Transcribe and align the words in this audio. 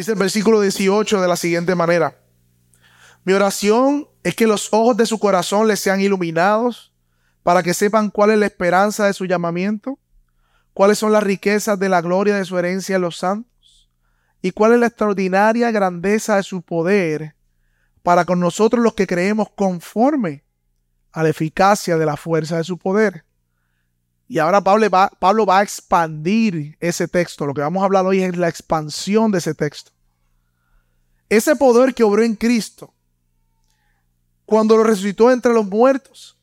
Dice 0.00 0.12
el 0.12 0.18
versículo 0.18 0.62
18 0.62 1.20
de 1.20 1.28
la 1.28 1.36
siguiente 1.36 1.74
manera. 1.74 2.16
Mi 3.22 3.34
oración 3.34 4.08
es 4.22 4.34
que 4.34 4.46
los 4.46 4.72
ojos 4.72 4.96
de 4.96 5.04
su 5.04 5.18
corazón 5.18 5.68
les 5.68 5.78
sean 5.78 6.00
iluminados 6.00 6.94
para 7.42 7.62
que 7.62 7.74
sepan 7.74 8.08
cuál 8.08 8.30
es 8.30 8.38
la 8.38 8.46
esperanza 8.46 9.04
de 9.04 9.12
su 9.12 9.26
llamamiento, 9.26 9.98
cuáles 10.72 10.96
son 10.96 11.12
las 11.12 11.22
riquezas 11.22 11.78
de 11.78 11.90
la 11.90 12.00
gloria 12.00 12.36
de 12.36 12.46
su 12.46 12.58
herencia 12.58 12.96
en 12.96 13.02
los 13.02 13.18
santos 13.18 13.90
y 14.40 14.52
cuál 14.52 14.72
es 14.72 14.78
la 14.78 14.86
extraordinaria 14.86 15.70
grandeza 15.70 16.36
de 16.36 16.44
su 16.44 16.62
poder 16.62 17.36
para 18.02 18.24
con 18.24 18.40
nosotros 18.40 18.82
los 18.82 18.94
que 18.94 19.06
creemos 19.06 19.48
conforme 19.54 20.44
a 21.12 21.22
la 21.22 21.28
eficacia 21.28 21.98
de 21.98 22.06
la 22.06 22.16
fuerza 22.16 22.56
de 22.56 22.64
su 22.64 22.78
poder. 22.78 23.26
Y 24.30 24.38
ahora 24.38 24.60
Pablo 24.60 24.88
va, 24.88 25.10
Pablo 25.18 25.44
va 25.44 25.58
a 25.58 25.62
expandir 25.64 26.76
ese 26.78 27.08
texto. 27.08 27.46
Lo 27.46 27.52
que 27.52 27.62
vamos 27.62 27.82
a 27.82 27.86
hablar 27.86 28.06
hoy 28.06 28.22
es 28.22 28.36
la 28.36 28.48
expansión 28.48 29.32
de 29.32 29.38
ese 29.38 29.56
texto. 29.56 29.90
Ese 31.28 31.56
poder 31.56 31.92
que 31.94 32.04
obró 32.04 32.22
en 32.22 32.36
Cristo 32.36 32.94
cuando 34.46 34.76
lo 34.76 34.84
resucitó 34.84 35.32
entre 35.32 35.52
los 35.52 35.66
muertos 35.66 36.38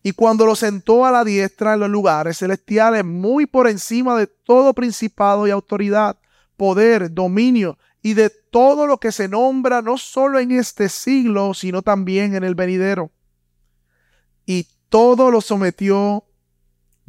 y 0.00 0.12
cuando 0.12 0.46
lo 0.46 0.54
sentó 0.54 1.04
a 1.04 1.10
la 1.10 1.24
diestra 1.24 1.74
en 1.74 1.80
los 1.80 1.90
lugares 1.90 2.38
celestiales, 2.38 3.04
muy 3.04 3.46
por 3.46 3.66
encima 3.66 4.16
de 4.16 4.28
todo 4.28 4.72
principado 4.72 5.48
y 5.48 5.50
autoridad, 5.50 6.20
poder, 6.56 7.12
dominio 7.12 7.78
y 8.00 8.14
de 8.14 8.30
todo 8.30 8.86
lo 8.86 8.98
que 8.98 9.10
se 9.10 9.26
nombra 9.26 9.82
no 9.82 9.98
solo 9.98 10.38
en 10.38 10.52
este 10.52 10.88
siglo, 10.88 11.52
sino 11.52 11.82
también 11.82 12.36
en 12.36 12.44
el 12.44 12.54
venidero. 12.54 13.10
Y 14.46 14.68
todo 14.88 15.32
lo 15.32 15.40
sometió 15.40 16.27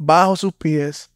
bajo 0.02 0.34
sus 0.34 0.54
pies 0.54 1.10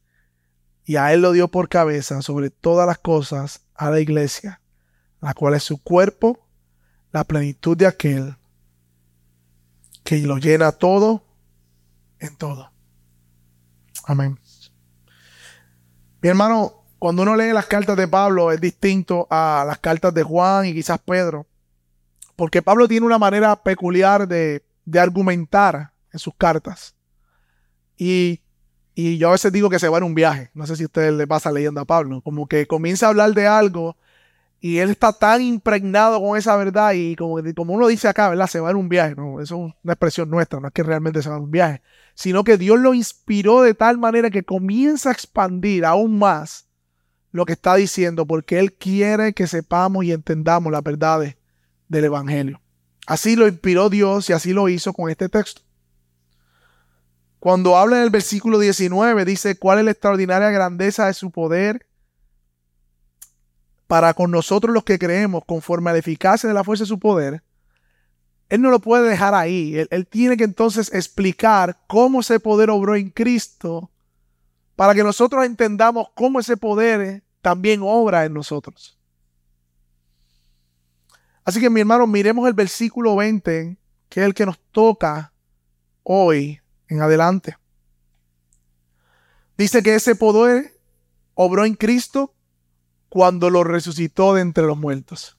y 0.84 0.96
a 0.96 1.14
él 1.14 1.22
lo 1.22 1.32
dio 1.32 1.48
por 1.48 1.70
cabeza 1.70 2.20
sobre 2.20 2.50
todas 2.50 2.86
las 2.86 2.98
cosas 2.98 3.62
a 3.74 3.88
la 3.88 3.98
iglesia, 3.98 4.60
la 5.22 5.32
cual 5.32 5.54
es 5.54 5.62
su 5.62 5.82
cuerpo, 5.82 6.46
la 7.10 7.24
plenitud 7.24 7.78
de 7.78 7.86
aquel 7.86 8.36
que 10.02 10.18
lo 10.18 10.36
llena 10.36 10.70
todo 10.72 11.24
en 12.18 12.36
todo. 12.36 12.70
Amén. 14.04 14.38
Mi 16.20 16.28
hermano, 16.28 16.84
cuando 16.98 17.22
uno 17.22 17.36
lee 17.36 17.54
las 17.54 17.64
cartas 17.64 17.96
de 17.96 18.06
Pablo 18.06 18.52
es 18.52 18.60
distinto 18.60 19.26
a 19.30 19.64
las 19.66 19.78
cartas 19.78 20.12
de 20.12 20.22
Juan 20.22 20.66
y 20.66 20.74
quizás 20.74 21.00
Pedro, 21.00 21.46
porque 22.36 22.60
Pablo 22.60 22.86
tiene 22.86 23.06
una 23.06 23.18
manera 23.18 23.56
peculiar 23.56 24.28
de, 24.28 24.62
de 24.84 25.00
argumentar 25.00 25.94
en 26.12 26.18
sus 26.18 26.34
cartas. 26.34 26.94
Y, 27.96 28.43
y, 28.94 29.18
yo 29.18 29.28
a 29.28 29.32
veces 29.32 29.52
digo 29.52 29.70
que 29.70 29.78
se 29.78 29.88
va 29.88 29.98
en 29.98 30.04
un 30.04 30.14
viaje. 30.14 30.50
No 30.54 30.66
sé 30.66 30.76
si 30.76 30.84
a 30.84 30.86
ustedes 30.86 31.12
le 31.12 31.26
pasa 31.26 31.50
leyendo 31.50 31.80
a 31.80 31.84
Pablo. 31.84 32.20
Como 32.22 32.46
que 32.46 32.66
comienza 32.66 33.06
a 33.06 33.08
hablar 33.10 33.32
de 33.34 33.46
algo 33.46 33.96
y 34.64 34.78
él 34.78 34.88
está 34.88 35.12
tan 35.12 35.42
impregnado 35.42 36.18
con 36.22 36.38
esa 36.38 36.56
verdad 36.56 36.94
y 36.94 37.16
como, 37.16 37.36
como 37.54 37.74
uno 37.74 37.86
dice 37.86 38.08
acá, 38.08 38.30
¿verdad? 38.30 38.46
Se 38.46 38.60
va 38.60 38.70
en 38.70 38.76
un 38.76 38.88
viaje, 38.88 39.14
¿no? 39.14 39.42
Eso 39.42 39.66
es 39.66 39.74
una 39.84 39.92
expresión 39.92 40.30
nuestra, 40.30 40.58
no 40.58 40.68
es 40.68 40.72
que 40.72 40.82
realmente 40.82 41.22
se 41.22 41.28
va 41.28 41.36
en 41.36 41.42
un 41.42 41.50
viaje, 41.50 41.82
sino 42.14 42.44
que 42.44 42.56
Dios 42.56 42.80
lo 42.80 42.94
inspiró 42.94 43.60
de 43.60 43.74
tal 43.74 43.98
manera 43.98 44.30
que 44.30 44.42
comienza 44.42 45.10
a 45.10 45.12
expandir 45.12 45.84
aún 45.84 46.18
más 46.18 46.66
lo 47.30 47.44
que 47.44 47.52
está 47.52 47.74
diciendo, 47.74 48.24
porque 48.24 48.58
Él 48.58 48.72
quiere 48.72 49.34
que 49.34 49.46
sepamos 49.46 50.02
y 50.06 50.12
entendamos 50.12 50.72
las 50.72 50.82
verdades 50.82 51.36
del 51.88 52.06
Evangelio. 52.06 52.62
Así 53.06 53.36
lo 53.36 53.46
inspiró 53.46 53.90
Dios 53.90 54.30
y 54.30 54.32
así 54.32 54.54
lo 54.54 54.70
hizo 54.70 54.94
con 54.94 55.10
este 55.10 55.28
texto. 55.28 55.60
Cuando 57.44 57.76
habla 57.76 57.98
en 57.98 58.04
el 58.04 58.08
versículo 58.08 58.58
19, 58.58 59.26
dice, 59.26 59.58
¿cuál 59.58 59.78
es 59.78 59.84
la 59.84 59.90
extraordinaria 59.90 60.48
grandeza 60.48 61.08
de 61.08 61.12
su 61.12 61.30
poder? 61.30 61.86
para 63.86 64.14
con 64.14 64.30
nosotros 64.30 64.72
los 64.72 64.82
que 64.82 64.98
creemos 64.98 65.44
conforme 65.44 65.90
a 65.90 65.92
la 65.92 65.98
eficacia 65.98 66.48
de 66.48 66.54
la 66.54 66.64
fuerza 66.64 66.84
de 66.84 66.88
su 66.88 66.98
poder, 66.98 67.42
Él 68.48 68.62
no 68.62 68.70
lo 68.70 68.80
puede 68.80 69.06
dejar 69.06 69.34
ahí. 69.34 69.76
Él, 69.90 70.06
tiene 70.06 70.38
que 70.38 70.44
entonces 70.44 70.90
explicar 70.94 71.82
cómo 71.86 72.20
ese 72.20 72.40
poder 72.40 72.70
obró 72.70 72.96
en 72.96 73.10
Cristo 73.10 73.90
para 74.74 74.94
que 74.94 75.04
nosotros 75.04 75.44
entendamos 75.44 76.08
cómo 76.14 76.40
ese 76.40 76.56
poder 76.56 77.24
también 77.42 77.80
obra 77.82 78.24
en 78.24 78.32
nosotros. 78.32 78.98
Así 81.44 81.60
que 81.60 81.68
mi 81.68 81.80
hermano, 81.80 82.06
miremos 82.06 82.48
el 82.48 82.54
versículo 82.54 83.16
20, 83.16 83.76
que 84.08 84.20
es 84.20 84.24
el 84.24 84.32
que 84.32 84.46
nos 84.46 84.58
toca 84.72 85.34
hoy 86.04 86.63
en 86.88 87.02
adelante. 87.02 87.56
Dice 89.56 89.82
que 89.82 89.94
ese 89.94 90.14
poder 90.14 90.78
obró 91.34 91.64
en 91.64 91.74
Cristo 91.74 92.34
cuando 93.08 93.50
lo 93.50 93.62
resucitó 93.62 94.34
de 94.34 94.42
entre 94.42 94.64
los 94.64 94.76
muertos. 94.76 95.36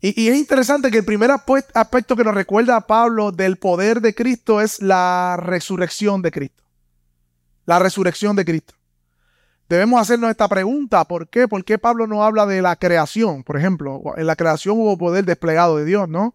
Y, 0.00 0.28
es 0.28 0.36
interesante 0.36 0.90
que 0.90 0.98
el 0.98 1.04
primer 1.04 1.30
aspecto 1.30 2.16
que 2.16 2.24
nos 2.24 2.34
recuerda 2.34 2.76
a 2.76 2.86
Pablo 2.88 3.30
del 3.30 3.56
poder 3.56 4.00
de 4.00 4.14
Cristo 4.16 4.60
es 4.60 4.82
la 4.82 5.36
resurrección 5.38 6.22
de 6.22 6.32
Cristo. 6.32 6.64
La 7.66 7.78
resurrección 7.78 8.34
de 8.34 8.44
Cristo. 8.44 8.74
Debemos 9.68 10.00
hacernos 10.00 10.30
esta 10.30 10.48
pregunta, 10.48 11.04
¿por 11.04 11.28
qué? 11.28 11.46
¿Por 11.46 11.64
qué 11.64 11.78
Pablo 11.78 12.08
no 12.08 12.24
habla 12.24 12.46
de 12.46 12.60
la 12.60 12.74
creación? 12.74 13.44
Por 13.44 13.56
ejemplo, 13.56 14.02
en 14.16 14.26
la 14.26 14.34
creación 14.34 14.76
hubo 14.76 14.98
poder 14.98 15.24
desplegado 15.24 15.76
de 15.76 15.84
Dios, 15.84 16.08
¿no? 16.08 16.34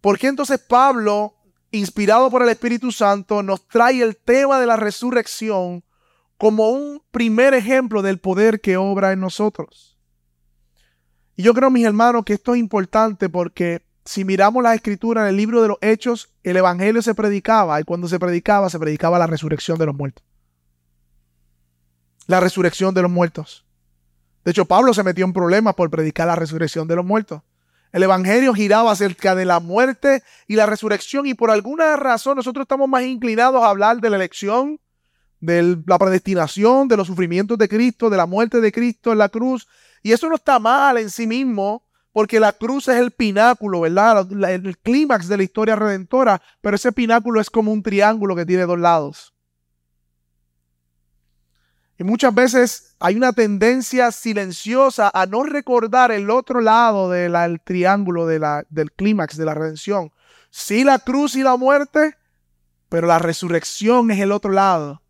¿Por 0.00 0.16
qué 0.16 0.28
entonces 0.28 0.60
Pablo, 0.60 1.34
inspirado 1.70 2.30
por 2.30 2.42
el 2.42 2.48
Espíritu 2.48 2.92
Santo, 2.92 3.42
nos 3.42 3.66
trae 3.66 4.02
el 4.02 4.16
tema 4.16 4.60
de 4.60 4.66
la 4.66 4.76
resurrección 4.76 5.84
como 6.36 6.70
un 6.70 7.02
primer 7.10 7.54
ejemplo 7.54 8.02
del 8.02 8.18
poder 8.18 8.60
que 8.60 8.76
obra 8.76 9.12
en 9.12 9.20
nosotros. 9.20 9.98
Y 11.36 11.42
yo 11.42 11.54
creo, 11.54 11.70
mis 11.70 11.84
hermanos, 11.84 12.24
que 12.24 12.34
esto 12.34 12.54
es 12.54 12.60
importante 12.60 13.28
porque 13.28 13.82
si 14.04 14.24
miramos 14.24 14.62
la 14.62 14.74
escritura 14.74 15.22
en 15.22 15.28
el 15.28 15.36
libro 15.36 15.60
de 15.60 15.68
los 15.68 15.78
Hechos, 15.80 16.30
el 16.42 16.56
Evangelio 16.56 17.02
se 17.02 17.14
predicaba 17.14 17.80
y 17.80 17.84
cuando 17.84 18.08
se 18.08 18.18
predicaba, 18.18 18.70
se 18.70 18.78
predicaba 18.78 19.18
la 19.18 19.26
resurrección 19.26 19.78
de 19.78 19.86
los 19.86 19.94
muertos. 19.94 20.24
La 22.26 22.40
resurrección 22.40 22.94
de 22.94 23.02
los 23.02 23.10
muertos. 23.10 23.66
De 24.44 24.52
hecho, 24.52 24.64
Pablo 24.64 24.94
se 24.94 25.02
metió 25.02 25.24
en 25.24 25.32
problemas 25.32 25.74
por 25.74 25.90
predicar 25.90 26.26
la 26.26 26.36
resurrección 26.36 26.88
de 26.88 26.96
los 26.96 27.04
muertos. 27.04 27.42
El 27.92 28.02
Evangelio 28.02 28.52
giraba 28.52 28.92
acerca 28.92 29.34
de 29.34 29.44
la 29.44 29.60
muerte 29.60 30.22
y 30.46 30.56
la 30.56 30.66
resurrección 30.66 31.26
y 31.26 31.34
por 31.34 31.50
alguna 31.50 31.96
razón 31.96 32.36
nosotros 32.36 32.64
estamos 32.64 32.88
más 32.88 33.02
inclinados 33.04 33.62
a 33.62 33.70
hablar 33.70 34.00
de 34.00 34.10
la 34.10 34.16
elección, 34.16 34.78
de 35.40 35.78
la 35.86 35.98
predestinación, 35.98 36.88
de 36.88 36.96
los 36.96 37.06
sufrimientos 37.06 37.56
de 37.56 37.68
Cristo, 37.68 38.10
de 38.10 38.16
la 38.18 38.26
muerte 38.26 38.60
de 38.60 38.72
Cristo 38.72 39.12
en 39.12 39.18
la 39.18 39.30
cruz. 39.30 39.66
Y 40.02 40.12
eso 40.12 40.28
no 40.28 40.34
está 40.34 40.58
mal 40.58 40.98
en 40.98 41.08
sí 41.08 41.26
mismo, 41.26 41.82
porque 42.12 42.40
la 42.40 42.52
cruz 42.52 42.88
es 42.88 42.96
el 42.96 43.10
pináculo, 43.10 43.80
¿verdad? 43.80 44.26
El 44.50 44.76
clímax 44.78 45.28
de 45.28 45.36
la 45.38 45.42
historia 45.42 45.76
redentora, 45.76 46.42
pero 46.60 46.76
ese 46.76 46.92
pináculo 46.92 47.40
es 47.40 47.48
como 47.48 47.72
un 47.72 47.82
triángulo 47.82 48.36
que 48.36 48.44
tiene 48.44 48.64
dos 48.64 48.78
lados. 48.78 49.34
Y 51.98 52.04
muchas 52.04 52.32
veces 52.32 52.94
hay 53.00 53.16
una 53.16 53.32
tendencia 53.32 54.12
silenciosa 54.12 55.10
a 55.12 55.26
no 55.26 55.42
recordar 55.42 56.12
el 56.12 56.30
otro 56.30 56.60
lado 56.60 57.10
del 57.10 57.60
triángulo 57.62 58.26
del 58.26 58.92
clímax 58.96 59.36
de 59.36 59.44
la 59.44 59.54
redención. 59.54 60.12
Sí 60.50 60.84
la 60.84 61.00
cruz 61.00 61.34
y 61.34 61.42
la 61.42 61.56
muerte, 61.56 62.16
pero 62.88 63.06
la 63.06 63.18
resurrección 63.18 64.10
es 64.10 64.20
el 64.20 64.32
otro 64.32 64.52
lado 64.52 65.02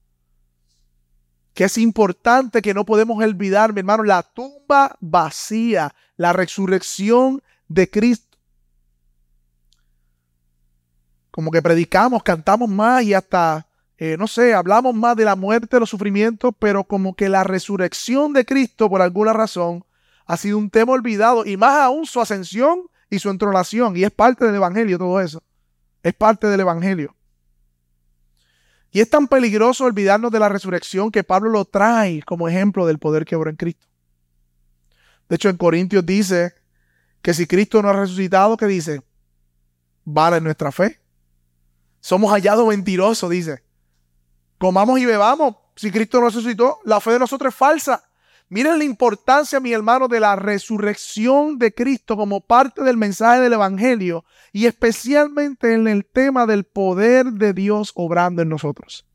que 1.59 1.65
es 1.65 1.77
importante 1.77 2.63
que 2.63 2.73
no 2.73 2.87
podemos 2.87 3.21
olvidar, 3.21 3.73
mi 3.73 3.81
hermano, 3.81 4.05
la 4.05 4.23
tumba 4.23 4.97
vacía, 5.01 5.93
la 6.17 6.33
resurrección 6.33 7.43
de 7.67 7.91
Cristo. 7.91 8.39
Como 11.33 11.51
que 11.51 11.61
predicamos, 11.61 12.23
cantamos 12.23 12.69
más 12.69 13.03
y 13.03 13.13
hasta, 13.13 13.67
eh, 13.99 14.17
no 14.17 14.29
sé, 14.29 14.55
hablamos 14.55 14.95
más 14.95 15.17
de 15.17 15.25
la 15.25 15.35
muerte, 15.35 15.81
los 15.81 15.91
sufrimientos, 15.91 16.55
pero 16.59 16.85
como 16.85 17.15
que 17.15 17.29
la 17.29 17.43
resurrección 17.43 18.33
de 18.33 18.45
Cristo, 18.45 18.89
por 18.89 19.03
alguna 19.03 19.33
razón, 19.33 19.85
ha 20.25 20.37
sido 20.37 20.57
un 20.57 20.71
tema 20.71 20.93
olvidado 20.93 21.45
y 21.45 21.57
más 21.57 21.75
aún 21.81 22.07
su 22.07 22.21
ascensión 22.21 22.83
y 23.11 23.19
su 23.19 23.29
entrolación. 23.29 23.97
Y 23.97 24.05
es 24.05 24.13
parte 24.13 24.45
del 24.45 24.55
Evangelio 24.55 24.99
todo 24.99 25.21
eso. 25.21 25.43
Es 26.05 26.15
parte 26.15 26.47
del 26.47 26.61
Evangelio. 26.61 27.17
Y 28.93 29.01
es 29.01 29.11
tan 29.11 29.27
peligroso 29.27 29.85
olvidarnos 29.85 30.31
de 30.31 30.39
la 30.39 30.49
resurrección 30.49 31.11
que 31.11 31.25
Pablo 31.25 31.51
lo 31.51 31.65
trae 31.65 32.23
como 32.23 32.49
ejemplo 32.49 32.87
del 32.87 32.99
poder 32.99 33.25
que 33.25 33.35
obra 33.35 33.51
en 33.51 33.57
Cristo. 33.57 33.87
De 35.29 35.37
hecho, 35.37 35.49
en 35.49 35.57
Corintios 35.57 36.07
dice 36.07 36.55
que 37.21 37.35
si 37.35 37.47
Cristo 37.47 37.83
no 37.83 37.89
ha 37.89 37.93
resucitado, 37.95 38.57
¿qué 38.57 38.67
dice? 38.67 39.03
Vale 40.05 40.41
nuestra 40.41 40.71
fe. 40.71 41.01
Somos 42.01 42.31
hallados 42.31 42.67
mentirosos, 42.69 43.29
dice. 43.29 43.68
Comamos 44.59 44.99
y 44.99 45.07
bebamos. 45.07 45.57
Si 45.77 45.91
Cristo 45.91 46.21
no 46.21 46.27
resucitó, 46.27 46.81
la 46.85 47.01
fe 47.01 47.13
de 47.13 47.21
nosotros 47.21 47.55
es 47.55 47.59
falsa. 47.59 48.05
Miren 48.51 48.79
la 48.79 48.85
importancia, 48.85 49.61
mi 49.61 49.73
hermano, 49.73 50.09
de 50.09 50.21
la 50.21 50.35
resurrección 50.35 51.59
de 51.59 51.75
Cristo 51.75 52.17
como 52.17 52.41
parte 52.41 52.83
del 52.83 52.97
mensaje 52.97 53.41
del 53.41 53.53
Evangelio 53.53 54.25
y 54.53 54.67
especialmente 54.67 55.75
en 55.75 55.87
el 55.87 56.07
tema 56.07 56.47
del 56.47 56.65
poder 56.65 57.27
de 57.27 57.53
Dios 57.53 57.93
obrando 57.95 58.43
en 58.43 58.49
nosotros. 58.49 59.07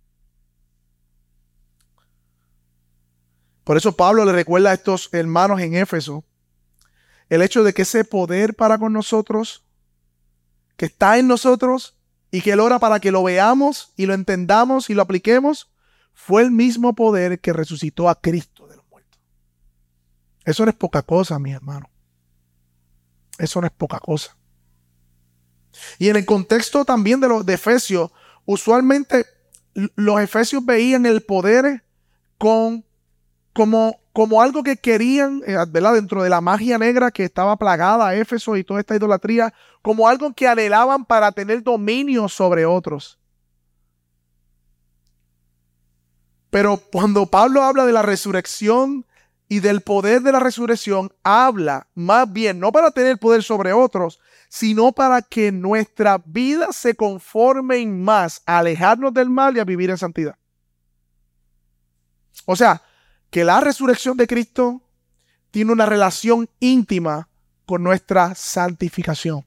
Por 3.63 3.77
eso 3.77 3.95
Pablo 3.95 4.23
le 4.25 4.33
recuerda 4.33 4.71
a 4.71 4.73
estos 4.73 5.09
hermanos 5.13 5.59
en 5.61 5.75
Éfeso 5.75 6.23
el 7.29 7.41
hecho 7.41 7.63
de 7.63 7.73
que 7.73 7.81
ese 7.83 8.05
poder 8.05 8.53
para 8.53 8.77
con 8.77 8.93
nosotros, 8.93 9.65
que 10.77 10.85
está 10.85 11.17
en 11.17 11.27
nosotros 11.27 11.97
y 12.33 12.41
que 12.41 12.53
él 12.53 12.59
ora 12.59 12.79
para 12.79 12.99
que 12.99 13.11
lo 13.11 13.21
veamos 13.21 13.93
y 13.95 14.07
lo 14.07 14.15
entendamos 14.15 14.89
y 14.89 14.95
lo 14.95 15.03
apliquemos, 15.03 15.71
fue 16.15 16.41
el 16.41 16.49
mismo 16.49 16.95
poder 16.95 17.39
que 17.39 17.53
resucitó 17.53 18.09
a 18.09 18.19
Cristo 18.19 18.65
de 18.65 18.75
los 18.75 18.89
muertos. 18.89 19.21
Eso 20.43 20.65
no 20.65 20.71
es 20.71 20.75
poca 20.75 21.03
cosa, 21.03 21.37
mi 21.37 21.51
hermano. 21.51 21.91
Eso 23.37 23.61
no 23.61 23.67
es 23.67 23.73
poca 23.73 23.99
cosa. 23.99 24.35
Y 25.99 26.09
en 26.09 26.15
el 26.15 26.25
contexto 26.25 26.83
también 26.85 27.19
de 27.19 27.27
los 27.27 27.47
Efesios, 27.47 28.09
usualmente 28.45 29.27
los 29.75 30.19
efesios 30.19 30.65
veían 30.65 31.05
el 31.05 31.21
poder 31.21 31.83
con, 32.39 32.83
como, 33.53 34.01
como 34.13 34.43
algo 34.43 34.61
que 34.61 34.77
querían, 34.77 35.41
eh, 35.45 35.57
¿verdad? 35.69 35.95
Dentro 35.95 36.21
de 36.21 36.29
la 36.29 36.39
magia 36.39 36.77
negra 36.77 37.09
que 37.09 37.23
estaba 37.23 37.57
plagada 37.57 38.07
a 38.07 38.15
Éfeso 38.15 38.55
y 38.55 38.63
toda 38.63 38.79
esta 38.79 38.95
idolatría, 38.95 39.53
como 39.81 40.07
algo 40.07 40.33
que 40.33 40.47
anhelaban 40.47 41.03
para 41.03 41.31
tener 41.31 41.63
dominio 41.63 42.29
sobre 42.29 42.65
otros. 42.65 43.19
Pero 46.51 46.77
cuando 46.91 47.25
Pablo 47.25 47.63
habla 47.63 47.87
de 47.87 47.91
la 47.91 48.03
resurrección 48.03 49.07
y 49.49 49.59
del 49.59 49.81
poder 49.81 50.21
de 50.21 50.31
la 50.31 50.39
resurrección, 50.39 51.11
habla 51.23 51.87
más 51.95 52.31
bien 52.31 52.59
no 52.59 52.71
para 52.71 52.91
tener 52.91 53.17
poder 53.17 53.41
sobre 53.41 53.73
otros, 53.73 54.19
sino 54.47 54.91
para 54.91 55.23
que 55.23 55.51
nuestra 55.51 56.21
vida 56.23 56.71
se 56.71 56.93
conforme 56.93 57.83
más 57.87 58.43
a 58.45 58.59
alejarnos 58.59 59.11
del 59.15 59.31
mal 59.31 59.57
y 59.57 59.59
a 59.59 59.65
vivir 59.65 59.89
en 59.89 59.97
santidad. 59.97 60.35
O 62.45 62.55
sea, 62.55 62.83
que 63.33 63.43
la 63.43 63.59
resurrección 63.59 64.15
de 64.15 64.27
Cristo 64.27 64.83
tiene 65.49 65.71
una 65.71 65.87
relación 65.87 66.47
íntima 66.59 67.29
con 67.65 67.81
nuestra 67.81 68.35
santificación, 68.35 69.43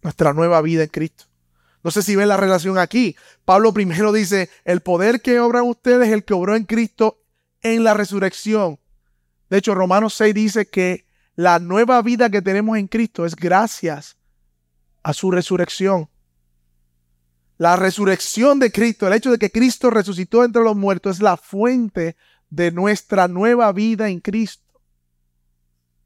nuestra 0.00 0.32
nueva 0.32 0.62
vida 0.62 0.82
en 0.82 0.88
Cristo. 0.88 1.24
No 1.84 1.90
sé 1.90 2.00
si 2.00 2.16
ven 2.16 2.28
la 2.28 2.38
relación 2.38 2.78
aquí. 2.78 3.14
Pablo 3.44 3.74
primero 3.74 4.10
dice, 4.10 4.48
el 4.64 4.80
poder 4.80 5.20
que 5.20 5.38
obran 5.38 5.64
ustedes 5.64 6.08
es 6.08 6.14
el 6.14 6.24
que 6.24 6.32
obró 6.32 6.56
en 6.56 6.64
Cristo 6.64 7.22
en 7.60 7.84
la 7.84 7.92
resurrección. 7.92 8.80
De 9.50 9.58
hecho, 9.58 9.74
Romanos 9.74 10.14
6 10.14 10.34
dice 10.34 10.66
que 10.66 11.04
la 11.34 11.58
nueva 11.58 12.00
vida 12.00 12.30
que 12.30 12.40
tenemos 12.40 12.78
en 12.78 12.88
Cristo 12.88 13.26
es 13.26 13.36
gracias 13.36 14.16
a 15.02 15.12
su 15.12 15.30
resurrección. 15.30 16.08
La 17.58 17.76
resurrección 17.76 18.58
de 18.60 18.72
Cristo, 18.72 19.06
el 19.06 19.12
hecho 19.12 19.30
de 19.30 19.38
que 19.38 19.50
Cristo 19.50 19.90
resucitó 19.90 20.42
entre 20.42 20.62
los 20.62 20.74
muertos, 20.74 21.16
es 21.16 21.22
la 21.22 21.36
fuente 21.36 22.16
de 22.50 22.70
nuestra 22.70 23.28
nueva 23.28 23.72
vida 23.72 24.08
en 24.08 24.20
Cristo. 24.20 24.64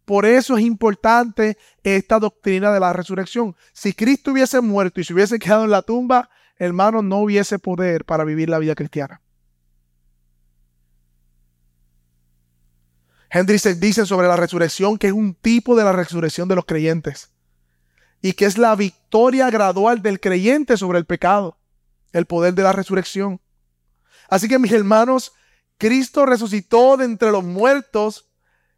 Por 0.04 0.26
eso 0.26 0.56
es 0.56 0.64
importante 0.64 1.56
esta 1.84 2.18
doctrina 2.18 2.72
de 2.72 2.80
la 2.80 2.92
resurrección. 2.92 3.54
Si 3.72 3.92
Cristo 3.92 4.32
hubiese 4.32 4.60
muerto 4.60 5.00
y 5.00 5.04
se 5.04 5.14
hubiese 5.14 5.38
quedado 5.38 5.64
en 5.64 5.70
la 5.70 5.82
tumba, 5.82 6.28
hermano, 6.56 7.00
no 7.02 7.18
hubiese 7.18 7.58
poder 7.58 8.04
para 8.04 8.24
vivir 8.24 8.48
la 8.48 8.58
vida 8.58 8.74
cristiana. 8.74 9.20
Hendricks 13.30 13.78
dice 13.78 14.04
sobre 14.04 14.26
la 14.26 14.34
resurrección 14.34 14.98
que 14.98 15.06
es 15.06 15.12
un 15.12 15.34
tipo 15.34 15.76
de 15.76 15.84
la 15.84 15.92
resurrección 15.92 16.48
de 16.48 16.56
los 16.56 16.64
creyentes 16.64 17.30
y 18.20 18.32
que 18.32 18.44
es 18.44 18.58
la 18.58 18.74
victoria 18.74 19.48
gradual 19.50 20.02
del 20.02 20.18
creyente 20.18 20.76
sobre 20.76 20.98
el 20.98 21.04
pecado, 21.04 21.56
el 22.12 22.26
poder 22.26 22.54
de 22.54 22.64
la 22.64 22.72
resurrección. 22.72 23.40
Así 24.28 24.48
que 24.48 24.58
mis 24.58 24.72
hermanos, 24.72 25.32
Cristo 25.80 26.26
resucitó 26.26 26.98
de 26.98 27.06
entre 27.06 27.30
los 27.30 27.42
muertos 27.42 28.30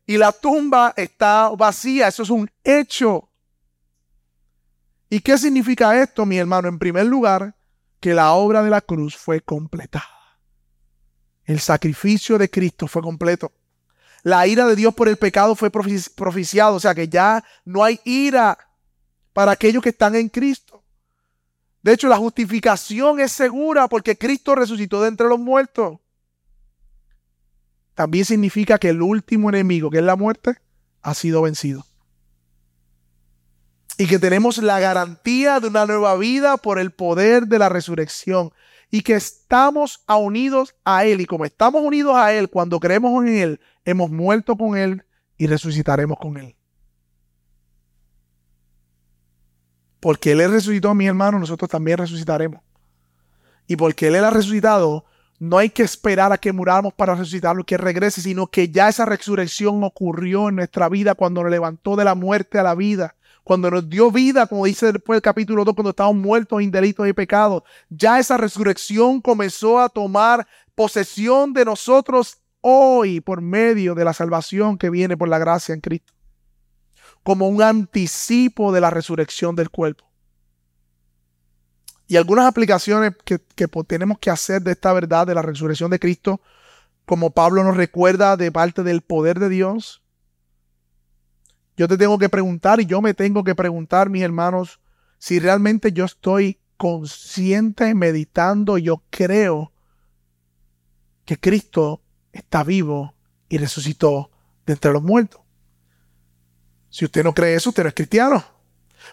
y 0.06 0.18
la 0.18 0.30
tumba 0.30 0.94
está 0.96 1.50
vacía. 1.50 2.06
Eso 2.06 2.22
es 2.22 2.30
un 2.30 2.48
hecho. 2.62 3.28
¿Y 5.10 5.18
qué 5.18 5.36
significa 5.36 6.00
esto, 6.00 6.24
mi 6.24 6.38
hermano? 6.38 6.68
En 6.68 6.78
primer 6.78 7.06
lugar, 7.06 7.56
que 7.98 8.14
la 8.14 8.32
obra 8.34 8.62
de 8.62 8.70
la 8.70 8.80
cruz 8.80 9.16
fue 9.16 9.40
completada. 9.40 10.06
El 11.44 11.58
sacrificio 11.58 12.38
de 12.38 12.48
Cristo 12.48 12.86
fue 12.86 13.02
completo. 13.02 13.50
La 14.22 14.46
ira 14.46 14.64
de 14.68 14.76
Dios 14.76 14.94
por 14.94 15.08
el 15.08 15.16
pecado 15.16 15.56
fue 15.56 15.70
proficiado, 15.70 16.76
o 16.76 16.80
sea 16.80 16.94
que 16.94 17.08
ya 17.08 17.42
no 17.64 17.82
hay 17.82 18.00
ira 18.04 18.56
para 19.32 19.50
aquellos 19.50 19.82
que 19.82 19.88
están 19.88 20.14
en 20.14 20.28
Cristo. 20.28 20.84
De 21.82 21.94
hecho, 21.94 22.06
la 22.06 22.16
justificación 22.16 23.18
es 23.18 23.32
segura 23.32 23.88
porque 23.88 24.16
Cristo 24.16 24.54
resucitó 24.54 25.02
de 25.02 25.08
entre 25.08 25.26
los 25.26 25.40
muertos. 25.40 25.98
También 27.94 28.24
significa 28.24 28.78
que 28.78 28.88
el 28.88 29.02
último 29.02 29.48
enemigo, 29.50 29.90
que 29.90 29.98
es 29.98 30.04
la 30.04 30.16
muerte, 30.16 30.56
ha 31.02 31.14
sido 31.14 31.42
vencido. 31.42 31.84
Y 33.98 34.06
que 34.06 34.18
tenemos 34.18 34.58
la 34.58 34.80
garantía 34.80 35.60
de 35.60 35.68
una 35.68 35.84
nueva 35.86 36.16
vida 36.16 36.56
por 36.56 36.78
el 36.78 36.92
poder 36.92 37.46
de 37.46 37.58
la 37.58 37.68
resurrección 37.68 38.50
y 38.90 39.02
que 39.02 39.14
estamos 39.14 40.02
unidos 40.08 40.74
a 40.84 41.04
Él. 41.04 41.20
Y 41.20 41.26
como 41.26 41.44
estamos 41.44 41.82
unidos 41.82 42.14
a 42.16 42.32
Él, 42.32 42.48
cuando 42.48 42.80
creemos 42.80 43.24
en 43.24 43.36
Él, 43.36 43.60
hemos 43.84 44.10
muerto 44.10 44.56
con 44.56 44.76
Él 44.76 45.04
y 45.36 45.46
resucitaremos 45.46 46.18
con 46.18 46.36
Él. 46.36 46.56
Porque 50.00 50.32
Él 50.32 50.50
resucitó 50.50 50.94
mi 50.94 51.06
hermano, 51.06 51.38
nosotros 51.38 51.70
también 51.70 51.98
resucitaremos. 51.98 52.60
Y 53.66 53.76
porque 53.76 54.08
Él 54.08 54.16
ha 54.16 54.30
resucitado, 54.30 55.04
no 55.42 55.58
hay 55.58 55.70
que 55.70 55.82
esperar 55.82 56.32
a 56.32 56.38
que 56.38 56.52
muramos 56.52 56.94
para 56.94 57.16
resucitarlo 57.16 57.64
que 57.64 57.76
regrese, 57.76 58.20
sino 58.20 58.46
que 58.46 58.68
ya 58.68 58.88
esa 58.88 59.04
resurrección 59.04 59.82
ocurrió 59.82 60.48
en 60.48 60.54
nuestra 60.54 60.88
vida 60.88 61.16
cuando 61.16 61.42
nos 61.42 61.50
levantó 61.50 61.96
de 61.96 62.04
la 62.04 62.14
muerte 62.14 62.60
a 62.60 62.62
la 62.62 62.76
vida. 62.76 63.16
Cuando 63.42 63.68
nos 63.68 63.90
dio 63.90 64.12
vida, 64.12 64.46
como 64.46 64.66
dice 64.66 64.92
después 64.92 65.16
el 65.16 65.22
capítulo 65.22 65.64
2, 65.64 65.74
cuando 65.74 65.90
estábamos 65.90 66.22
muertos 66.22 66.62
en 66.62 66.70
delitos 66.70 67.08
y 67.08 67.12
pecados, 67.12 67.64
ya 67.88 68.20
esa 68.20 68.36
resurrección 68.36 69.20
comenzó 69.20 69.80
a 69.80 69.88
tomar 69.88 70.46
posesión 70.76 71.52
de 71.52 71.64
nosotros 71.64 72.38
hoy 72.60 73.20
por 73.20 73.40
medio 73.40 73.96
de 73.96 74.04
la 74.04 74.12
salvación 74.12 74.78
que 74.78 74.90
viene 74.90 75.16
por 75.16 75.28
la 75.28 75.40
gracia 75.40 75.74
en 75.74 75.80
Cristo, 75.80 76.12
como 77.24 77.48
un 77.48 77.62
anticipo 77.62 78.70
de 78.70 78.80
la 78.80 78.90
resurrección 78.90 79.56
del 79.56 79.70
cuerpo. 79.70 80.11
Y 82.12 82.18
algunas 82.18 82.44
aplicaciones 82.44 83.14
que, 83.24 83.38
que 83.38 83.66
tenemos 83.86 84.18
que 84.18 84.28
hacer 84.28 84.60
de 84.60 84.72
esta 84.72 84.92
verdad 84.92 85.26
de 85.26 85.34
la 85.34 85.40
resurrección 85.40 85.90
de 85.90 85.98
Cristo, 85.98 86.42
como 87.06 87.30
Pablo 87.30 87.64
nos 87.64 87.74
recuerda 87.74 88.36
de 88.36 88.52
parte 88.52 88.82
del 88.82 89.00
poder 89.00 89.38
de 89.38 89.48
Dios, 89.48 90.02
yo 91.74 91.88
te 91.88 91.96
tengo 91.96 92.18
que 92.18 92.28
preguntar 92.28 92.82
y 92.82 92.84
yo 92.84 93.00
me 93.00 93.14
tengo 93.14 93.44
que 93.44 93.54
preguntar, 93.54 94.10
mis 94.10 94.20
hermanos, 94.20 94.78
si 95.16 95.38
realmente 95.38 95.92
yo 95.92 96.04
estoy 96.04 96.60
consciente, 96.76 97.94
meditando, 97.94 98.76
yo 98.76 99.02
creo 99.08 99.72
que 101.24 101.40
Cristo 101.40 102.02
está 102.30 102.62
vivo 102.62 103.14
y 103.48 103.56
resucitó 103.56 104.30
de 104.66 104.74
entre 104.74 104.92
los 104.92 105.02
muertos. 105.02 105.40
Si 106.90 107.06
usted 107.06 107.24
no 107.24 107.32
cree 107.32 107.54
eso, 107.54 107.70
usted 107.70 107.84
no 107.84 107.88
es 107.88 107.94
cristiano. 107.94 108.51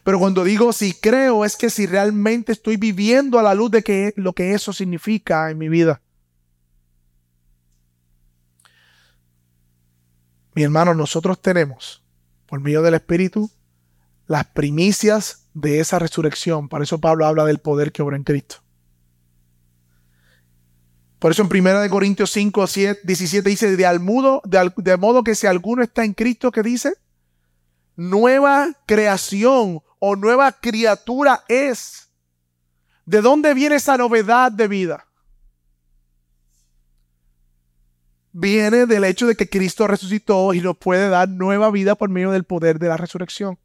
Pero 0.03 0.19
cuando 0.19 0.43
digo 0.43 0.73
si 0.73 0.93
creo, 0.93 1.45
es 1.45 1.57
que 1.57 1.69
si 1.69 1.85
realmente 1.85 2.51
estoy 2.51 2.77
viviendo 2.77 3.39
a 3.39 3.43
la 3.43 3.53
luz 3.53 3.71
de 3.71 3.83
que, 3.83 4.13
lo 4.15 4.33
que 4.33 4.53
eso 4.53 4.73
significa 4.73 5.49
en 5.51 5.57
mi 5.57 5.69
vida. 5.69 6.01
Mi 10.53 10.63
hermano, 10.63 10.93
nosotros 10.93 11.41
tenemos 11.41 12.03
por 12.45 12.59
medio 12.59 12.81
del 12.81 12.95
Espíritu 12.95 13.49
las 14.27 14.45
primicias 14.45 15.47
de 15.53 15.79
esa 15.79 15.99
resurrección. 15.99 16.69
Por 16.69 16.81
eso 16.81 16.99
Pablo 16.99 17.25
habla 17.25 17.45
del 17.45 17.59
poder 17.59 17.91
que 17.91 18.01
obra 18.01 18.17
en 18.17 18.23
Cristo. 18.23 18.57
Por 21.19 21.31
eso 21.31 21.41
en 21.43 21.49
1 21.65 21.89
Corintios 21.89 22.31
5, 22.31 22.65
17 23.03 23.49
dice, 23.49 23.75
de, 23.75 23.85
al 23.85 23.99
de, 24.45 24.71
de 24.77 24.97
modo 24.97 25.23
que 25.23 25.35
si 25.35 25.47
alguno 25.47 25.83
está 25.83 26.05
en 26.05 26.13
Cristo, 26.13 26.51
¿qué 26.51 26.63
dice? 26.63 26.93
Nueva 27.99 28.71
creación 28.85 29.81
o 29.99 30.15
nueva 30.15 30.53
criatura 30.53 31.43
es. 31.47 32.09
¿De 33.05 33.21
dónde 33.21 33.53
viene 33.53 33.75
esa 33.75 33.97
novedad 33.97 34.51
de 34.51 34.67
vida? 34.67 35.05
viene 38.31 38.85
del 38.85 39.03
hecho 39.03 39.27
de 39.27 39.35
que 39.35 39.49
Cristo 39.49 39.87
resucitó 39.87 40.53
y 40.53 40.61
nos 40.61 40.77
puede 40.77 41.09
dar 41.09 41.27
nueva 41.27 41.71
vida 41.71 41.95
por 41.95 42.09
medio 42.09 42.31
del 42.31 42.43
poder 42.43 42.79
de 42.79 42.87
la 42.87 42.97
resurrección. 42.97 43.57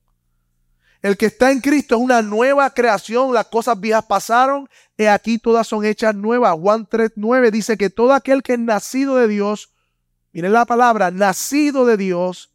El 1.02 1.18
que 1.18 1.26
está 1.26 1.50
en 1.50 1.60
Cristo 1.60 1.96
es 1.96 2.00
una 2.00 2.22
nueva 2.22 2.70
creación, 2.70 3.34
las 3.34 3.46
cosas 3.46 3.78
viejas 3.78 4.06
pasaron 4.06 4.68
y 4.96 5.04
aquí 5.04 5.38
todas 5.38 5.66
son 5.66 5.84
hechas 5.84 6.14
nuevas. 6.14 6.54
Juan 6.58 6.88
3.9 6.88 7.50
dice 7.50 7.76
que 7.76 7.90
todo 7.90 8.14
aquel 8.14 8.42
que 8.42 8.54
es 8.54 8.58
nacido 8.58 9.16
de 9.16 9.28
Dios, 9.28 9.74
miren 10.32 10.52
la 10.52 10.64
palabra, 10.64 11.10
nacido 11.10 11.84
de 11.84 11.98
Dios, 11.98 12.53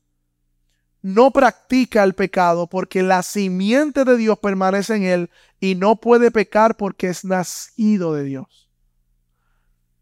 no 1.01 1.31
practica 1.31 2.03
el 2.03 2.13
pecado 2.13 2.67
porque 2.67 3.03
la 3.03 3.23
simiente 3.23 4.05
de 4.05 4.17
Dios 4.17 4.39
permanece 4.39 4.95
en 4.95 5.03
él 5.03 5.29
y 5.59 5.75
no 5.75 5.95
puede 5.97 6.31
pecar 6.31 6.77
porque 6.77 7.07
es 7.07 7.23
nacido 7.25 8.13
de 8.13 8.23
Dios. 8.23 8.69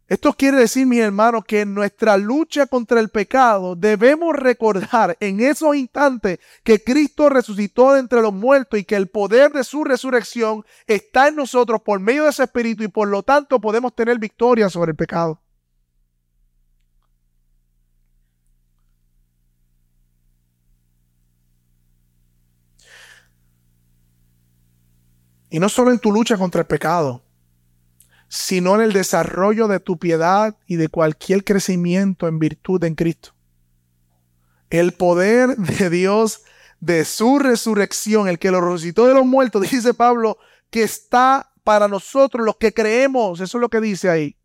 Esto 0.08 0.32
quiere 0.32 0.56
decir, 0.56 0.86
mis 0.86 1.00
hermanos, 1.00 1.44
que 1.44 1.60
en 1.60 1.74
nuestra 1.74 2.16
lucha 2.16 2.66
contra 2.66 2.98
el 2.98 3.10
pecado 3.10 3.76
debemos 3.76 4.34
recordar 4.34 5.18
en 5.20 5.40
esos 5.40 5.76
instantes 5.76 6.38
que 6.64 6.82
Cristo 6.82 7.28
resucitó 7.28 7.92
de 7.92 8.00
entre 8.00 8.22
los 8.22 8.32
muertos 8.32 8.80
y 8.80 8.84
que 8.84 8.96
el 8.96 9.08
poder 9.08 9.52
de 9.52 9.64
su 9.64 9.84
resurrección 9.84 10.64
está 10.86 11.28
en 11.28 11.36
nosotros 11.36 11.82
por 11.82 12.00
medio 12.00 12.24
de 12.24 12.30
ese 12.30 12.44
espíritu 12.44 12.84
y 12.84 12.88
por 12.88 13.08
lo 13.08 13.22
tanto 13.22 13.60
podemos 13.60 13.94
tener 13.94 14.18
victoria 14.18 14.70
sobre 14.70 14.92
el 14.92 14.96
pecado. 14.96 15.42
Y 25.50 25.58
no 25.58 25.68
solo 25.68 25.90
en 25.90 25.98
tu 25.98 26.12
lucha 26.12 26.36
contra 26.36 26.60
el 26.60 26.66
pecado, 26.66 27.22
sino 28.28 28.74
en 28.74 28.82
el 28.82 28.92
desarrollo 28.92 29.68
de 29.68 29.80
tu 29.80 29.98
piedad 29.98 30.56
y 30.66 30.76
de 30.76 30.88
cualquier 30.88 31.44
crecimiento 31.44 32.28
en 32.28 32.38
virtud 32.38 32.82
en 32.84 32.94
Cristo. 32.94 33.34
El 34.70 34.92
poder 34.92 35.56
de 35.56 35.88
Dios, 35.88 36.42
de 36.80 37.04
su 37.06 37.38
resurrección, 37.38 38.28
el 38.28 38.38
que 38.38 38.50
lo 38.50 38.60
resucitó 38.60 39.06
de 39.06 39.14
los 39.14 39.24
muertos, 39.24 39.62
dice 39.70 39.94
Pablo, 39.94 40.38
que 40.70 40.82
está 40.82 41.50
para 41.64 41.88
nosotros 41.88 42.44
los 42.44 42.56
que 42.56 42.72
creemos. 42.72 43.40
Eso 43.40 43.58
es 43.58 43.60
lo 43.60 43.68
que 43.70 43.80
dice 43.80 44.10
ahí. 44.10 44.36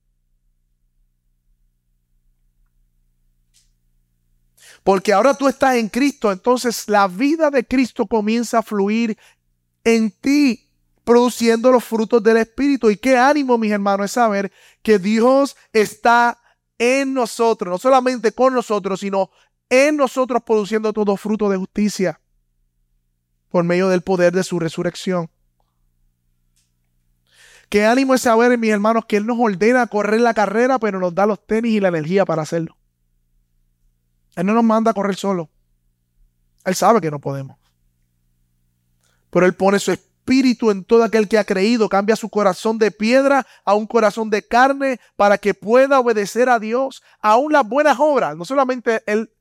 Porque 4.84 5.14
ahora 5.14 5.34
tú 5.34 5.48
estás 5.48 5.76
en 5.76 5.88
Cristo, 5.88 6.32
entonces 6.32 6.90
la 6.90 7.08
vida 7.08 7.50
de 7.50 7.66
Cristo 7.66 8.06
comienza 8.06 8.60
a 8.60 8.64
fluir 8.64 9.18
en 9.86 10.12
ti 10.12 10.70
produciendo 11.04 11.72
los 11.72 11.84
frutos 11.84 12.24
del 12.24 12.38
Espíritu. 12.38 12.90
Y 12.90 12.98
qué 12.98 13.18
ánimo, 13.18 13.58
mis 13.58 13.72
hermanos, 13.72 14.06
es 14.06 14.12
saber 14.12 14.52
que 14.82 15.00
Dios 15.00 15.56
está 15.72 16.40
en 16.78 17.14
nosotros, 17.14 17.72
no 17.72 17.78
solamente 17.78 18.32
con 18.32 18.54
nosotros, 18.54 19.00
sino 19.00 19.30
en 19.70 19.98
nosotros 19.98 20.44
produciendo 20.44 20.94
todo 20.94 21.16
fruto 21.18 21.50
de 21.50 21.58
justicia 21.58 22.20
por 23.50 23.64
medio 23.64 23.90
del 23.90 24.02
poder 24.02 24.34
de 24.34 24.44
su 24.44 24.60
resurrección. 24.60 25.30
Qué 27.70 27.86
ánimo 27.86 28.14
es 28.14 28.22
saber, 28.22 28.58
mis 28.58 28.72
hermanos, 28.72 29.06
que 29.06 29.18
Él 29.18 29.26
nos 29.26 29.38
ordena 29.40 29.88
correr 29.88 30.22
la 30.22 30.34
carrera, 30.34 30.78
pero 30.80 31.00
nos 31.00 31.16
da 31.16 31.26
los 31.26 31.46
tenis 31.46 31.74
y 31.74 31.80
la 31.80 31.88
energía 31.88 32.26
para 32.26 32.44
hacerlo. 32.44 32.78
Él 34.36 34.46
no 34.46 34.54
nos 34.54 34.64
manda 34.64 34.92
a 34.92 34.94
correr 34.94 35.16
solo. 35.16 35.50
Él 36.66 36.76
sabe 36.76 37.02
que 37.02 37.12
no 37.12 37.20
podemos. 37.20 37.58
Pero 39.30 39.46
Él 39.46 39.54
pone 39.54 39.80
su 39.80 39.92
espíritu 39.92 40.13
espíritu 40.24 40.72
en 40.72 40.86
todo 40.86 41.04
aquel 41.04 41.28
que 41.28 41.38
ha 41.38 41.44
creído, 41.44 41.90
cambia 41.90 42.16
su 42.16 42.30
corazón 42.30 42.78
de 42.78 42.92
piedra 42.92 43.46
a 43.66 43.76
un 43.76 43.86
corazón 43.86 44.30
de 44.30 44.42
carne 44.42 45.00
para 45.18 45.38
que 45.38 45.54
pueda 45.54 46.00
obedecer 46.00 46.48
a 46.48 46.60
Dios, 46.60 47.04
aún 47.20 47.52
las 47.52 47.68
buenas 47.68 47.98
obras. 48.00 48.38
No 48.38 48.46
solamente 48.46 49.04
Él 49.06 49.32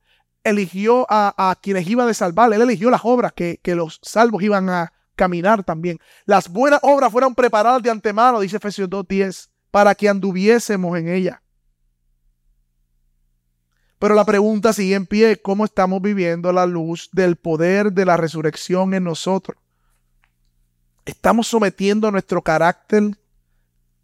eligió 0.43 1.07
a, 1.09 1.57
quienes 1.61 1.87
iban 1.87 2.09
a 2.09 2.13
salvar, 2.13 2.51
Él 2.51 2.61
eligió 2.61 2.89
las 2.89 3.01
obras 3.05 3.31
que, 3.31 3.61
que 3.63 3.75
los 3.75 3.99
salvos 4.03 4.43
iban 4.43 4.69
a 4.69 4.91
caminar 5.15 5.63
también. 5.63 5.99
Las 6.25 6.49
buenas 6.49 6.81
obras 6.83 7.11
fueron 7.11 7.33
preparadas 7.33 7.81
de 7.81 7.89
antemano, 7.89 8.41
dice 8.41 8.57
Efesios 8.57 8.89
2.10, 8.89 9.47
para 9.71 9.95
que 9.95 10.09
anduviésemos 10.09 10.97
en 10.97 11.07
ella. 11.07 11.41
Pero 13.99 14.15
la 14.15 14.25
pregunta 14.25 14.73
sigue 14.73 14.95
en 14.95 15.05
pie, 15.05 15.41
¿cómo 15.41 15.63
estamos 15.63 16.01
viviendo 16.01 16.51
la 16.51 16.65
luz 16.65 17.09
del 17.13 17.37
poder 17.37 17.93
de 17.93 18.03
la 18.03 18.17
resurrección 18.17 18.93
en 18.93 19.05
nosotros? 19.05 19.62
¿Estamos 21.05 21.47
sometiendo 21.47 22.09
nuestro 22.11 22.41
carácter 22.41 23.17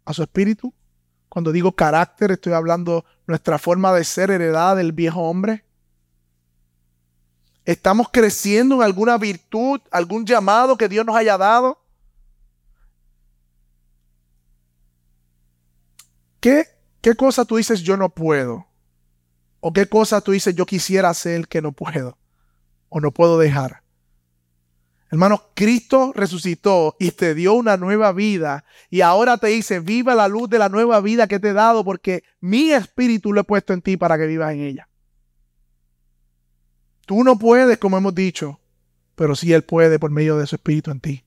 a 0.04 0.12
su 0.12 0.22
espíritu? 0.22 0.74
Cuando 1.28 1.52
digo 1.52 1.72
carácter, 1.72 2.32
estoy 2.32 2.52
hablando 2.52 3.04
nuestra 3.26 3.58
forma 3.58 3.92
de 3.94 4.04
ser 4.04 4.30
heredada 4.30 4.74
del 4.74 4.92
viejo 4.92 5.20
hombre. 5.22 5.64
¿Estamos 7.64 8.08
creciendo 8.10 8.76
en 8.76 8.82
alguna 8.82 9.16
virtud, 9.16 9.80
algún 9.90 10.26
llamado 10.26 10.76
que 10.76 10.88
Dios 10.88 11.06
nos 11.06 11.16
haya 11.16 11.38
dado? 11.38 11.80
¿Qué, 16.40 16.64
qué 17.00 17.14
cosa 17.14 17.44
tú 17.44 17.56
dices 17.56 17.82
yo 17.82 17.96
no 17.96 18.08
puedo? 18.08 18.66
¿O 19.60 19.72
qué 19.72 19.86
cosa 19.86 20.20
tú 20.20 20.32
dices 20.32 20.54
yo 20.54 20.66
quisiera 20.66 21.10
hacer 21.10 21.46
que 21.48 21.62
no 21.62 21.72
puedo? 21.72 22.18
¿O 22.88 23.00
no 23.00 23.12
puedo 23.12 23.38
dejar? 23.38 23.82
Hermanos, 25.10 25.42
Cristo 25.54 26.12
resucitó 26.14 26.94
y 27.00 27.10
te 27.10 27.34
dio 27.34 27.54
una 27.54 27.76
nueva 27.76 28.12
vida. 28.12 28.64
Y 28.90 29.00
ahora 29.00 29.38
te 29.38 29.48
dice, 29.48 29.80
viva 29.80 30.14
la 30.14 30.28
luz 30.28 30.48
de 30.48 30.58
la 30.58 30.68
nueva 30.68 31.00
vida 31.00 31.26
que 31.26 31.40
te 31.40 31.48
he 31.48 31.52
dado 31.52 31.84
porque 31.84 32.22
mi 32.40 32.70
espíritu 32.70 33.32
lo 33.32 33.40
he 33.40 33.44
puesto 33.44 33.72
en 33.72 33.82
ti 33.82 33.96
para 33.96 34.16
que 34.16 34.26
vivas 34.26 34.52
en 34.52 34.60
ella. 34.60 34.88
Tú 37.06 37.24
no 37.24 37.36
puedes, 37.36 37.78
como 37.78 37.98
hemos 37.98 38.14
dicho, 38.14 38.60
pero 39.16 39.34
sí 39.34 39.52
Él 39.52 39.64
puede 39.64 39.98
por 39.98 40.12
medio 40.12 40.38
de 40.38 40.46
su 40.46 40.54
espíritu 40.54 40.92
en 40.92 41.00
ti. 41.00 41.24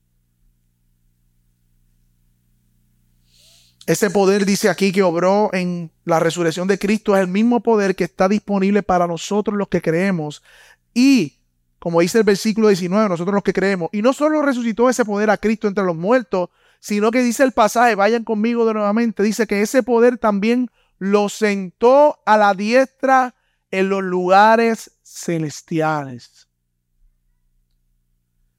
Ese 3.86 4.08
poder 4.08 4.46
dice 4.46 4.70
aquí 4.70 4.92
que 4.92 5.02
obró 5.02 5.50
en 5.52 5.90
la 6.06 6.20
resurrección 6.20 6.66
de 6.68 6.78
Cristo 6.78 7.14
es 7.14 7.20
el 7.20 7.28
mismo 7.28 7.60
poder 7.60 7.94
que 7.94 8.04
está 8.04 8.30
disponible 8.30 8.82
para 8.82 9.06
nosotros 9.06 9.58
los 9.58 9.68
que 9.68 9.82
creemos. 9.82 10.42
Y 10.94 11.34
como 11.84 12.00
dice 12.00 12.16
el 12.16 12.24
versículo 12.24 12.68
19, 12.68 13.10
nosotros 13.10 13.34
los 13.34 13.42
que 13.42 13.52
creemos. 13.52 13.90
Y 13.92 14.00
no 14.00 14.14
solo 14.14 14.40
resucitó 14.40 14.88
ese 14.88 15.04
poder 15.04 15.28
a 15.28 15.36
Cristo 15.36 15.68
entre 15.68 15.84
los 15.84 15.94
muertos, 15.94 16.48
sino 16.80 17.10
que 17.10 17.22
dice 17.22 17.42
el 17.42 17.52
pasaje, 17.52 17.94
vayan 17.94 18.24
conmigo 18.24 18.64
de 18.64 18.72
nuevamente, 18.72 19.22
dice 19.22 19.46
que 19.46 19.60
ese 19.60 19.82
poder 19.82 20.16
también 20.16 20.70
lo 20.96 21.28
sentó 21.28 22.22
a 22.24 22.38
la 22.38 22.54
diestra 22.54 23.34
en 23.70 23.90
los 23.90 24.02
lugares 24.02 24.92
celestiales. 25.02 26.48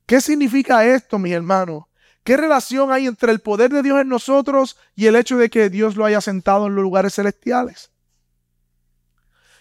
¿Qué 0.05 0.21
significa 0.21 0.85
esto, 0.85 1.17
mis 1.17 1.33
hermanos? 1.33 1.85
¿Qué 2.23 2.37
relación 2.37 2.91
hay 2.91 3.07
entre 3.07 3.31
el 3.31 3.39
poder 3.39 3.71
de 3.71 3.81
Dios 3.81 3.99
en 4.01 4.07
nosotros 4.07 4.77
y 4.95 5.07
el 5.07 5.15
hecho 5.15 5.37
de 5.37 5.49
que 5.49 5.71
Dios 5.71 5.95
lo 5.95 6.05
haya 6.05 6.21
sentado 6.21 6.67
en 6.67 6.75
los 6.75 6.83
lugares 6.83 7.15
celestiales? 7.15 7.89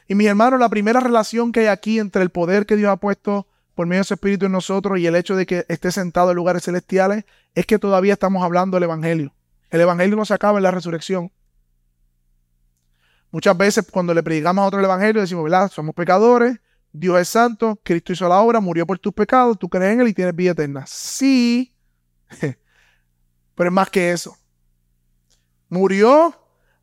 Y 0.06 0.14
mis 0.16 0.26
hermanos, 0.26 0.60
la 0.60 0.68
primera 0.68 1.00
relación 1.00 1.50
que 1.50 1.60
hay 1.60 1.66
aquí 1.68 1.98
entre 1.98 2.20
el 2.20 2.28
poder 2.28 2.66
que 2.66 2.76
Dios 2.76 2.90
ha 2.90 2.98
puesto 2.98 3.46
por 3.74 3.86
medio 3.86 4.00
de 4.00 4.02
ese 4.02 4.14
Espíritu 4.14 4.46
en 4.46 4.52
nosotros 4.52 4.98
y 4.98 5.06
el 5.06 5.16
hecho 5.16 5.36
de 5.36 5.46
que 5.46 5.64
esté 5.68 5.90
sentado 5.90 6.30
en 6.30 6.36
lugares 6.36 6.64
celestiales, 6.64 7.24
es 7.54 7.66
que 7.66 7.78
todavía 7.78 8.12
estamos 8.12 8.42
hablando 8.42 8.76
del 8.76 8.84
Evangelio. 8.84 9.34
El 9.70 9.80
Evangelio 9.80 10.16
no 10.16 10.24
se 10.24 10.34
acaba 10.34 10.58
en 10.58 10.62
la 10.62 10.70
resurrección. 10.70 11.32
Muchas 13.30 13.56
veces 13.56 13.84
cuando 13.90 14.14
le 14.14 14.22
predicamos 14.22 14.62
a 14.62 14.66
otro 14.66 14.78
el 14.78 14.84
Evangelio 14.84 15.20
decimos, 15.20 15.42
¿verdad? 15.42 15.70
Somos 15.70 15.94
pecadores, 15.94 16.60
Dios 16.92 17.20
es 17.20 17.28
santo, 17.28 17.80
Cristo 17.82 18.12
hizo 18.12 18.28
la 18.28 18.38
obra, 18.38 18.60
murió 18.60 18.86
por 18.86 19.00
tus 19.00 19.12
pecados, 19.12 19.58
tú 19.58 19.68
crees 19.68 19.94
en 19.94 20.00
Él 20.00 20.08
y 20.08 20.14
tienes 20.14 20.36
vida 20.36 20.52
eterna. 20.52 20.84
Sí, 20.86 21.74
pero 23.56 23.70
es 23.70 23.74
más 23.74 23.90
que 23.90 24.12
eso. 24.12 24.36
Murió, 25.68 26.32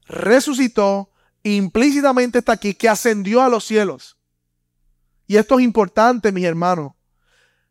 resucitó, 0.05 1.09
implícitamente 1.43 2.39
está 2.39 2.51
aquí, 2.51 2.73
que 2.73 2.89
ascendió 2.89 3.41
a 3.41 3.47
los 3.47 3.63
cielos. 3.63 4.17
Y 5.31 5.37
esto 5.37 5.57
es 5.57 5.63
importante, 5.63 6.33
mis 6.33 6.43
hermanos, 6.43 6.91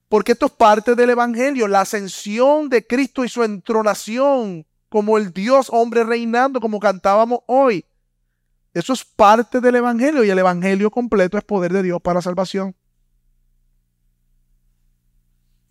porque 0.08 0.32
esto 0.32 0.46
es 0.46 0.52
parte 0.52 0.94
del 0.94 1.10
Evangelio, 1.10 1.68
la 1.68 1.82
ascensión 1.82 2.70
de 2.70 2.86
Cristo 2.86 3.22
y 3.22 3.28
su 3.28 3.44
entronación 3.44 4.66
como 4.88 5.18
el 5.18 5.30
Dios 5.34 5.66
hombre 5.70 6.02
reinando, 6.02 6.58
como 6.58 6.80
cantábamos 6.80 7.40
hoy. 7.46 7.84
Eso 8.72 8.94
es 8.94 9.04
parte 9.04 9.60
del 9.60 9.74
Evangelio 9.74 10.24
y 10.24 10.30
el 10.30 10.38
Evangelio 10.38 10.90
completo 10.90 11.36
es 11.36 11.44
poder 11.44 11.74
de 11.74 11.82
Dios 11.82 12.00
para 12.00 12.22
salvación. 12.22 12.74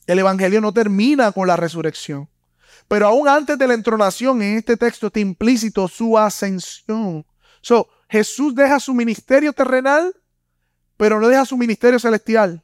El 0.05 0.19
Evangelio 0.19 0.61
no 0.61 0.71
termina 0.71 1.31
con 1.31 1.47
la 1.47 1.55
resurrección. 1.55 2.29
Pero 2.87 3.07
aún 3.07 3.27
antes 3.27 3.57
de 3.57 3.67
la 3.67 3.73
entronación, 3.73 4.43
en 4.43 4.59
este 4.59 4.77
texto 4.77 5.07
está 5.07 5.21
implícito 5.21 5.87
su 5.87 6.19
ascensión. 6.19 7.25
So, 7.63 7.89
Jesús 8.07 8.53
deja 8.53 8.79
su 8.79 8.93
ministerio 8.93 9.53
terrenal 9.53 10.13
pero 10.99 11.21
no 11.21 11.29
deja 11.29 11.45
su 11.45 11.55
ministerio 11.55 11.97
celestial. 11.97 12.61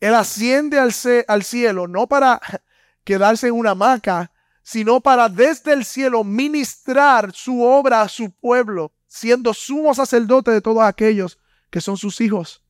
Él 0.00 0.14
asciende 0.14 0.78
al, 0.78 1.44
cielo 1.44 1.86
no 1.86 2.06
para 2.06 2.40
quedarse 3.04 3.48
en 3.48 3.52
una 3.52 3.72
hamaca, 3.72 4.32
sino 4.62 4.98
para 5.02 5.28
desde 5.28 5.74
el 5.74 5.84
cielo 5.84 6.24
ministrar 6.24 7.34
su 7.34 7.62
obra 7.62 8.00
a 8.00 8.08
su 8.08 8.30
pueblo, 8.30 8.90
siendo 9.06 9.52
sumo 9.52 9.94
sacerdote 9.94 10.50
de 10.50 10.62
todos 10.62 10.82
aquellos 10.82 11.38
que 11.68 11.82
son 11.82 11.98
sus 11.98 12.22
hijos, 12.22 12.64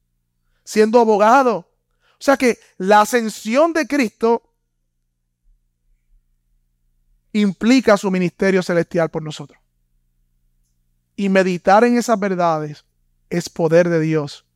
siendo 0.64 0.98
abogado. 0.98 1.70
O 2.14 2.18
sea 2.18 2.36
que 2.36 2.58
la 2.76 3.02
ascensión 3.02 3.72
de 3.72 3.86
Cristo 3.86 4.52
implica 7.32 7.96
su 7.96 8.10
ministerio 8.10 8.64
celestial 8.64 9.10
por 9.10 9.22
nosotros. 9.22 9.60
Y 11.14 11.28
meditar 11.28 11.84
en 11.84 11.96
esas 11.96 12.18
verdades 12.18 12.84
es 13.30 13.48
poder 13.48 13.88
de 13.88 14.00
Dios 14.00 14.46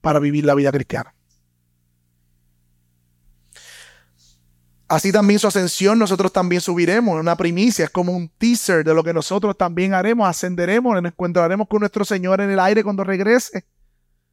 para 0.00 0.18
vivir 0.18 0.44
la 0.44 0.54
vida 0.54 0.70
cristiana. 0.70 1.14
Así 4.86 5.10
también 5.10 5.40
su 5.40 5.48
ascensión, 5.48 5.98
nosotros 5.98 6.32
también 6.32 6.60
subiremos. 6.60 7.18
Una 7.18 7.36
primicia, 7.36 7.86
es 7.86 7.90
como 7.90 8.12
un 8.12 8.28
teaser 8.28 8.84
de 8.84 8.94
lo 8.94 9.02
que 9.02 9.14
nosotros 9.14 9.56
también 9.56 9.94
haremos. 9.94 10.28
Ascenderemos, 10.28 10.94
nos 10.94 11.10
encontraremos 11.10 11.66
con 11.68 11.80
nuestro 11.80 12.04
Señor 12.04 12.40
en 12.40 12.50
el 12.50 12.60
aire 12.60 12.84
cuando 12.84 13.02
regrese, 13.02 13.64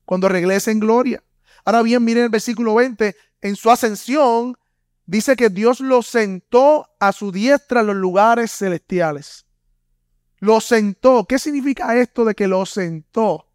cuando 0.03 0.27
regrese 0.27 0.71
en 0.71 0.79
gloria. 0.79 1.23
Ahora 1.63 1.81
bien, 1.81 2.03
miren 2.03 2.25
el 2.25 2.29
versículo 2.29 2.75
20. 2.75 3.15
En 3.41 3.55
su 3.55 3.71
ascensión, 3.71 4.57
dice 5.05 5.35
que 5.35 5.49
Dios 5.49 5.79
lo 5.79 6.03
sentó 6.03 6.89
a 6.99 7.13
su 7.13 7.31
diestra 7.31 7.79
en 7.79 7.87
los 7.87 7.95
lugares 7.95 8.51
celestiales. 8.51 9.45
Lo 10.41 10.59
sentó. 10.59 11.25
¿Qué 11.25 11.37
significa 11.37 11.95
esto 11.95 12.25
de 12.25 12.33
que 12.33 12.47
lo 12.47 12.65
sentó? 12.65 13.47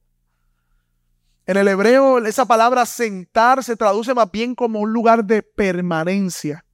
En 1.45 1.57
el 1.57 1.67
hebreo, 1.67 2.19
esa 2.25 2.47
palabra 2.47 2.87
sentar 2.87 3.63
se 3.63 3.77
traduce 3.77 4.15
más 4.15 4.31
bien 4.31 4.55
como 4.55 4.81
un 4.81 4.93
lugar 4.93 5.25
de 5.25 5.43
permanencia. 5.43 6.65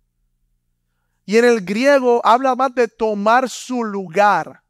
Y 1.25 1.39
en 1.39 1.47
el 1.47 1.63
griego 1.63 2.21
habla 2.25 2.55
más 2.55 2.75
de 2.75 2.89
tomar 2.89 3.49
su 3.49 3.85
lugar. 3.85 4.63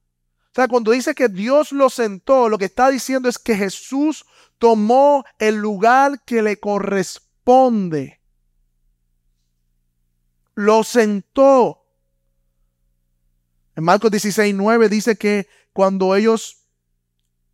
O 0.53 0.55
sea, 0.55 0.69
cuando 0.69 0.93
dice 0.93 1.15
que 1.15 1.29
Dios 1.29 1.73
lo 1.73 1.91
sentó, 1.91 2.49
lo 2.49 2.57
que 2.57 2.67
está 2.67 2.89
diciendo 2.89 3.29
es 3.29 3.39
que 3.39 3.57
Jesús 3.57 4.25
tomó 4.59 5.25
el 5.41 5.57
lugar 5.57 6.23
que 6.25 6.41
le 6.43 6.61
corresponde. 6.61 8.21
Lo 10.55 10.85
sentó. 10.85 11.82
En 13.75 13.85
Marcos 13.85 14.11
16, 14.11 14.55
9 14.55 14.89
dice 14.89 15.17
que 15.17 15.49
cuando 15.73 16.15
ellos, 16.15 16.67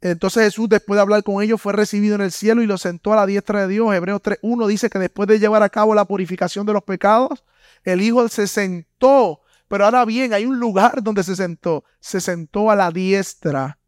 entonces 0.01 0.45
Jesús 0.45 0.69
después 0.69 0.97
de 0.97 1.03
hablar 1.03 1.23
con 1.23 1.43
ellos 1.43 1.61
fue 1.61 1.73
recibido 1.73 2.15
en 2.15 2.23
el 2.23 2.33
cielo 2.33 2.63
y 2.63 2.67
lo 2.67 2.79
sentó 2.79 3.13
a 3.13 3.17
la 3.17 3.27
diestra 3.27 3.63
de 3.63 3.69
Dios. 3.69 3.95
Hebreos 3.95 4.21
3.1 4.23 4.67
dice 4.67 4.91
que 4.91 4.99
después 4.99 5.29
de 5.29 5.39
llevar 5.39 5.63
a 5.63 5.69
cabo 5.69 5.95
la 5.95 6.05
purificación 6.05 6.67
de 6.67 6.73
los 6.73 6.83
pecados, 6.83 7.45
el 7.85 8.03
Hijo 8.03 8.29
se 8.29 8.49
sentó, 8.49 9.43
pero 9.69 9.85
ahora 9.85 10.05
bien, 10.05 10.33
hay 10.33 10.47
un 10.47 10.59
lugar 10.59 11.03
donde 11.03 11.23
se 11.23 11.37
sentó. 11.37 11.85
Se 12.01 12.21
sentó 12.21 12.71
a 12.71 12.77
la 12.77 12.91
diestra 12.91 13.79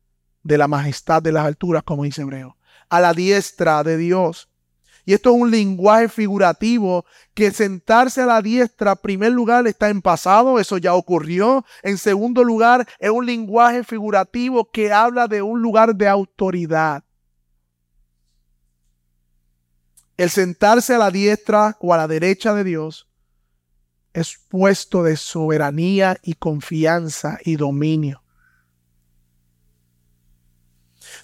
de 0.42 0.58
la 0.58 0.68
majestad 0.68 1.22
de 1.22 1.32
las 1.32 1.46
alturas, 1.46 1.82
como 1.82 2.04
dice 2.04 2.22
Hebreo. 2.22 2.56
A 2.88 3.00
la 3.00 3.14
diestra 3.14 3.82
de 3.82 3.96
Dios. 3.96 4.49
Y 5.10 5.14
esto 5.14 5.34
es 5.34 5.42
un 5.42 5.50
lenguaje 5.50 6.08
figurativo 6.08 7.04
que 7.34 7.50
sentarse 7.50 8.22
a 8.22 8.26
la 8.26 8.40
diestra, 8.40 8.92
en 8.92 8.98
primer 8.98 9.32
lugar, 9.32 9.66
está 9.66 9.88
en 9.88 10.02
pasado, 10.02 10.60
eso 10.60 10.78
ya 10.78 10.94
ocurrió. 10.94 11.64
En 11.82 11.98
segundo 11.98 12.44
lugar, 12.44 12.86
es 13.00 13.10
un 13.10 13.26
lenguaje 13.26 13.82
figurativo 13.82 14.70
que 14.70 14.92
habla 14.92 15.26
de 15.26 15.42
un 15.42 15.60
lugar 15.60 15.96
de 15.96 16.06
autoridad. 16.06 17.02
El 20.16 20.30
sentarse 20.30 20.94
a 20.94 20.98
la 20.98 21.10
diestra 21.10 21.76
o 21.80 21.92
a 21.92 21.96
la 21.96 22.06
derecha 22.06 22.54
de 22.54 22.62
Dios 22.62 23.08
es 24.12 24.38
puesto 24.48 25.02
de 25.02 25.16
soberanía 25.16 26.18
y 26.22 26.34
confianza 26.34 27.40
y 27.44 27.56
dominio. 27.56 28.22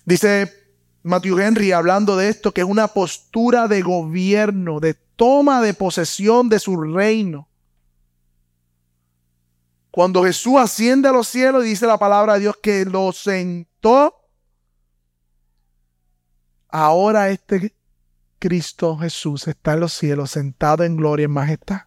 Dice 0.05 0.65
Matthew 1.06 1.38
Henry 1.38 1.72
hablando 1.72 2.16
de 2.16 2.28
esto, 2.28 2.52
que 2.52 2.62
es 2.62 2.66
una 2.66 2.88
postura 2.88 3.68
de 3.68 3.82
gobierno, 3.82 4.80
de 4.80 4.94
toma 4.94 5.62
de 5.62 5.75
posesión 5.75 6.48
de 6.48 6.58
su 6.58 6.76
reino. 6.80 7.48
Cuando 9.90 10.25
Jesús 10.25 10.56
asciende 10.58 11.08
a 11.08 11.12
los 11.12 11.28
cielos, 11.28 11.64
dice 11.64 11.86
la 11.86 11.98
palabra 11.98 12.34
de 12.34 12.40
Dios 12.40 12.56
que 12.62 12.84
lo 12.84 13.12
sentó. 13.12 14.14
Ahora 16.68 17.30
este 17.30 17.75
Cristo 18.38 18.98
Jesús 18.98 19.48
está 19.48 19.75
en 19.75 19.80
los 19.80 19.92
cielos, 19.94 20.32
sentado 20.32 20.84
en 20.84 20.96
gloria 20.96 21.22
y 21.22 21.25
en 21.25 21.30
majestad 21.30 21.82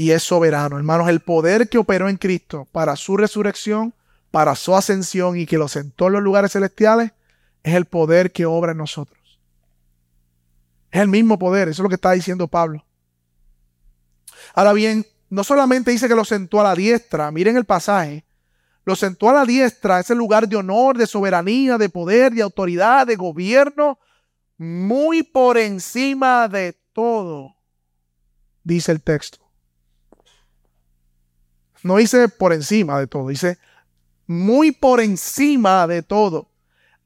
y 0.00 0.12
es 0.12 0.22
soberano. 0.22 0.78
Hermanos, 0.78 1.10
el 1.10 1.20
poder 1.20 1.68
que 1.68 1.76
operó 1.76 2.08
en 2.08 2.16
Cristo 2.16 2.66
para 2.72 2.96
su 2.96 3.18
resurrección, 3.18 3.92
para 4.30 4.56
su 4.56 4.74
ascensión 4.74 5.36
y 5.36 5.44
que 5.44 5.58
lo 5.58 5.68
sentó 5.68 6.06
en 6.06 6.14
los 6.14 6.22
lugares 6.22 6.52
celestiales, 6.52 7.12
es 7.62 7.74
el 7.74 7.84
poder 7.84 8.32
que 8.32 8.46
obra 8.46 8.72
en 8.72 8.78
nosotros. 8.78 9.40
Es 10.90 11.00
el 11.00 11.08
mismo 11.08 11.38
poder, 11.38 11.68
eso 11.68 11.82
es 11.82 11.84
lo 11.84 11.88
que 11.88 11.94
está 11.94 12.12
diciendo 12.12 12.48
Pablo. 12.48 12.84
Ahora 14.54 14.72
bien, 14.72 15.06
no 15.28 15.44
solamente 15.44 15.90
dice 15.90 16.08
que 16.08 16.14
lo 16.14 16.24
sentó 16.24 16.60
a 16.60 16.64
la 16.64 16.74
diestra, 16.74 17.30
miren 17.30 17.56
el 17.56 17.64
pasaje, 17.64 18.24
lo 18.84 18.96
sentó 18.96 19.30
a 19.30 19.34
la 19.34 19.44
diestra, 19.44 20.00
ese 20.00 20.14
lugar 20.14 20.48
de 20.48 20.56
honor, 20.56 20.98
de 20.98 21.06
soberanía, 21.06 21.78
de 21.78 21.88
poder, 21.88 22.32
de 22.32 22.42
autoridad, 22.42 23.06
de 23.06 23.16
gobierno, 23.16 23.98
muy 24.56 25.22
por 25.22 25.56
encima 25.58 26.48
de 26.48 26.76
todo, 26.92 27.54
dice 28.64 28.90
el 28.92 29.02
texto. 29.02 29.38
No 31.82 31.96
dice 31.96 32.28
por 32.28 32.52
encima 32.52 32.98
de 32.98 33.06
todo, 33.06 33.28
dice 33.28 33.58
muy 34.26 34.70
por 34.70 35.00
encima 35.00 35.86
de 35.86 36.02
todo. 36.02 36.49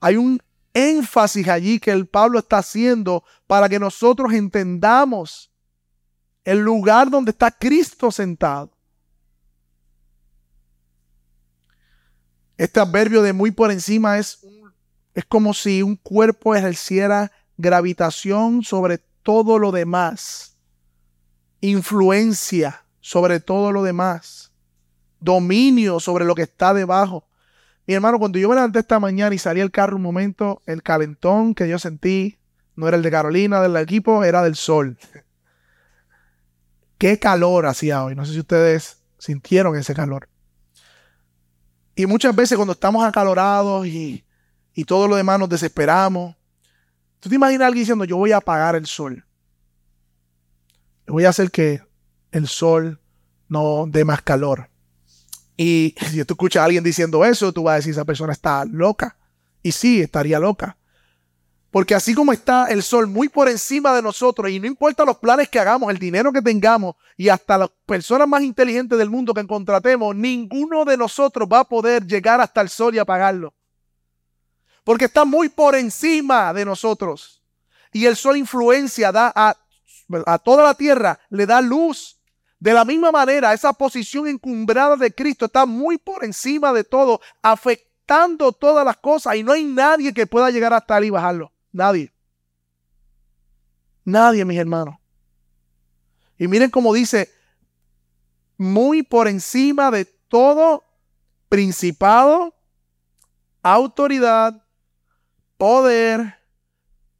Hay 0.04 0.18
un 0.18 0.38
énfasis 0.74 1.48
allí 1.48 1.80
que 1.80 1.90
el 1.90 2.06
Pablo 2.06 2.38
está 2.38 2.58
haciendo 2.58 3.24
para 3.46 3.70
que 3.70 3.78
nosotros 3.78 4.34
entendamos 4.34 5.50
el 6.44 6.58
lugar 6.58 7.08
donde 7.08 7.30
está 7.30 7.50
Cristo 7.50 8.10
sentado. 8.10 8.70
Este 12.58 12.80
adverbio 12.80 13.22
de 13.22 13.32
muy 13.32 13.50
por 13.50 13.70
encima 13.70 14.18
es, 14.18 14.44
es 15.14 15.24
como 15.24 15.54
si 15.54 15.82
un 15.82 15.96
cuerpo 15.96 16.54
ejerciera 16.54 17.32
gravitación 17.56 18.62
sobre 18.62 18.98
todo 19.22 19.58
lo 19.58 19.72
demás, 19.72 20.58
influencia 21.62 22.84
sobre 23.00 23.40
todo 23.40 23.72
lo 23.72 23.82
demás 23.82 24.52
dominio 25.18 25.98
sobre 25.98 26.26
lo 26.26 26.34
que 26.34 26.42
está 26.42 26.74
debajo. 26.74 27.24
Mi 27.86 27.94
hermano, 27.94 28.18
cuando 28.18 28.38
yo 28.38 28.48
me 28.48 28.54
levanté 28.54 28.78
esta 28.78 28.98
mañana 28.98 29.34
y 29.34 29.38
salí 29.38 29.60
el 29.60 29.70
carro 29.70 29.96
un 29.96 30.02
momento, 30.02 30.62
el 30.66 30.82
calentón 30.82 31.54
que 31.54 31.68
yo 31.68 31.78
sentí 31.78 32.38
no 32.76 32.88
era 32.88 32.96
el 32.96 33.02
de 33.02 33.10
Carolina, 33.10 33.60
del 33.60 33.76
equipo, 33.76 34.24
era 34.24 34.42
del 34.42 34.56
sol. 34.56 34.98
Qué 36.98 37.18
calor 37.18 37.66
hacía 37.66 38.02
hoy. 38.04 38.14
No 38.14 38.24
sé 38.24 38.32
si 38.32 38.40
ustedes 38.40 39.02
sintieron 39.18 39.76
ese 39.76 39.94
calor. 39.94 40.28
Y 41.94 42.06
muchas 42.06 42.34
veces 42.34 42.56
cuando 42.56 42.72
estamos 42.72 43.04
acalorados 43.04 43.86
y, 43.86 44.24
y 44.74 44.84
todo 44.84 45.06
lo 45.06 45.16
demás 45.16 45.38
nos 45.38 45.48
desesperamos, 45.48 46.34
¿tú 47.20 47.28
te 47.28 47.34
imaginas 47.36 47.62
a 47.62 47.66
alguien 47.66 47.82
diciendo, 47.82 48.04
yo 48.04 48.16
voy 48.16 48.32
a 48.32 48.38
apagar 48.38 48.74
el 48.74 48.86
sol? 48.86 49.24
Voy 51.06 51.26
a 51.26 51.28
hacer 51.28 51.50
que 51.50 51.82
el 52.32 52.48
sol 52.48 53.00
no 53.48 53.84
dé 53.86 54.04
más 54.04 54.22
calor. 54.22 54.70
Y 55.56 55.94
si 56.10 56.24
tú 56.24 56.34
escuchas 56.34 56.62
a 56.62 56.64
alguien 56.64 56.82
diciendo 56.82 57.24
eso, 57.24 57.52
tú 57.52 57.64
vas 57.64 57.74
a 57.74 57.76
decir, 57.76 57.92
esa 57.92 58.04
persona 58.04 58.32
está 58.32 58.64
loca. 58.64 59.16
Y 59.62 59.72
sí, 59.72 60.00
estaría 60.00 60.38
loca. 60.38 60.76
Porque 61.70 61.94
así 61.94 62.14
como 62.14 62.32
está 62.32 62.66
el 62.66 62.84
sol 62.84 63.08
muy 63.08 63.28
por 63.28 63.48
encima 63.48 63.94
de 63.94 64.02
nosotros, 64.02 64.48
y 64.50 64.60
no 64.60 64.66
importa 64.66 65.04
los 65.04 65.18
planes 65.18 65.48
que 65.48 65.58
hagamos, 65.58 65.90
el 65.90 65.98
dinero 65.98 66.32
que 66.32 66.40
tengamos, 66.40 66.94
y 67.16 67.28
hasta 67.28 67.58
las 67.58 67.70
personas 67.84 68.28
más 68.28 68.42
inteligentes 68.42 68.96
del 68.96 69.10
mundo 69.10 69.34
que 69.34 69.44
contratemos, 69.44 70.14
ninguno 70.14 70.84
de 70.84 70.96
nosotros 70.96 71.48
va 71.52 71.60
a 71.60 71.68
poder 71.68 72.06
llegar 72.06 72.40
hasta 72.40 72.60
el 72.60 72.68
sol 72.68 72.94
y 72.94 72.98
apagarlo. 72.98 73.54
Porque 74.84 75.06
está 75.06 75.24
muy 75.24 75.48
por 75.48 75.74
encima 75.74 76.52
de 76.52 76.64
nosotros. 76.64 77.42
Y 77.92 78.06
el 78.06 78.14
sol 78.14 78.36
influencia, 78.36 79.10
da 79.10 79.32
a, 79.34 79.56
a 80.26 80.38
toda 80.38 80.62
la 80.62 80.74
tierra, 80.74 81.18
le 81.30 81.46
da 81.46 81.60
luz 81.60 82.20
de 82.58 82.72
la 82.72 82.84
misma 82.84 83.12
manera, 83.12 83.52
esa 83.52 83.72
posición 83.72 84.26
encumbrada 84.26 84.96
de 84.96 85.14
Cristo 85.14 85.46
está 85.46 85.66
muy 85.66 85.98
por 85.98 86.24
encima 86.24 86.72
de 86.72 86.84
todo, 86.84 87.20
afectando 87.42 88.52
todas 88.52 88.84
las 88.84 88.96
cosas 88.96 89.36
y 89.36 89.42
no 89.42 89.52
hay 89.52 89.64
nadie 89.64 90.14
que 90.14 90.26
pueda 90.26 90.50
llegar 90.50 90.72
hasta 90.72 90.98
él 90.98 91.04
y 91.04 91.10
bajarlo. 91.10 91.52
Nadie. 91.72 92.12
Nadie, 94.04 94.44
mis 94.44 94.58
hermanos. 94.58 94.96
Y 96.38 96.48
miren 96.48 96.70
cómo 96.70 96.94
dice, 96.94 97.30
muy 98.56 99.02
por 99.02 99.28
encima 99.28 99.90
de 99.90 100.04
todo 100.04 100.84
principado, 101.48 102.54
autoridad, 103.62 104.64
poder, 105.56 106.40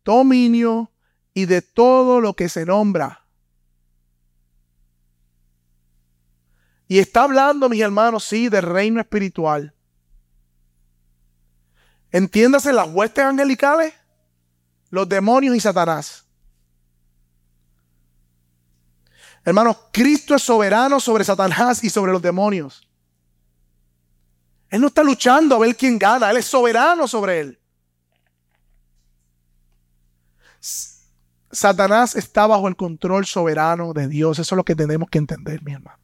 dominio 0.04 0.90
y 1.32 1.46
de 1.46 1.62
todo 1.62 2.20
lo 2.20 2.34
que 2.34 2.48
se 2.48 2.64
nombra 2.64 3.23
Y 6.86 6.98
está 6.98 7.22
hablando, 7.22 7.68
mis 7.68 7.80
hermanos, 7.80 8.24
sí, 8.24 8.48
del 8.48 8.62
reino 8.62 9.00
espiritual. 9.00 9.74
Entiéndase 12.10 12.72
las 12.72 12.88
huestes 12.88 13.24
angelicales, 13.24 13.92
los 14.90 15.08
demonios 15.08 15.56
y 15.56 15.60
Satanás. 15.60 16.24
Hermanos, 19.44 19.76
Cristo 19.92 20.34
es 20.34 20.42
soberano 20.42 21.00
sobre 21.00 21.24
Satanás 21.24 21.82
y 21.82 21.90
sobre 21.90 22.12
los 22.12 22.22
demonios. 22.22 22.88
Él 24.70 24.80
no 24.80 24.86
está 24.88 25.02
luchando 25.02 25.56
a 25.56 25.58
ver 25.58 25.76
quién 25.76 25.98
gana, 25.98 26.30
Él 26.30 26.38
es 26.38 26.46
soberano 26.46 27.06
sobre 27.06 27.40
él. 27.40 27.60
Satanás 31.50 32.16
está 32.16 32.46
bajo 32.46 32.66
el 32.68 32.74
control 32.74 33.26
soberano 33.26 33.92
de 33.92 34.08
Dios. 34.08 34.38
Eso 34.38 34.54
es 34.54 34.56
lo 34.56 34.64
que 34.64 34.74
tenemos 34.74 35.08
que 35.08 35.18
entender, 35.18 35.62
mi 35.62 35.72
hermano. 35.72 36.03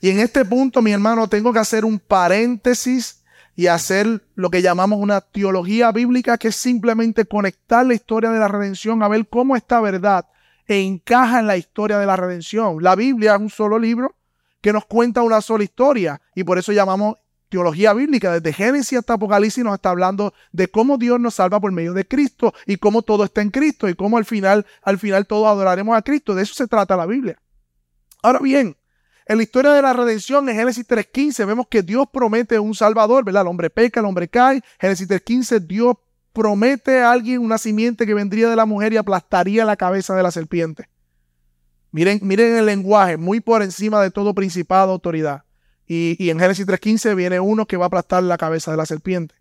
Y 0.00 0.10
en 0.10 0.20
este 0.20 0.44
punto, 0.44 0.82
mi 0.82 0.92
hermano, 0.92 1.28
tengo 1.28 1.52
que 1.52 1.58
hacer 1.58 1.84
un 1.84 1.98
paréntesis 1.98 3.22
y 3.56 3.66
hacer 3.66 4.22
lo 4.36 4.50
que 4.50 4.62
llamamos 4.62 5.00
una 5.00 5.20
teología 5.20 5.90
bíblica, 5.90 6.38
que 6.38 6.48
es 6.48 6.56
simplemente 6.56 7.24
conectar 7.24 7.84
la 7.84 7.94
historia 7.94 8.30
de 8.30 8.38
la 8.38 8.48
redención 8.48 9.02
a 9.02 9.08
ver 9.08 9.26
cómo 9.28 9.56
esta 9.56 9.80
verdad 9.80 10.26
encaja 10.68 11.40
en 11.40 11.46
la 11.46 11.56
historia 11.56 11.98
de 11.98 12.06
la 12.06 12.14
redención. 12.14 12.82
La 12.82 12.94
Biblia 12.94 13.34
es 13.34 13.40
un 13.40 13.50
solo 13.50 13.78
libro 13.78 14.14
que 14.60 14.72
nos 14.72 14.84
cuenta 14.84 15.22
una 15.22 15.40
sola 15.40 15.64
historia 15.64 16.20
y 16.34 16.44
por 16.44 16.58
eso 16.58 16.72
llamamos 16.72 17.16
teología 17.48 17.94
bíblica. 17.94 18.32
Desde 18.32 18.52
Génesis 18.52 18.98
hasta 18.98 19.14
Apocalipsis 19.14 19.64
nos 19.64 19.74
está 19.74 19.90
hablando 19.90 20.34
de 20.52 20.68
cómo 20.68 20.98
Dios 20.98 21.18
nos 21.18 21.34
salva 21.34 21.58
por 21.60 21.72
medio 21.72 21.94
de 21.94 22.06
Cristo 22.06 22.54
y 22.66 22.76
cómo 22.76 23.02
todo 23.02 23.24
está 23.24 23.42
en 23.42 23.50
Cristo 23.50 23.88
y 23.88 23.94
cómo 23.94 24.18
al 24.18 24.24
final, 24.24 24.66
al 24.82 24.98
final 24.98 25.26
todos 25.26 25.46
adoraremos 25.46 25.96
a 25.96 26.02
Cristo. 26.02 26.34
De 26.34 26.42
eso 26.42 26.54
se 26.54 26.68
trata 26.68 26.96
la 26.96 27.06
Biblia. 27.06 27.40
Ahora 28.22 28.40
bien, 28.40 28.76
en 29.28 29.36
la 29.36 29.42
historia 29.42 29.72
de 29.72 29.82
la 29.82 29.92
redención, 29.92 30.48
en 30.48 30.56
Génesis 30.56 30.88
3.15, 30.88 31.46
vemos 31.46 31.66
que 31.68 31.82
Dios 31.82 32.06
promete 32.10 32.58
un 32.58 32.74
Salvador, 32.74 33.26
¿verdad? 33.26 33.42
El 33.42 33.48
hombre 33.48 33.68
peca, 33.68 34.00
el 34.00 34.06
hombre 34.06 34.26
cae. 34.26 34.62
Génesis 34.80 35.06
3.15, 35.06 35.60
Dios 35.66 35.96
promete 36.32 37.00
a 37.00 37.12
alguien 37.12 37.42
una 37.42 37.58
simiente 37.58 38.06
que 38.06 38.14
vendría 38.14 38.48
de 38.48 38.56
la 38.56 38.64
mujer 38.64 38.94
y 38.94 38.96
aplastaría 38.96 39.66
la 39.66 39.76
cabeza 39.76 40.16
de 40.16 40.22
la 40.22 40.30
serpiente. 40.30 40.88
Miren, 41.90 42.20
miren 42.22 42.56
el 42.56 42.64
lenguaje, 42.64 43.18
muy 43.18 43.40
por 43.40 43.62
encima 43.62 44.00
de 44.00 44.10
todo 44.10 44.34
principado, 44.34 44.92
autoridad. 44.92 45.44
Y, 45.86 46.30
en 46.30 46.38
Génesis 46.38 46.66
3.15 46.66 47.14
viene 47.14 47.38
uno 47.38 47.66
que 47.66 47.76
va 47.76 47.84
a 47.84 47.88
aplastar 47.88 48.22
la 48.22 48.38
cabeza 48.38 48.70
de 48.70 48.78
la 48.78 48.86
serpiente. 48.86 49.34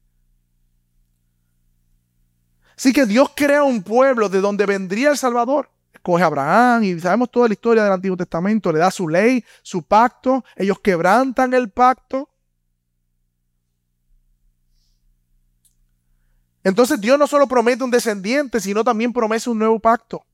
Así 2.76 2.92
que 2.92 3.06
Dios 3.06 3.32
crea 3.36 3.64
un 3.64 3.84
pueblo 3.84 4.28
de 4.28 4.42
donde 4.42 4.66
vendría 4.66 5.12
el 5.12 5.18
Salvador. 5.18 5.70
Escoge 6.08 6.24
a 6.24 6.28
Abraham 6.28 6.84
y 6.86 6.98
sabemos 7.02 7.30
toda 7.30 7.50
la 7.50 7.54
historia 7.54 7.84
del 7.84 7.92
Antiguo 7.92 8.16
Testamento. 8.16 8.72
Le 8.72 8.80
da 8.80 8.90
su 8.90 9.10
ley, 9.10 9.44
su 9.62 9.84
pacto. 9.84 10.46
Ellos 10.56 10.80
quebrantan 10.80 11.54
el 11.54 11.70
pacto. 11.70 12.30
Entonces 16.64 17.02
Dios 17.02 17.20
no 17.20 17.28
solo 17.28 17.46
promete 17.46 17.84
un 17.84 17.92
descendiente, 17.92 18.62
sino 18.62 18.86
también 18.86 19.12
promete 19.12 19.50
un 19.50 19.60
nuevo 19.60 19.82
pacto 19.82 20.26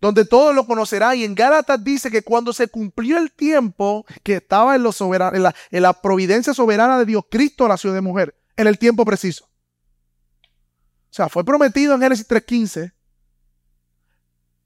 donde 0.00 0.24
todos 0.24 0.54
lo 0.54 0.66
conocerán. 0.66 1.18
Y 1.18 1.24
en 1.24 1.34
Gálatas 1.34 1.84
dice 1.84 2.10
que 2.10 2.22
cuando 2.22 2.54
se 2.54 2.68
cumplió 2.68 3.18
el 3.18 3.32
tiempo 3.32 4.06
que 4.22 4.36
estaba 4.36 4.74
en 4.74 5.82
la 5.82 5.92
providencia 5.92 6.54
soberana 6.54 6.98
de 6.98 7.04
Dios, 7.04 7.24
Cristo 7.30 7.68
nació 7.68 7.92
de 7.92 8.00
mujer, 8.00 8.34
en 8.56 8.66
el 8.66 8.78
tiempo 8.78 9.04
preciso. 9.04 9.44
O 9.44 11.14
sea, 11.14 11.28
fue 11.28 11.44
prometido 11.44 11.94
en 11.94 12.00
Génesis 12.00 12.26
3.15, 12.26 12.94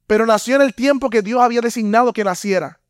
pero 0.07 0.27
nació 0.27 0.57
en 0.57 0.63
el 0.63 0.75
tiempo 0.75 1.11
que 1.11 1.23
Dios 1.23 1.41
había 1.41 1.61
designado 1.61 2.13
que 2.13 2.25
naciera. 2.25 2.81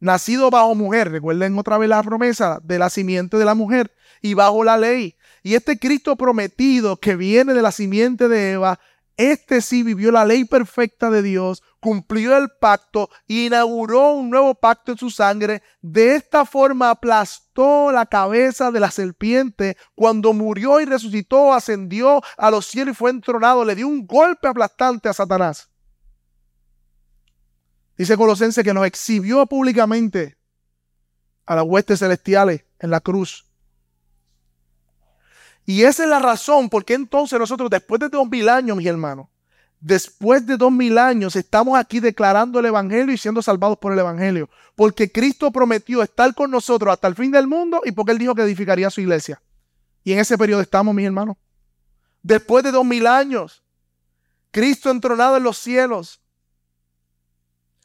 Nacido 0.00 0.50
bajo 0.50 0.74
mujer, 0.74 1.12
recuerden 1.12 1.56
otra 1.58 1.78
vez 1.78 1.88
la 1.88 2.02
promesa 2.02 2.58
de 2.62 2.78
la 2.78 2.90
simiente 2.90 3.36
de 3.36 3.44
la 3.44 3.54
mujer 3.54 3.94
y 4.20 4.34
bajo 4.34 4.64
la 4.64 4.76
ley. 4.76 5.16
Y 5.42 5.54
este 5.54 5.78
Cristo 5.78 6.16
prometido 6.16 6.96
que 6.96 7.14
viene 7.14 7.54
de 7.54 7.62
la 7.62 7.70
simiente 7.70 8.28
de 8.28 8.52
Eva, 8.52 8.80
este 9.16 9.60
sí 9.60 9.82
vivió 9.82 10.10
la 10.10 10.24
ley 10.24 10.44
perfecta 10.44 11.10
de 11.10 11.22
Dios, 11.22 11.62
cumplió 11.80 12.36
el 12.36 12.48
pacto, 12.60 13.10
inauguró 13.26 14.12
un 14.14 14.30
nuevo 14.30 14.54
pacto 14.54 14.92
en 14.92 14.98
su 14.98 15.10
sangre. 15.10 15.62
De 15.82 16.16
esta 16.16 16.46
forma 16.46 16.90
aplastó 16.90 17.92
la 17.92 18.06
cabeza 18.06 18.70
de 18.70 18.80
la 18.80 18.90
serpiente. 18.90 19.76
Cuando 19.94 20.32
murió 20.32 20.80
y 20.80 20.86
resucitó, 20.86 21.52
ascendió 21.52 22.22
a 22.36 22.50
los 22.50 22.66
cielos 22.66 22.94
y 22.94 22.96
fue 22.96 23.10
entronado. 23.10 23.64
Le 23.64 23.74
dio 23.74 23.86
un 23.86 24.06
golpe 24.06 24.48
aplastante 24.48 25.08
a 25.08 25.12
Satanás. 25.12 25.71
Dice 27.96 28.16
Colosense 28.16 28.64
que 28.64 28.74
nos 28.74 28.86
exhibió 28.86 29.46
públicamente 29.46 30.36
a 31.46 31.56
las 31.56 31.64
huestes 31.64 31.98
celestiales 31.98 32.64
en 32.78 32.90
la 32.90 33.00
cruz. 33.00 33.46
Y 35.64 35.84
esa 35.84 36.02
es 36.04 36.08
la 36.08 36.18
razón 36.18 36.68
por 36.68 36.84
qué 36.84 36.94
entonces 36.94 37.38
nosotros, 37.38 37.70
después 37.70 38.00
de 38.00 38.08
dos 38.08 38.28
mil 38.28 38.48
años, 38.48 38.76
mis 38.76 38.86
hermanos, 38.86 39.28
después 39.80 40.46
de 40.46 40.56
dos 40.56 40.72
mil 40.72 40.98
años 40.98 41.36
estamos 41.36 41.78
aquí 41.78 42.00
declarando 42.00 42.58
el 42.58 42.66
Evangelio 42.66 43.14
y 43.14 43.18
siendo 43.18 43.42
salvados 43.42 43.78
por 43.78 43.92
el 43.92 43.98
Evangelio. 43.98 44.48
Porque 44.74 45.12
Cristo 45.12 45.50
prometió 45.52 46.02
estar 46.02 46.34
con 46.34 46.50
nosotros 46.50 46.92
hasta 46.92 47.08
el 47.08 47.14
fin 47.14 47.30
del 47.30 47.46
mundo 47.46 47.82
y 47.84 47.92
porque 47.92 48.12
Él 48.12 48.18
dijo 48.18 48.34
que 48.34 48.42
edificaría 48.42 48.90
su 48.90 49.00
iglesia. 49.00 49.40
Y 50.04 50.12
en 50.12 50.18
ese 50.18 50.36
periodo 50.36 50.62
estamos, 50.62 50.94
mis 50.94 51.06
hermanos. 51.06 51.36
Después 52.22 52.64
de 52.64 52.72
dos 52.72 52.84
mil 52.84 53.06
años, 53.06 53.62
Cristo 54.50 54.90
entronado 54.90 55.36
en 55.36 55.42
los 55.42 55.58
cielos, 55.58 56.21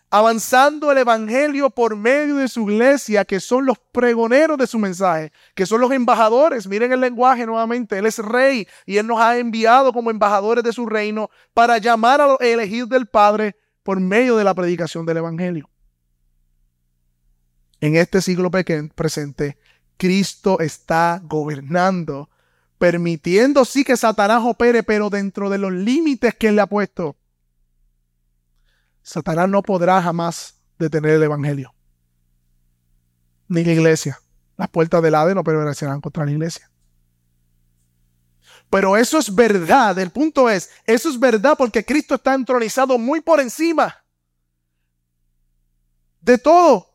avanzando 0.09 0.91
el 0.91 0.99
Evangelio 0.99 1.69
por 1.69 1.95
medio 1.95 2.35
de 2.37 2.47
su 2.47 2.69
iglesia, 2.69 3.25
que 3.25 3.39
son 3.39 3.65
los 3.65 3.77
pregoneros 3.91 4.57
de 4.57 4.67
su 4.67 4.79
mensaje, 4.79 5.31
que 5.53 5.65
son 5.65 5.81
los 5.81 5.91
embajadores. 5.91 6.67
Miren 6.67 6.93
el 6.93 7.01
lenguaje 7.01 7.45
nuevamente, 7.45 7.97
Él 7.97 8.05
es 8.05 8.19
rey 8.19 8.67
y 8.85 8.97
Él 8.97 9.07
nos 9.07 9.19
ha 9.19 9.37
enviado 9.37 9.91
como 9.91 10.11
embajadores 10.11 10.63
de 10.63 10.71
su 10.71 10.85
reino 10.85 11.29
para 11.53 11.77
llamar 11.77 12.21
a 12.21 12.27
los 12.27 12.41
elegidos 12.41 12.89
del 12.89 13.07
Padre 13.07 13.57
por 13.83 13.99
medio 13.99 14.37
de 14.37 14.43
la 14.43 14.53
predicación 14.53 15.05
del 15.05 15.17
Evangelio. 15.17 15.69
En 17.79 17.95
este 17.95 18.21
siglo 18.21 18.49
presente, 18.49 19.57
Cristo 19.97 20.59
está 20.59 21.21
gobernando, 21.23 22.29
permitiendo 22.77 23.65
sí 23.65 23.83
que 23.83 23.97
Satanás 23.97 24.41
opere, 24.43 24.83
pero 24.83 25.09
dentro 25.09 25.49
de 25.49 25.57
los 25.57 25.71
límites 25.71 26.33
que 26.35 26.47
Él 26.47 26.55
le 26.55 26.61
ha 26.61 26.67
puesto 26.67 27.17
Satanás 29.07 29.47
no 29.47 29.61
podrá 29.61 30.01
jamás 30.01 30.55
detener 30.77 31.11
el 31.11 31.23
Evangelio. 31.23 31.73
Ni 33.47 33.63
la 33.63 33.71
iglesia. 33.71 34.19
Las 34.57 34.67
puertas 34.67 35.01
del 35.01 35.15
Hades 35.15 35.33
no 35.33 35.45
prevalecerán 35.45 36.01
contra 36.01 36.25
la 36.25 36.31
iglesia. 36.31 36.69
Pero 38.69 38.97
eso 38.97 39.17
es 39.17 39.33
verdad. 39.33 39.97
El 39.97 40.11
punto 40.11 40.49
es, 40.49 40.69
eso 40.85 41.07
es 41.09 41.17
verdad 41.17 41.55
porque 41.57 41.85
Cristo 41.85 42.15
está 42.15 42.33
entronizado 42.33 42.97
muy 42.97 43.21
por 43.21 43.39
encima 43.39 43.95
de 46.19 46.37
todo. 46.37 46.85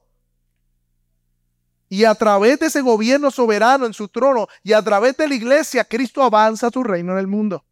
Y 1.89 2.05
a 2.05 2.15
través 2.15 2.59
de 2.61 2.67
ese 2.67 2.83
gobierno 2.83 3.31
soberano 3.31 3.87
en 3.87 3.95
su 3.95 4.09
trono 4.09 4.49
y 4.63 4.75
a 4.75 4.83
través 4.83 5.17
de 5.17 5.29
la 5.29 5.35
iglesia, 5.35 5.83
Cristo 5.83 6.23
avanza 6.23 6.69
su 6.69 6.85
reino 6.85 7.13
en 7.13 7.21
el 7.21 7.27
mundo 7.27 7.65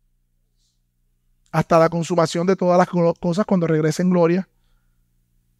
hasta 1.50 1.78
la 1.78 1.88
consumación 1.88 2.46
de 2.46 2.56
todas 2.56 2.78
las 2.78 2.88
cosas 3.18 3.44
cuando 3.44 3.66
regrese 3.66 4.02
en 4.02 4.10
gloria 4.10 4.48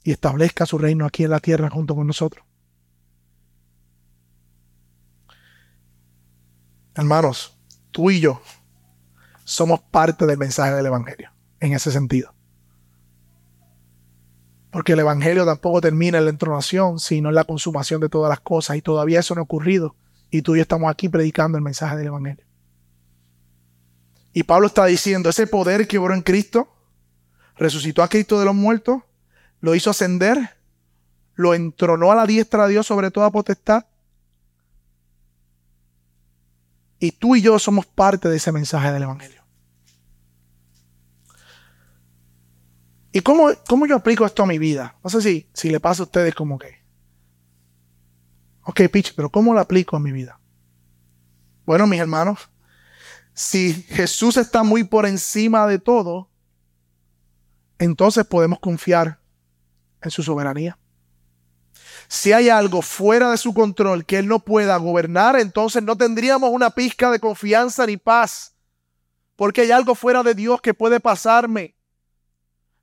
y 0.03 0.12
establezca 0.12 0.66
su 0.66 0.79
reino 0.79 1.05
aquí 1.05 1.24
en 1.24 1.31
la 1.31 1.40
tierra 1.40 1.68
junto 1.68 1.94
con 1.94 2.07
nosotros. 2.07 2.44
Hermanos, 6.94 7.59
tú 7.90 8.11
y 8.11 8.20
yo 8.20 8.40
somos 9.44 9.81
parte 9.81 10.26
del 10.26 10.38
mensaje 10.38 10.74
del 10.74 10.87
Evangelio, 10.87 11.31
en 11.61 11.72
ese 11.72 11.90
sentido. 11.90 12.35
Porque 14.70 14.92
el 14.92 15.00
Evangelio 15.00 15.44
tampoco 15.44 15.81
termina 15.81 16.18
en 16.18 16.24
la 16.24 16.31
entronación, 16.31 17.00
sino 17.00 17.31
en 17.31 17.35
la 17.35 17.44
consumación 17.44 18.00
de 18.00 18.09
todas 18.09 18.31
las 18.31 18.40
cosas. 18.40 18.76
Y 18.76 18.83
todavía 18.83 19.18
eso 19.18 19.35
no 19.35 19.40
ha 19.40 19.44
ocurrido. 19.44 19.96
Y 20.31 20.42
tú 20.42 20.55
y 20.55 20.59
yo 20.59 20.62
estamos 20.62 20.90
aquí 20.90 21.09
predicando 21.09 21.59
el 21.59 21.64
mensaje 21.64 21.96
del 21.96 22.07
Evangelio. 22.07 22.44
Y 24.32 24.44
Pablo 24.44 24.68
está 24.68 24.86
diciendo, 24.86 25.28
ese 25.28 25.46
poder 25.46 25.88
que 25.88 25.98
obró 25.98 26.14
en 26.14 26.22
Cristo, 26.22 26.72
resucitó 27.56 28.02
a 28.02 28.08
Cristo 28.08 28.38
de 28.38 28.44
los 28.44 28.54
muertos, 28.54 29.02
lo 29.60 29.74
hizo 29.74 29.90
ascender, 29.90 30.56
lo 31.34 31.54
entronó 31.54 32.12
a 32.12 32.14
la 32.14 32.26
diestra 32.26 32.64
de 32.64 32.72
Dios 32.72 32.86
sobre 32.86 33.10
toda 33.10 33.30
potestad. 33.30 33.86
Y 36.98 37.12
tú 37.12 37.34
y 37.34 37.42
yo 37.42 37.58
somos 37.58 37.86
parte 37.86 38.28
de 38.28 38.36
ese 38.36 38.52
mensaje 38.52 38.92
del 38.92 39.02
Evangelio. 39.02 39.40
¿Y 43.12 43.20
cómo, 43.20 43.48
cómo 43.68 43.86
yo 43.86 43.96
aplico 43.96 44.24
esto 44.24 44.42
a 44.42 44.46
mi 44.46 44.58
vida? 44.58 44.96
No 45.02 45.10
sé 45.10 45.20
si, 45.20 45.48
si 45.52 45.70
le 45.70 45.80
pasa 45.80 46.02
a 46.02 46.06
ustedes 46.06 46.34
como 46.34 46.58
que. 46.58 46.80
Ok, 48.62 48.82
pitch, 48.92 49.14
pero 49.16 49.30
¿cómo 49.30 49.52
lo 49.52 49.60
aplico 49.60 49.96
a 49.96 50.00
mi 50.00 50.12
vida? 50.12 50.38
Bueno, 51.66 51.86
mis 51.86 52.00
hermanos, 52.00 52.50
si 53.40 53.72
Jesús 53.72 54.37
está 54.37 54.62
muy 54.62 54.85
por 54.85 55.07
encima 55.07 55.66
de 55.66 55.79
todo, 55.79 56.29
entonces 57.79 58.26
podemos 58.26 58.61
confiar 58.61 59.18
en 60.03 60.11
su 60.11 60.22
soberanía. 60.22 60.79
Si 62.07 62.35
hay 62.35 62.50
algo 62.50 62.83
fuera 62.83 63.31
de 63.31 63.38
su 63.38 63.55
control 63.55 64.05
que 64.05 64.18
Él 64.18 64.29
no 64.29 64.40
pueda 64.40 64.76
gobernar, 64.76 65.40
entonces 65.40 65.83
no 65.83 65.96
tendríamos 65.96 66.50
una 66.50 66.68
pizca 66.68 67.11
de 67.11 67.18
confianza 67.18 67.87
ni 67.87 67.96
paz. 67.96 68.57
Porque 69.37 69.62
hay 69.62 69.70
algo 69.70 69.94
fuera 69.94 70.22
de 70.22 70.35
Dios 70.35 70.61
que 70.61 70.74
puede 70.74 71.00
pasarme. 71.00 71.74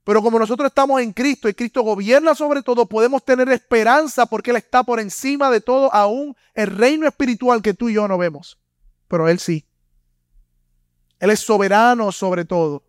Pero 0.03 0.23
como 0.23 0.39
nosotros 0.39 0.69
estamos 0.69 0.99
en 1.01 1.13
Cristo 1.13 1.47
y 1.47 1.53
Cristo 1.53 1.83
gobierna 1.83 2.33
sobre 2.33 2.63
todo, 2.63 2.87
podemos 2.89 3.23
tener 3.23 3.47
esperanza 3.49 4.25
porque 4.25 4.49
Él 4.49 4.57
está 4.57 4.81
por 4.81 4.99
encima 4.99 5.51
de 5.51 5.61
todo, 5.61 5.93
aún 5.93 6.35
el 6.55 6.75
reino 6.75 7.07
espiritual 7.07 7.61
que 7.61 7.75
tú 7.75 7.89
y 7.89 7.93
yo 7.93 8.07
no 8.07 8.17
vemos. 8.17 8.57
Pero 9.07 9.29
Él 9.29 9.37
sí. 9.37 9.66
Él 11.19 11.29
es 11.29 11.39
soberano 11.39 12.11
sobre 12.11 12.45
todo. 12.45 12.83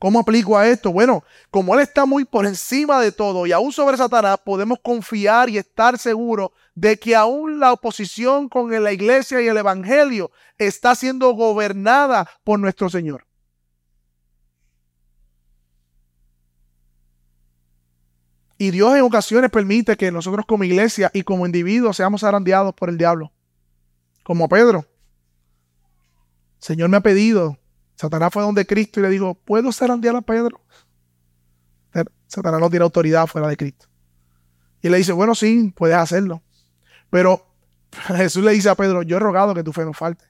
¿Cómo 0.00 0.18
aplico 0.18 0.56
a 0.56 0.66
esto? 0.66 0.90
Bueno, 0.92 1.22
como 1.50 1.74
Él 1.74 1.80
está 1.80 2.06
muy 2.06 2.24
por 2.24 2.46
encima 2.46 2.98
de 3.02 3.12
todo 3.12 3.46
y 3.46 3.52
aún 3.52 3.70
sobre 3.70 3.98
Satanás, 3.98 4.38
podemos 4.42 4.78
confiar 4.82 5.50
y 5.50 5.58
estar 5.58 5.98
seguros 5.98 6.52
de 6.74 6.98
que 6.98 7.14
aún 7.14 7.60
la 7.60 7.74
oposición 7.74 8.48
con 8.48 8.70
la 8.82 8.92
iglesia 8.92 9.42
y 9.42 9.46
el 9.48 9.58
Evangelio 9.58 10.30
está 10.56 10.94
siendo 10.94 11.34
gobernada 11.34 12.26
por 12.44 12.58
nuestro 12.58 12.88
Señor. 12.88 13.26
Y 18.56 18.70
Dios 18.70 18.94
en 18.94 19.02
ocasiones 19.02 19.50
permite 19.50 19.98
que 19.98 20.10
nosotros 20.10 20.46
como 20.46 20.64
iglesia 20.64 21.10
y 21.12 21.22
como 21.22 21.44
individuos 21.44 21.98
seamos 21.98 22.24
arandeados 22.24 22.74
por 22.74 22.88
el 22.88 22.96
diablo. 22.96 23.32
Como 24.22 24.48
Pedro. 24.48 24.86
Señor 26.60 26.88
me 26.88 26.98
ha 26.98 27.00
pedido 27.00 27.60
Satanás 28.00 28.32
fue 28.32 28.42
donde 28.42 28.66
Cristo 28.66 28.98
y 28.98 29.02
le 29.02 29.10
dijo, 29.10 29.34
¿puedo 29.34 29.70
zarandear 29.72 30.16
a 30.16 30.22
Pedro? 30.22 30.58
Satanás 32.26 32.58
no 32.58 32.70
tiene 32.70 32.84
autoridad 32.84 33.26
fuera 33.26 33.46
de 33.46 33.58
Cristo. 33.58 33.88
Y 34.80 34.88
le 34.88 34.96
dice, 34.96 35.12
bueno, 35.12 35.34
sí, 35.34 35.70
puedes 35.76 35.96
hacerlo. 35.96 36.42
Pero 37.10 37.44
Jesús 38.16 38.42
le 38.42 38.52
dice 38.52 38.70
a 38.70 38.74
Pedro, 38.74 39.02
yo 39.02 39.18
he 39.18 39.20
rogado 39.20 39.52
que 39.52 39.62
tu 39.62 39.74
fe 39.74 39.84
no 39.84 39.92
falte. 39.92 40.24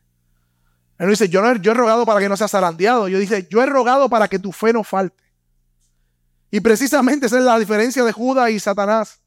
Él 0.98 1.06
no 1.06 1.10
dice, 1.10 1.28
yo, 1.28 1.42
no, 1.42 1.54
yo 1.56 1.70
he 1.70 1.74
rogado 1.74 2.04
para 2.04 2.18
que 2.18 2.28
no 2.28 2.36
seas 2.36 2.50
zarandeado. 2.50 3.06
Yo 3.06 3.20
dice, 3.20 3.46
yo 3.48 3.62
he 3.62 3.66
rogado 3.66 4.08
para 4.08 4.26
que 4.26 4.40
tu 4.40 4.50
fe 4.50 4.72
no 4.72 4.82
falte. 4.82 5.22
Y 6.50 6.58
precisamente 6.58 7.26
esa 7.26 7.38
es 7.38 7.44
la 7.44 7.56
diferencia 7.56 8.02
de 8.02 8.10
Judas 8.10 8.50
y 8.50 8.58
Satanás 8.58 9.22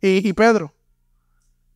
y 0.00 0.32
Pedro. 0.32 0.72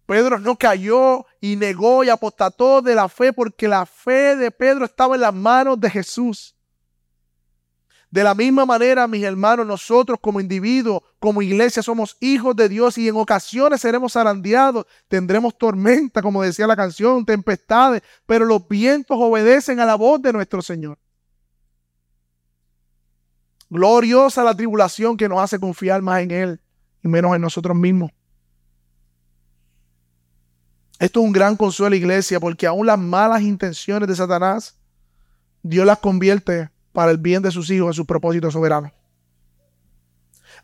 Pedro 0.09 0.39
no 0.39 0.57
cayó 0.57 1.27
y 1.39 1.55
negó 1.57 2.03
y 2.03 2.09
apostató 2.09 2.81
de 2.81 2.95
la 2.95 3.11
fe 3.11 3.31
porque 3.31 3.69
la 3.69 3.85
fe 3.85 4.37
de 4.37 4.51
Pedro 4.51 4.87
estaba 4.87 5.17
en 5.17 5.21
las 5.21 5.35
manos 5.35 5.79
de 5.79 5.91
Jesús. 5.91 6.57
De 8.11 8.25
la 8.25 8.35
misma 8.35 8.65
manera, 8.65 9.07
mis 9.07 9.23
hermanos, 9.23 9.67
nosotros 9.67 10.19
como 10.19 10.41
individuos, 10.41 11.03
como 11.19 11.43
iglesia, 11.43 11.83
somos 11.83 12.17
hijos 12.21 12.57
de 12.57 12.71
Dios 12.71 12.97
y 12.97 13.07
en 13.07 13.17
ocasiones 13.17 13.83
seremos 13.83 14.15
zarandeados, 14.15 14.87
tendremos 15.09 15.59
tormenta, 15.59 16.23
como 16.23 16.43
decía 16.43 16.67
la 16.67 16.75
canción, 16.75 17.27
tempestades, 17.27 18.01
pero 18.25 18.47
los 18.47 18.67
vientos 18.67 19.15
obedecen 19.21 19.79
a 19.79 19.85
la 19.85 19.97
voz 19.97 20.23
de 20.23 20.33
nuestro 20.33 20.63
Señor. 20.63 20.99
Gloriosa 23.69 24.43
la 24.43 24.55
tribulación 24.55 25.19
que 25.19 25.29
nos 25.29 25.39
hace 25.39 25.61
confiar 25.61 26.01
más 26.01 26.23
en 26.23 26.31
Él 26.31 26.61
y 27.05 27.09
menos 27.09 27.37
en 27.37 27.43
nosotros 27.43 27.77
mismos. 27.77 28.11
Esto 30.99 31.21
es 31.21 31.27
un 31.27 31.33
gran 31.33 31.57
consuelo, 31.57 31.95
iglesia, 31.95 32.41
porque 32.41 32.67
aún 32.67 32.87
las 32.87 32.99
malas 32.99 33.43
intenciones 33.43 34.09
de 34.09 34.17
Satanás, 34.17 34.77
Dios 35.63 35.87
las 35.87 35.99
convierte 35.99 36.71
para 36.93 37.13
el 37.13 37.19
bien 37.19 37.43
de 37.43 37.53
sus 37.53 37.71
hijos 37.71 37.89
en 37.89 37.95
sus 37.95 38.07
propósitos 38.07 38.53
soberanos. 38.53 38.91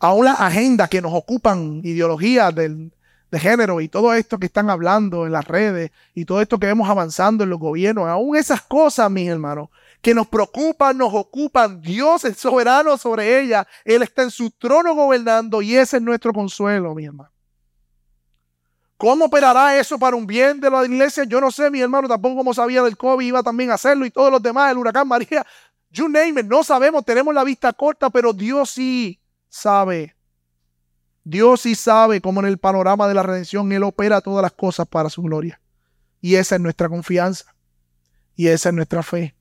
Aún 0.01 0.25
las 0.25 0.41
agendas 0.41 0.89
que 0.89 1.01
nos 1.01 1.13
ocupan, 1.15 1.81
ideologías 1.85 2.53
de 2.55 2.91
género 3.39 3.81
y 3.81 3.89
todo 3.89 4.13
esto 4.15 4.39
que 4.39 4.47
están 4.47 4.71
hablando 4.71 5.27
en 5.27 5.33
las 5.33 5.47
redes 5.47 5.93
y 6.15 6.25
todo 6.25 6.41
esto 6.41 6.59
que 6.59 6.67
vemos 6.67 6.89
avanzando 6.89 7.45
en 7.45 7.51
los 7.51 7.61
gobiernos, 7.61 8.09
aún 8.09 8.37
esas 8.37 8.63
cosas, 8.63 9.11
mis 9.11 9.29
hermanos, 9.29 9.69
que 10.01 10.15
nos 10.15 10.27
preocupan, 10.27 10.99
nos 10.99 11.15
ocupan, 11.15 11.81
Dios 11.81 12.25
es 12.25 12.37
soberano 12.37 12.99
sobre 12.99 13.41
ellas, 13.41 13.67
Él 13.85 14.03
está 14.03 14.23
en 14.25 14.31
su 14.31 14.51
trono 14.51 14.95
gobernando 14.95 15.63
y 15.63 15.77
ese 15.77 15.99
es 15.99 16.03
nuestro 16.03 16.33
consuelo, 16.33 16.95
mi 16.95 17.05
hermano. 17.05 17.34
¿Cómo 18.97 19.27
operará 19.27 19.79
eso 19.79 19.99
para 19.99 20.17
un 20.17 20.27
bien 20.27 20.61
de 20.61 20.71
la 20.71 20.85
iglesia? 20.85 21.25
Yo 21.25 21.41
no 21.41 21.51
sé, 21.51 21.71
mi 21.71 21.81
hermano, 21.81 22.09
tampoco 22.09 22.37
como 22.37 22.55
sabía 22.55 22.83
del 22.83 22.97
COVID, 22.97 23.27
iba 23.27 23.43
también 23.43 23.71
a 23.71 23.75
hacerlo 23.75 24.07
y 24.07 24.11
todos 24.11 24.31
los 24.31 24.43
demás, 24.43 24.71
el 24.71 24.79
huracán 24.79 25.09
María, 25.09 25.45
you 25.91 26.09
name 26.09 26.41
it, 26.41 26.47
no 26.47 26.63
sabemos, 26.63 27.05
tenemos 27.05 27.35
la 27.35 27.45
vista 27.45 27.73
corta, 27.73 28.11
pero 28.11 28.33
Dios 28.33 28.71
sí 28.71 29.21
sabe. 29.49 30.15
Dios 31.25 31.63
sí 31.63 31.75
sabe 31.75 32.21
cómo 32.21 32.41
en 32.41 32.47
el 32.47 32.59
panorama 32.59 33.09
de 33.09 33.15
la 33.15 33.23
redención 33.23 33.73
Él 33.73 33.83
opera 33.83 34.21
todas 34.21 34.43
las 34.43 34.53
cosas 34.53 34.87
para 34.87 35.09
su 35.09 35.23
gloria. 35.23 35.61
Y 36.21 36.37
esa 36.37 36.57
es 36.57 36.61
nuestra 36.61 36.89
confianza. 36.89 37.55
Y 38.37 38.49
esa 38.49 38.69
es 38.69 38.75
nuestra 38.75 39.03
fe. 39.03 39.35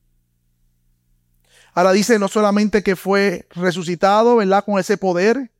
Ahora 1.74 1.92
dice 1.92 2.18
no 2.18 2.28
solamente 2.28 2.82
que 2.82 2.96
fue 2.96 3.46
resucitado, 3.50 4.36
¿verdad? 4.36 4.64
Con 4.64 4.78
ese 4.78 4.96
poder, 4.96 5.50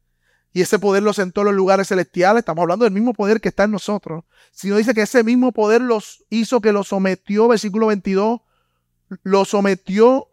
y 0.54 0.62
ese 0.62 0.78
poder 0.78 1.02
lo 1.02 1.12
sentó 1.12 1.40
en 1.40 1.46
los 1.48 1.56
lugares 1.56 1.88
celestiales. 1.88 2.42
Estamos 2.42 2.62
hablando 2.62 2.84
del 2.84 2.94
mismo 2.94 3.12
poder 3.12 3.40
que 3.40 3.48
está 3.48 3.64
en 3.64 3.72
nosotros. 3.72 4.22
Sino 4.52 4.76
dice 4.76 4.94
que 4.94 5.02
ese 5.02 5.24
mismo 5.24 5.50
poder 5.50 5.80
los 5.80 6.24
hizo 6.30 6.60
que 6.60 6.72
lo 6.72 6.84
sometió, 6.84 7.48
versículo 7.48 7.88
22, 7.88 8.40
lo 9.24 9.44
sometió 9.44 10.28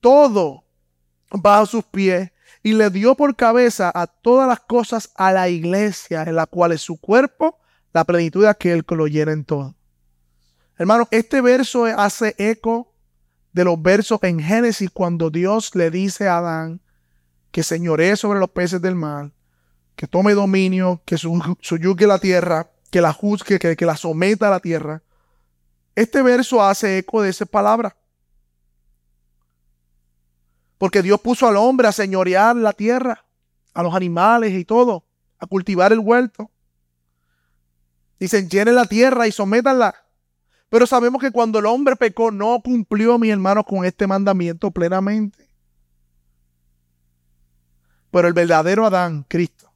todo 0.00 0.64
bajo 1.30 1.66
sus 1.66 1.84
pies 1.84 2.32
y 2.62 2.72
le 2.72 2.88
dio 2.88 3.14
por 3.14 3.36
cabeza 3.36 3.92
a 3.94 4.06
todas 4.06 4.48
las 4.48 4.60
cosas 4.60 5.10
a 5.14 5.30
la 5.32 5.50
iglesia, 5.50 6.22
en 6.22 6.34
la 6.34 6.46
cual 6.46 6.72
es 6.72 6.80
su 6.80 6.98
cuerpo, 6.98 7.58
la 7.92 8.04
plenitud 8.04 8.44
de 8.44 8.48
aquel 8.48 8.86
que 8.86 8.96
lo 8.96 9.06
llena 9.06 9.32
en 9.32 9.44
todo. 9.44 9.74
Hermano, 10.78 11.08
este 11.10 11.42
verso 11.42 11.84
hace 11.84 12.34
eco 12.38 12.94
de 13.52 13.64
los 13.64 13.80
versos 13.82 14.18
en 14.22 14.40
Génesis 14.40 14.90
cuando 14.90 15.28
Dios 15.28 15.74
le 15.74 15.90
dice 15.90 16.26
a 16.26 16.38
Adán, 16.38 16.80
que 17.50 17.62
señoree 17.62 18.16
sobre 18.16 18.40
los 18.40 18.50
peces 18.50 18.80
del 18.82 18.94
mar, 18.94 19.32
que 19.94 20.06
tome 20.06 20.34
dominio, 20.34 21.00
que 21.04 21.16
suyuque 21.16 22.06
la 22.06 22.18
tierra, 22.18 22.70
que 22.90 23.00
la 23.00 23.12
juzgue, 23.12 23.58
que, 23.58 23.76
que 23.76 23.86
la 23.86 23.96
someta 23.96 24.48
a 24.48 24.50
la 24.50 24.60
tierra. 24.60 25.02
Este 25.94 26.22
verso 26.22 26.62
hace 26.62 26.98
eco 26.98 27.22
de 27.22 27.30
esa 27.30 27.46
palabra. 27.46 27.96
Porque 30.78 31.02
Dios 31.02 31.20
puso 31.20 31.48
al 31.48 31.56
hombre 31.56 31.88
a 31.88 31.92
señorear 31.92 32.54
la 32.56 32.72
tierra, 32.72 33.24
a 33.72 33.82
los 33.82 33.94
animales 33.94 34.52
y 34.52 34.64
todo, 34.64 35.04
a 35.38 35.46
cultivar 35.46 35.92
el 35.92 36.00
huerto. 36.00 36.50
Dicen, 38.18 38.48
llenen 38.48 38.74
la 38.74 38.84
tierra 38.84 39.26
y 39.26 39.32
sométanla. 39.32 39.94
Pero 40.68 40.86
sabemos 40.86 41.20
que 41.20 41.30
cuando 41.30 41.58
el 41.58 41.66
hombre 41.66 41.96
pecó, 41.96 42.30
no 42.30 42.60
cumplió, 42.62 43.18
mi 43.18 43.30
hermano, 43.30 43.64
con 43.64 43.84
este 43.84 44.06
mandamiento 44.06 44.70
plenamente. 44.70 45.45
Pero 48.10 48.28
el 48.28 48.34
verdadero 48.34 48.86
Adán, 48.86 49.24
Cristo, 49.28 49.70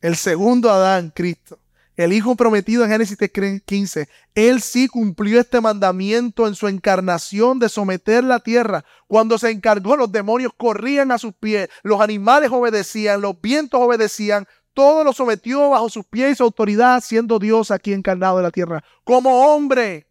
el 0.00 0.16
segundo 0.16 0.70
Adán, 0.70 1.12
Cristo, 1.14 1.58
el 1.96 2.14
Hijo 2.14 2.34
prometido 2.34 2.82
en 2.82 2.90
Génesis 2.90 3.18
15, 3.64 4.08
Él 4.34 4.62
sí 4.62 4.88
cumplió 4.88 5.38
este 5.38 5.60
mandamiento 5.60 6.46
en 6.46 6.54
su 6.54 6.66
encarnación 6.66 7.58
de 7.58 7.68
someter 7.68 8.24
la 8.24 8.40
tierra. 8.40 8.84
Cuando 9.06 9.36
se 9.36 9.50
encargó, 9.50 9.96
los 9.96 10.10
demonios 10.10 10.52
corrían 10.56 11.12
a 11.12 11.18
sus 11.18 11.34
pies, 11.34 11.68
los 11.82 12.00
animales 12.00 12.50
obedecían, 12.50 13.20
los 13.20 13.38
vientos 13.40 13.80
obedecían, 13.80 14.46
todo 14.72 15.04
lo 15.04 15.12
sometió 15.12 15.70
bajo 15.70 15.90
sus 15.90 16.06
pies 16.06 16.32
y 16.32 16.34
su 16.36 16.44
autoridad, 16.44 17.02
siendo 17.04 17.38
Dios 17.38 17.70
aquí 17.70 17.92
encarnado 17.92 18.38
en 18.38 18.44
la 18.44 18.50
tierra, 18.50 18.82
como 19.04 19.52
hombre. 19.52 20.06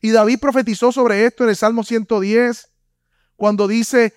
Y 0.00 0.10
David 0.10 0.38
profetizó 0.38 0.92
sobre 0.92 1.26
esto 1.26 1.42
en 1.44 1.50
el 1.50 1.56
Salmo 1.56 1.82
110, 1.82 2.70
cuando 3.36 3.66
dice, 3.66 4.14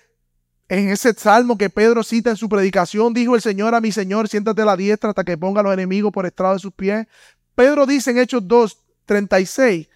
en 0.68 0.88
ese 0.88 1.12
salmo 1.12 1.58
que 1.58 1.70
Pedro 1.70 2.02
cita 2.02 2.30
en 2.30 2.36
su 2.36 2.48
predicación, 2.48 3.12
dijo 3.12 3.34
el 3.34 3.42
Señor 3.42 3.74
a 3.74 3.80
mi 3.80 3.92
Señor, 3.92 4.28
siéntate 4.28 4.62
a 4.62 4.64
la 4.64 4.76
diestra 4.76 5.10
hasta 5.10 5.24
que 5.24 5.36
ponga 5.36 5.60
a 5.60 5.64
los 5.64 5.74
enemigos 5.74 6.12
por 6.12 6.26
estrado 6.26 6.54
de 6.54 6.60
sus 6.60 6.72
pies. 6.72 7.06
Pedro 7.54 7.86
dice 7.86 8.10
en 8.10 8.18
Hechos 8.18 8.46
2, 8.46 8.78
36, 9.04 9.88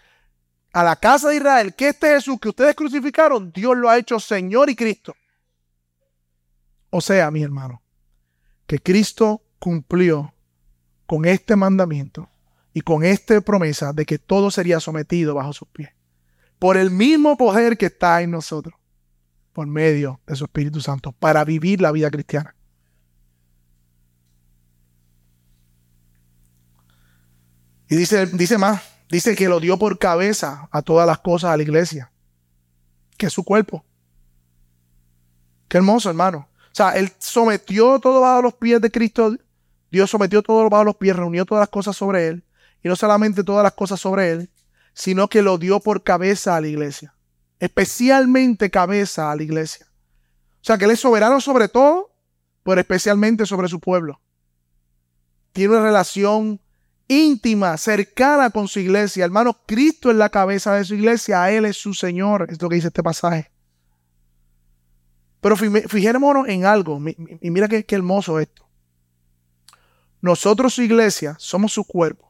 a 0.73 0.85
la 0.85 0.97
casa 0.97 1.31
de 1.31 1.37
Israel, 1.37 1.75
que 1.75 1.89
este 1.89 2.09
Jesús 2.09 2.39
que 2.41 2.51
ustedes 2.51 2.75
crucificaron, 2.75 3.51
Dios 3.53 3.77
lo 3.77 3.89
ha 3.89 3.99
hecho 3.99 4.21
Señor 4.21 4.69
y 4.69 4.77
Cristo. 4.77 5.15
O 6.91 7.01
sea, 7.01 7.31
mi 7.31 7.43
hermano, 7.43 7.83
que 8.67 8.79
Cristo 8.79 9.43
cumplió 9.59 10.35
con 11.07 11.25
este 11.25 11.57
mandamiento 11.57 12.29
y 12.75 12.83
con 12.83 13.03
esta 13.03 13.41
promesa 13.41 13.93
de 13.93 14.05
que 14.05 14.19
todo 14.19 14.51
sería 14.51 14.79
sometido 14.79 15.35
bajo 15.35 15.55
sus 15.55 15.69
pies. 15.69 15.91
Por 16.59 16.77
el 16.77 16.91
mismo 16.91 17.37
poder 17.37 17.79
que 17.79 17.87
está 17.87 18.21
en 18.21 18.31
nosotros 18.31 18.75
por 19.59 19.67
medio 19.67 20.21
de 20.25 20.37
su 20.37 20.45
Espíritu 20.45 20.81
Santo 20.81 21.11
para 21.11 21.45
vivir 21.45 21.81
la 21.81 21.91
vida 21.91 22.13
cristiana. 22.13 22.55
Y 27.89 27.97
dice, 27.97 28.27
dice 28.27 28.57
más, 28.57 28.81
dice 29.11 29.35
que 29.35 29.49
lo 29.49 29.59
dio 29.59 29.77
por 29.77 29.99
cabeza 29.99 30.69
a 30.71 30.81
todas 30.81 31.09
las 31.09 31.19
cosas 31.19 31.51
a 31.51 31.57
la 31.57 31.65
iglesia, 31.65 32.13
que 33.17 33.27
es 33.27 33.33
su 33.33 33.43
cuerpo. 33.43 33.85
Qué 35.67 35.79
hermoso, 35.79 36.09
hermano. 36.09 36.49
O 36.67 36.75
sea, 36.75 36.91
él 36.91 37.11
sometió 37.19 37.99
todo 37.99 38.21
bajo 38.21 38.43
los 38.43 38.55
pies 38.55 38.81
de 38.81 38.93
Cristo. 38.93 39.37
Dios 39.91 40.09
sometió 40.09 40.41
todo 40.41 40.71
bajo 40.71 40.85
los 40.85 40.95
pies, 40.95 41.17
reunió 41.17 41.45
todas 41.45 41.63
las 41.63 41.69
cosas 41.69 41.97
sobre 41.97 42.29
él. 42.29 42.45
Y 42.81 42.87
no 42.87 42.95
solamente 42.95 43.43
todas 43.43 43.65
las 43.65 43.73
cosas 43.73 43.99
sobre 43.99 44.31
él, 44.31 44.51
sino 44.95 45.27
que 45.27 45.43
lo 45.43 45.59
dio 45.59 45.81
por 45.81 46.05
cabeza 46.05 46.55
a 46.55 46.61
la 46.61 46.69
iglesia 46.69 47.18
especialmente 47.59 48.71
cabeza 48.71 49.31
a 49.31 49.37
la 49.37 49.43
iglesia. 49.43 49.87
O 50.61 50.65
sea 50.65 50.79
que 50.79 50.85
Él 50.85 50.93
es 50.93 51.01
soberano 51.01 51.41
sobre 51.41 51.69
todo, 51.69 52.11
pero 52.63 52.81
especialmente 52.81 53.47
sobre 53.47 53.69
su 53.69 53.81
pueblo. 53.81 54.21
Tiene 55.53 55.75
una 55.75 55.85
relación 55.85 56.61
íntima, 57.09 57.77
cercana 57.77 58.51
con 58.51 58.69
su 58.69 58.81
iglesia. 58.81 59.25
Hermano, 59.25 59.57
Cristo 59.67 60.11
es 60.11 60.17
la 60.17 60.29
cabeza 60.29 60.75
de 60.75 60.85
su 60.85 60.95
iglesia, 60.95 61.51
Él 61.51 61.65
es 61.65 61.77
su 61.77 61.95
Señor, 61.95 62.47
es 62.51 62.61
lo 62.61 62.69
que 62.69 62.77
dice 62.77 62.89
este 62.89 63.03
pasaje. 63.03 63.51
Pero 65.41 65.57
fijémonos 65.57 66.49
en 66.49 66.67
algo, 66.67 67.01
y 67.41 67.51
mira 67.51 67.69
qué, 67.69 67.85
qué 67.85 67.95
hermoso 67.95 68.41
esto. 68.41 68.69
Nosotros, 70.21 70.75
su 70.75 70.83
iglesia, 70.83 71.37
somos 71.39 71.73
su 71.73 71.85
cuerpo. 71.85 72.29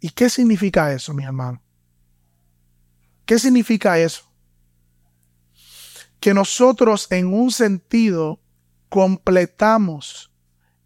¿Y 0.00 0.10
qué 0.10 0.28
significa 0.28 0.92
eso, 0.92 1.14
mis 1.14 1.24
hermanos? 1.24 1.60
¿Qué 3.24 3.38
significa 3.38 3.98
eso? 3.98 4.30
Que 6.20 6.34
nosotros 6.34 7.06
en 7.10 7.32
un 7.32 7.50
sentido 7.50 8.40
completamos 8.88 10.30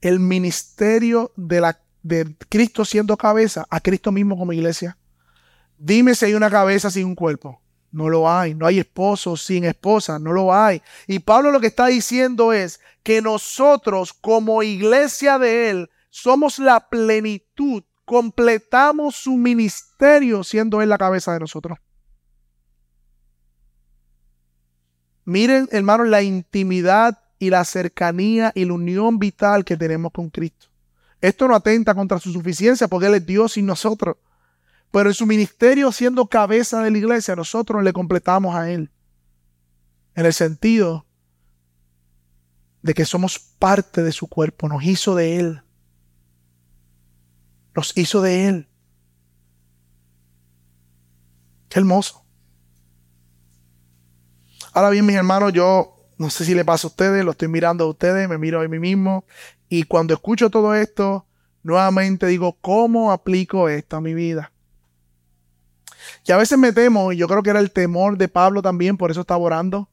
el 0.01 0.21
ministerio 0.21 1.33
de, 1.37 1.61
la, 1.61 1.81
de 2.03 2.35
Cristo 2.49 2.85
siendo 2.85 3.17
cabeza 3.17 3.67
a 3.71 3.81
Cristo 3.81 4.13
mismo 4.13 4.37
como 4.37 4.53
iglesia. 4.53 4.97
Dime 5.77 6.15
si 6.15 6.27
hay 6.27 6.35
una 6.35 6.51
cabeza 6.51 6.91
sin 6.91 7.07
un 7.07 7.15
cuerpo. 7.15 7.61
No 7.91 8.09
lo 8.09 8.31
hay. 8.31 8.55
No 8.55 8.67
hay 8.67 8.79
esposo 8.79 9.37
sin 9.37 9.65
esposa. 9.65 10.19
No 10.19 10.33
lo 10.33 10.55
hay. 10.55 10.83
Y 11.07 11.21
Pablo 11.21 11.51
lo 11.51 11.61
que 11.61 11.69
está 11.69 11.87
diciendo 11.87 12.53
es 12.53 12.81
que 13.03 13.23
nosotros 13.23 14.13
como 14.13 14.63
iglesia 14.63 15.39
de 15.39 15.71
Él 15.71 15.91
somos 16.11 16.59
la 16.59 16.89
plenitud. 16.89 17.83
Completamos 18.05 19.17
su 19.17 19.37
ministerio 19.37 20.43
siendo 20.45 20.83
Él 20.83 20.89
la 20.89 20.99
cabeza 20.99 21.33
de 21.33 21.41
nosotros. 21.41 21.79
Miren, 25.29 25.69
hermanos, 25.73 26.09
la 26.09 26.23
intimidad 26.23 27.19
y 27.39 27.51
la 27.51 27.63
cercanía 27.67 28.51
y 28.55 28.65
la 28.65 28.73
unión 28.73 29.19
vital 29.19 29.63
que 29.63 29.77
tenemos 29.77 30.11
con 30.11 30.31
Cristo. 30.31 30.69
Esto 31.21 31.47
no 31.47 31.55
atenta 31.55 31.95
contra 31.95 32.19
su 32.19 32.33
suficiencia 32.33 32.89
porque 32.89 33.09
Él 33.09 33.15
es 33.17 33.27
Dios 33.27 33.59
y 33.59 33.63
nosotros. 33.63 34.17
Pero 34.91 35.11
en 35.11 35.15
su 35.15 35.27
ministerio, 35.27 35.93
siendo 35.93 36.29
cabeza 36.29 36.83
de 36.83 36.91
la 36.91 36.97
iglesia, 36.97 37.37
nosotros 37.37 37.85
le 37.85 37.93
completamos 37.93 38.55
a 38.55 38.71
Él. 38.71 38.91
En 40.15 40.25
el 40.25 40.33
sentido 40.33 41.05
de 42.81 42.95
que 42.95 43.05
somos 43.05 43.39
parte 43.39 44.03
de 44.03 44.13
su 44.13 44.29
cuerpo, 44.29 44.67
nos 44.67 44.83
hizo 44.83 45.15
de 45.15 45.41
Él. 45.41 45.63
Nos 47.75 47.95
hizo 47.99 48.23
de 48.23 48.49
Él. 48.49 48.69
Qué 51.69 51.81
hermoso. 51.81 52.25
Ahora 54.79 54.91
bien, 54.91 55.07
mis 55.07 55.17
hermanos, 55.17 55.53
yo 55.53 56.07
no 56.19 56.31
sé 56.31 56.45
si 56.45 56.55
le 56.55 56.65
pasa 56.65 56.87
a 56.87 56.91
ustedes, 56.91 57.25
lo 57.25 57.33
estoy 57.33 57.49
mirando 57.49 57.83
a 57.83 57.89
ustedes, 57.89 58.29
me 58.29 58.39
miro 58.39 58.61
a 58.61 58.69
mí 58.69 58.79
mismo. 58.79 59.25
Y 59.69 59.83
cuando 59.83 60.15
escucho 60.15 60.51
todo 60.51 60.73
esto, 60.73 61.27
nuevamente 61.65 62.29
digo, 62.29 62.57
¿cómo 62.61 63.11
aplico 63.11 63.69
esto 63.69 63.97
a 63.97 64.01
mi 64.01 64.15
vida? 64.15 64.53
Y 66.25 66.31
a 66.31 66.37
veces 66.37 66.59
me 66.59 66.73
temo, 66.73 67.11
y 67.11 67.17
yo 67.17 67.27
creo 67.27 67.43
que 67.43 67.51
era 67.51 67.59
el 67.59 67.73
temor 67.73 68.17
de 68.19 68.29
Pablo 68.29 68.63
también, 68.63 68.97
por 68.97 69.11
eso 69.11 69.23
estaba 69.23 69.41
orando, 69.41 69.91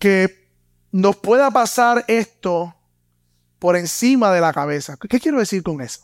que 0.00 0.50
nos 0.90 1.14
pueda 1.14 1.52
pasar 1.52 2.04
esto 2.08 2.74
por 3.60 3.76
encima 3.76 4.32
de 4.32 4.40
la 4.40 4.52
cabeza. 4.52 4.96
¿Qué 4.96 5.20
quiero 5.20 5.38
decir 5.38 5.62
con 5.62 5.80
eso? 5.80 6.00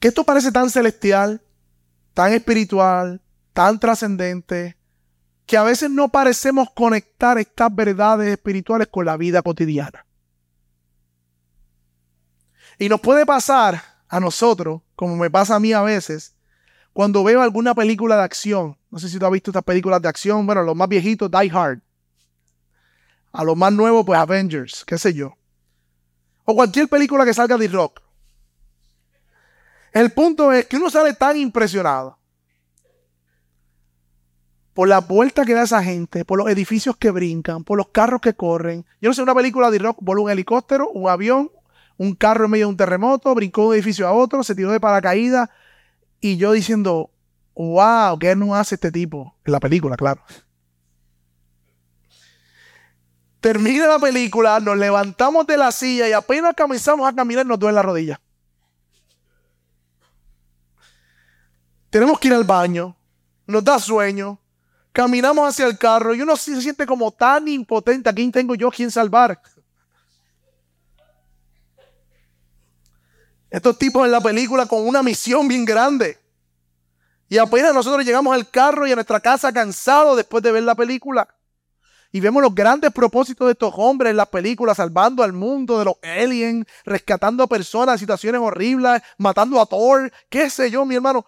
Que 0.00 0.08
esto 0.08 0.24
parece 0.24 0.52
tan 0.52 0.70
celestial, 0.70 1.42
tan 2.14 2.32
espiritual, 2.32 3.20
tan 3.52 3.78
trascendente, 3.78 4.77
que 5.48 5.56
a 5.56 5.62
veces 5.62 5.90
no 5.90 6.10
parecemos 6.10 6.68
conectar 6.72 7.38
estas 7.38 7.74
verdades 7.74 8.28
espirituales 8.28 8.86
con 8.88 9.06
la 9.06 9.16
vida 9.16 9.40
cotidiana. 9.40 10.04
Y 12.78 12.90
nos 12.90 13.00
puede 13.00 13.24
pasar 13.24 13.82
a 14.08 14.20
nosotros, 14.20 14.82
como 14.94 15.16
me 15.16 15.30
pasa 15.30 15.54
a 15.54 15.60
mí 15.60 15.72
a 15.72 15.80
veces, 15.80 16.36
cuando 16.92 17.24
veo 17.24 17.40
alguna 17.40 17.74
película 17.74 18.16
de 18.16 18.24
acción, 18.24 18.76
no 18.90 18.98
sé 18.98 19.08
si 19.08 19.18
tú 19.18 19.24
has 19.24 19.32
visto 19.32 19.50
estas 19.50 19.64
películas 19.64 20.02
de 20.02 20.08
acción, 20.08 20.44
bueno, 20.44 20.62
los 20.62 20.76
más 20.76 20.88
viejitos, 20.88 21.30
Die 21.30 21.50
Hard. 21.50 21.80
A 23.32 23.42
los 23.42 23.56
más 23.56 23.72
nuevos, 23.72 24.04
pues 24.04 24.20
Avengers, 24.20 24.84
qué 24.84 24.98
sé 24.98 25.14
yo. 25.14 25.34
O 26.44 26.54
cualquier 26.54 26.88
película 26.88 27.24
que 27.24 27.32
salga 27.32 27.56
de 27.56 27.68
rock. 27.68 28.02
El 29.94 30.12
punto 30.12 30.52
es 30.52 30.66
que 30.66 30.76
uno 30.76 30.90
sale 30.90 31.14
tan 31.14 31.38
impresionado 31.38 32.17
por 34.78 34.88
la 34.88 35.00
vuelta 35.00 35.44
que 35.44 35.54
da 35.54 35.64
esa 35.64 35.82
gente, 35.82 36.24
por 36.24 36.38
los 36.38 36.48
edificios 36.48 36.96
que 36.96 37.10
brincan, 37.10 37.64
por 37.64 37.76
los 37.76 37.88
carros 37.88 38.20
que 38.20 38.34
corren. 38.34 38.86
Yo 39.00 39.10
no 39.10 39.14
sé, 39.14 39.20
una 39.20 39.34
película 39.34 39.72
de 39.72 39.80
rock, 39.80 39.98
por 40.04 40.20
un 40.20 40.30
helicóptero, 40.30 40.88
un 40.90 41.10
avión, 41.10 41.50
un 41.96 42.14
carro 42.14 42.44
en 42.44 42.52
medio 42.52 42.66
de 42.66 42.70
un 42.70 42.76
terremoto, 42.76 43.34
brincó 43.34 43.62
de 43.62 43.66
un 43.66 43.74
edificio 43.74 44.06
a 44.06 44.12
otro, 44.12 44.44
se 44.44 44.54
tiró 44.54 44.70
de 44.70 44.78
paracaídas, 44.78 45.50
y 46.20 46.36
yo 46.36 46.52
diciendo, 46.52 47.10
wow, 47.56 48.20
¿qué 48.20 48.36
no 48.36 48.54
hace 48.54 48.76
este 48.76 48.92
tipo? 48.92 49.34
En 49.44 49.50
la 49.50 49.58
película, 49.58 49.96
claro. 49.96 50.22
Termina 53.40 53.88
la 53.88 53.98
película, 53.98 54.60
nos 54.60 54.78
levantamos 54.78 55.44
de 55.48 55.56
la 55.56 55.72
silla 55.72 56.08
y 56.08 56.12
apenas 56.12 56.54
comenzamos 56.56 57.08
a 57.08 57.16
caminar 57.16 57.44
nos 57.44 57.58
duele 57.58 57.74
la 57.74 57.82
rodilla. 57.82 58.20
Tenemos 61.90 62.20
que 62.20 62.28
ir 62.28 62.34
al 62.34 62.44
baño, 62.44 62.94
nos 63.44 63.64
da 63.64 63.80
sueño, 63.80 64.38
caminamos 64.98 65.48
hacia 65.48 65.64
el 65.64 65.78
carro 65.78 66.12
y 66.12 66.22
uno 66.22 66.36
se 66.36 66.60
siente 66.60 66.84
como 66.84 67.12
tan 67.12 67.46
impotente. 67.46 68.10
¿A 68.10 68.12
quién 68.12 68.32
tengo 68.32 68.56
yo 68.56 68.68
quien 68.68 68.90
salvar? 68.90 69.40
Estos 73.48 73.78
tipos 73.78 74.04
en 74.04 74.10
la 74.10 74.20
película 74.20 74.66
con 74.66 74.84
una 74.84 75.04
misión 75.04 75.46
bien 75.46 75.64
grande. 75.64 76.18
Y 77.28 77.38
apenas 77.38 77.72
nosotros 77.72 78.04
llegamos 78.04 78.34
al 78.34 78.50
carro 78.50 78.88
y 78.88 78.90
a 78.90 78.96
nuestra 78.96 79.20
casa 79.20 79.52
cansados 79.52 80.16
después 80.16 80.42
de 80.42 80.50
ver 80.50 80.64
la 80.64 80.74
película. 80.74 81.28
Y 82.10 82.18
vemos 82.18 82.42
los 82.42 82.52
grandes 82.52 82.90
propósitos 82.90 83.46
de 83.46 83.52
estos 83.52 83.72
hombres 83.76 84.10
en 84.10 84.16
las 84.16 84.28
películas, 84.28 84.78
salvando 84.78 85.22
al 85.22 85.32
mundo 85.32 85.78
de 85.78 85.84
los 85.84 85.94
aliens, 86.02 86.66
rescatando 86.84 87.44
a 87.44 87.46
personas 87.46 87.94
de 87.94 87.98
situaciones 88.00 88.40
horribles, 88.40 89.00
matando 89.16 89.60
a 89.60 89.66
Thor, 89.66 90.10
qué 90.28 90.50
sé 90.50 90.72
yo, 90.72 90.84
mi 90.84 90.96
hermano. 90.96 91.24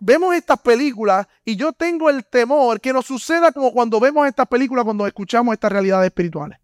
Vemos 0.00 0.34
estas 0.34 0.58
películas 0.58 1.26
y 1.44 1.56
yo 1.56 1.74
tengo 1.74 2.08
el 2.08 2.24
temor 2.24 2.80
que 2.80 2.92
nos 2.92 3.04
suceda 3.04 3.52
como 3.52 3.70
cuando 3.70 4.00
vemos 4.00 4.26
estas 4.26 4.46
películas, 4.48 4.84
cuando 4.84 5.06
escuchamos 5.06 5.52
estas 5.52 5.70
realidades 5.70 6.06
espirituales. 6.06 6.58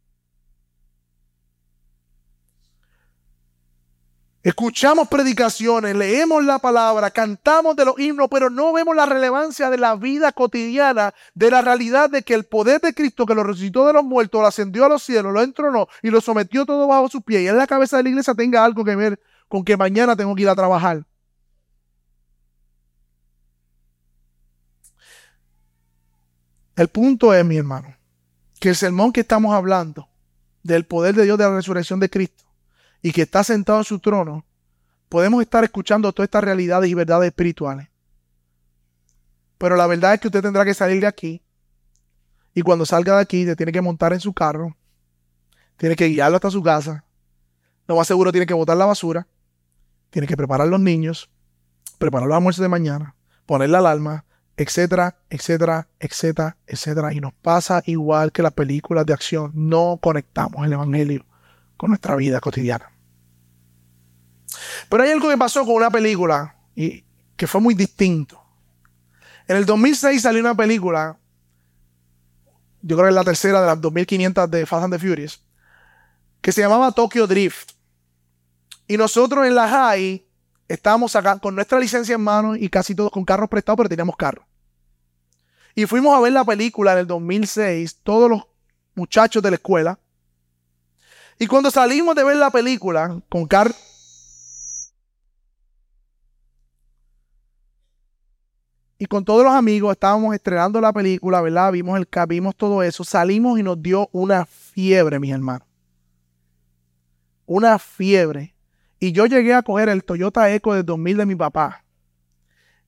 Escuchamos 4.42 5.08
predicaciones, 5.08 5.94
leemos 5.96 6.44
la 6.44 6.60
palabra, 6.60 7.10
cantamos 7.10 7.74
de 7.76 7.84
los 7.84 7.98
himnos, 7.98 8.28
pero 8.30 8.48
no 8.48 8.72
vemos 8.72 8.94
la 8.94 9.04
relevancia 9.04 9.68
de 9.70 9.76
la 9.76 9.96
vida 9.96 10.30
cotidiana, 10.32 11.12
de 11.34 11.50
la 11.50 11.62
realidad 11.62 12.08
de 12.08 12.22
que 12.22 12.32
el 12.32 12.44
poder 12.44 12.80
de 12.80 12.94
Cristo 12.94 13.26
que 13.26 13.34
lo 13.34 13.42
resucitó 13.42 13.86
de 13.88 13.92
los 13.92 14.04
muertos, 14.04 14.40
lo 14.40 14.46
ascendió 14.46 14.84
a 14.84 14.88
los 14.88 15.02
cielos, 15.02 15.32
lo 15.32 15.42
entronó 15.42 15.88
y 16.00 16.10
lo 16.10 16.20
sometió 16.20 16.64
todo 16.64 16.86
bajo 16.86 17.08
sus 17.08 17.24
pies 17.24 17.42
y 17.42 17.48
en 17.48 17.58
la 17.58 17.66
cabeza 17.66 17.96
de 17.96 18.04
la 18.04 18.08
iglesia 18.10 18.34
tenga 18.34 18.64
algo 18.64 18.84
que 18.84 18.94
ver 18.94 19.20
con 19.48 19.64
que 19.64 19.76
mañana 19.76 20.14
tengo 20.14 20.34
que 20.34 20.42
ir 20.42 20.48
a 20.48 20.54
trabajar. 20.54 21.04
El 26.76 26.88
punto 26.88 27.32
es, 27.32 27.42
mi 27.42 27.56
hermano, 27.56 27.96
que 28.60 28.68
el 28.68 28.76
sermón 28.76 29.10
que 29.10 29.20
estamos 29.20 29.54
hablando 29.54 30.08
del 30.62 30.84
poder 30.84 31.14
de 31.14 31.24
Dios 31.24 31.38
de 31.38 31.44
la 31.44 31.56
resurrección 31.56 31.98
de 32.00 32.10
Cristo 32.10 32.44
y 33.00 33.12
que 33.12 33.22
está 33.22 33.42
sentado 33.42 33.78
en 33.78 33.84
su 33.84 33.98
trono, 33.98 34.44
podemos 35.08 35.40
estar 35.40 35.64
escuchando 35.64 36.12
todas 36.12 36.26
estas 36.26 36.44
realidades 36.44 36.90
y 36.90 36.94
verdades 36.94 37.28
espirituales. 37.28 37.88
Pero 39.56 39.74
la 39.76 39.86
verdad 39.86 40.14
es 40.14 40.20
que 40.20 40.28
usted 40.28 40.42
tendrá 40.42 40.66
que 40.66 40.74
salir 40.74 41.00
de 41.00 41.06
aquí 41.06 41.42
y 42.52 42.60
cuando 42.60 42.84
salga 42.84 43.16
de 43.16 43.22
aquí 43.22 43.46
te 43.46 43.56
tiene 43.56 43.72
que 43.72 43.80
montar 43.80 44.12
en 44.12 44.20
su 44.20 44.34
carro, 44.34 44.76
tiene 45.78 45.96
que 45.96 46.08
guiarlo 46.08 46.36
hasta 46.36 46.50
su 46.50 46.62
casa, 46.62 47.04
lo 47.86 47.96
más 47.96 48.06
seguro 48.06 48.32
tiene 48.32 48.46
que 48.46 48.52
botar 48.52 48.76
la 48.76 48.84
basura, 48.84 49.26
tiene 50.10 50.28
que 50.28 50.36
preparar 50.36 50.68
los 50.68 50.80
niños, 50.80 51.30
preparar 51.96 52.28
los 52.28 52.36
almuerzos 52.36 52.62
de 52.62 52.68
mañana, 52.68 53.14
poner 53.46 53.70
la 53.70 53.78
alarma, 53.78 54.25
etcétera, 54.56 55.16
etcétera, 55.28 55.88
etcétera, 56.00 56.56
etcétera. 56.66 57.12
Y 57.12 57.20
nos 57.20 57.34
pasa 57.34 57.82
igual 57.86 58.32
que 58.32 58.42
las 58.42 58.52
películas 58.52 59.04
de 59.06 59.12
acción. 59.12 59.52
No 59.54 59.98
conectamos 60.02 60.64
el 60.64 60.72
Evangelio 60.72 61.24
con 61.76 61.90
nuestra 61.90 62.16
vida 62.16 62.40
cotidiana. 62.40 62.90
Pero 64.88 65.02
hay 65.02 65.10
algo 65.10 65.28
que 65.28 65.36
pasó 65.36 65.64
con 65.64 65.74
una 65.74 65.90
película 65.90 66.56
y 66.74 67.04
que 67.36 67.46
fue 67.46 67.60
muy 67.60 67.74
distinto. 67.74 68.42
En 69.46 69.56
el 69.56 69.66
2006 69.66 70.22
salió 70.22 70.40
una 70.40 70.54
película, 70.54 71.18
yo 72.82 72.96
creo 72.96 73.06
que 73.06 73.10
es 73.10 73.14
la 73.14 73.24
tercera 73.24 73.60
de 73.60 73.66
las 73.66 73.80
2500 73.80 74.50
de 74.50 74.66
Fast 74.66 74.84
and 74.84 74.94
the 74.94 74.98
Furious, 74.98 75.42
que 76.40 76.52
se 76.52 76.62
llamaba 76.62 76.92
Tokyo 76.92 77.26
Drift. 77.26 77.72
Y 78.88 78.96
nosotros 78.96 79.46
en 79.46 79.54
la 79.54 79.68
High 79.68 80.26
estábamos 80.68 81.14
acá 81.14 81.38
con 81.38 81.54
nuestra 81.54 81.78
licencia 81.78 82.14
en 82.14 82.20
mano 82.22 82.56
y 82.56 82.68
casi 82.68 82.94
todos 82.94 83.10
con 83.10 83.24
carros 83.24 83.48
prestados, 83.48 83.76
pero 83.76 83.88
teníamos 83.88 84.16
carro. 84.16 84.45
Y 85.78 85.84
fuimos 85.84 86.16
a 86.16 86.20
ver 86.20 86.32
la 86.32 86.42
película 86.42 86.94
en 86.94 87.00
el 87.00 87.06
2006, 87.06 88.00
todos 88.02 88.30
los 88.30 88.46
muchachos 88.94 89.42
de 89.42 89.50
la 89.50 89.56
escuela. 89.56 89.98
Y 91.38 91.46
cuando 91.46 91.70
salimos 91.70 92.16
de 92.16 92.24
ver 92.24 92.38
la 92.38 92.50
película 92.50 93.20
con 93.28 93.46
carros 93.46 93.76
y 98.98 99.04
con 99.04 99.22
todos 99.26 99.44
los 99.44 99.52
amigos 99.52 99.92
estábamos 99.92 100.34
estrenando 100.34 100.80
la 100.80 100.94
película, 100.94 101.42
¿verdad? 101.42 101.72
Vimos 101.72 101.98
el 101.98 102.08
vimos 102.26 102.56
todo 102.56 102.82
eso, 102.82 103.04
salimos 103.04 103.58
y 103.58 103.62
nos 103.62 103.82
dio 103.82 104.08
una 104.12 104.46
fiebre, 104.46 105.20
mis 105.20 105.34
hermanos. 105.34 105.68
Una 107.44 107.78
fiebre. 107.78 108.54
Y 108.98 109.12
yo 109.12 109.26
llegué 109.26 109.52
a 109.52 109.60
coger 109.60 109.90
el 109.90 110.02
Toyota 110.04 110.50
Eco 110.50 110.72
de 110.72 110.82
2000 110.82 111.18
de 111.18 111.26
mi 111.26 111.36
papá. 111.36 111.84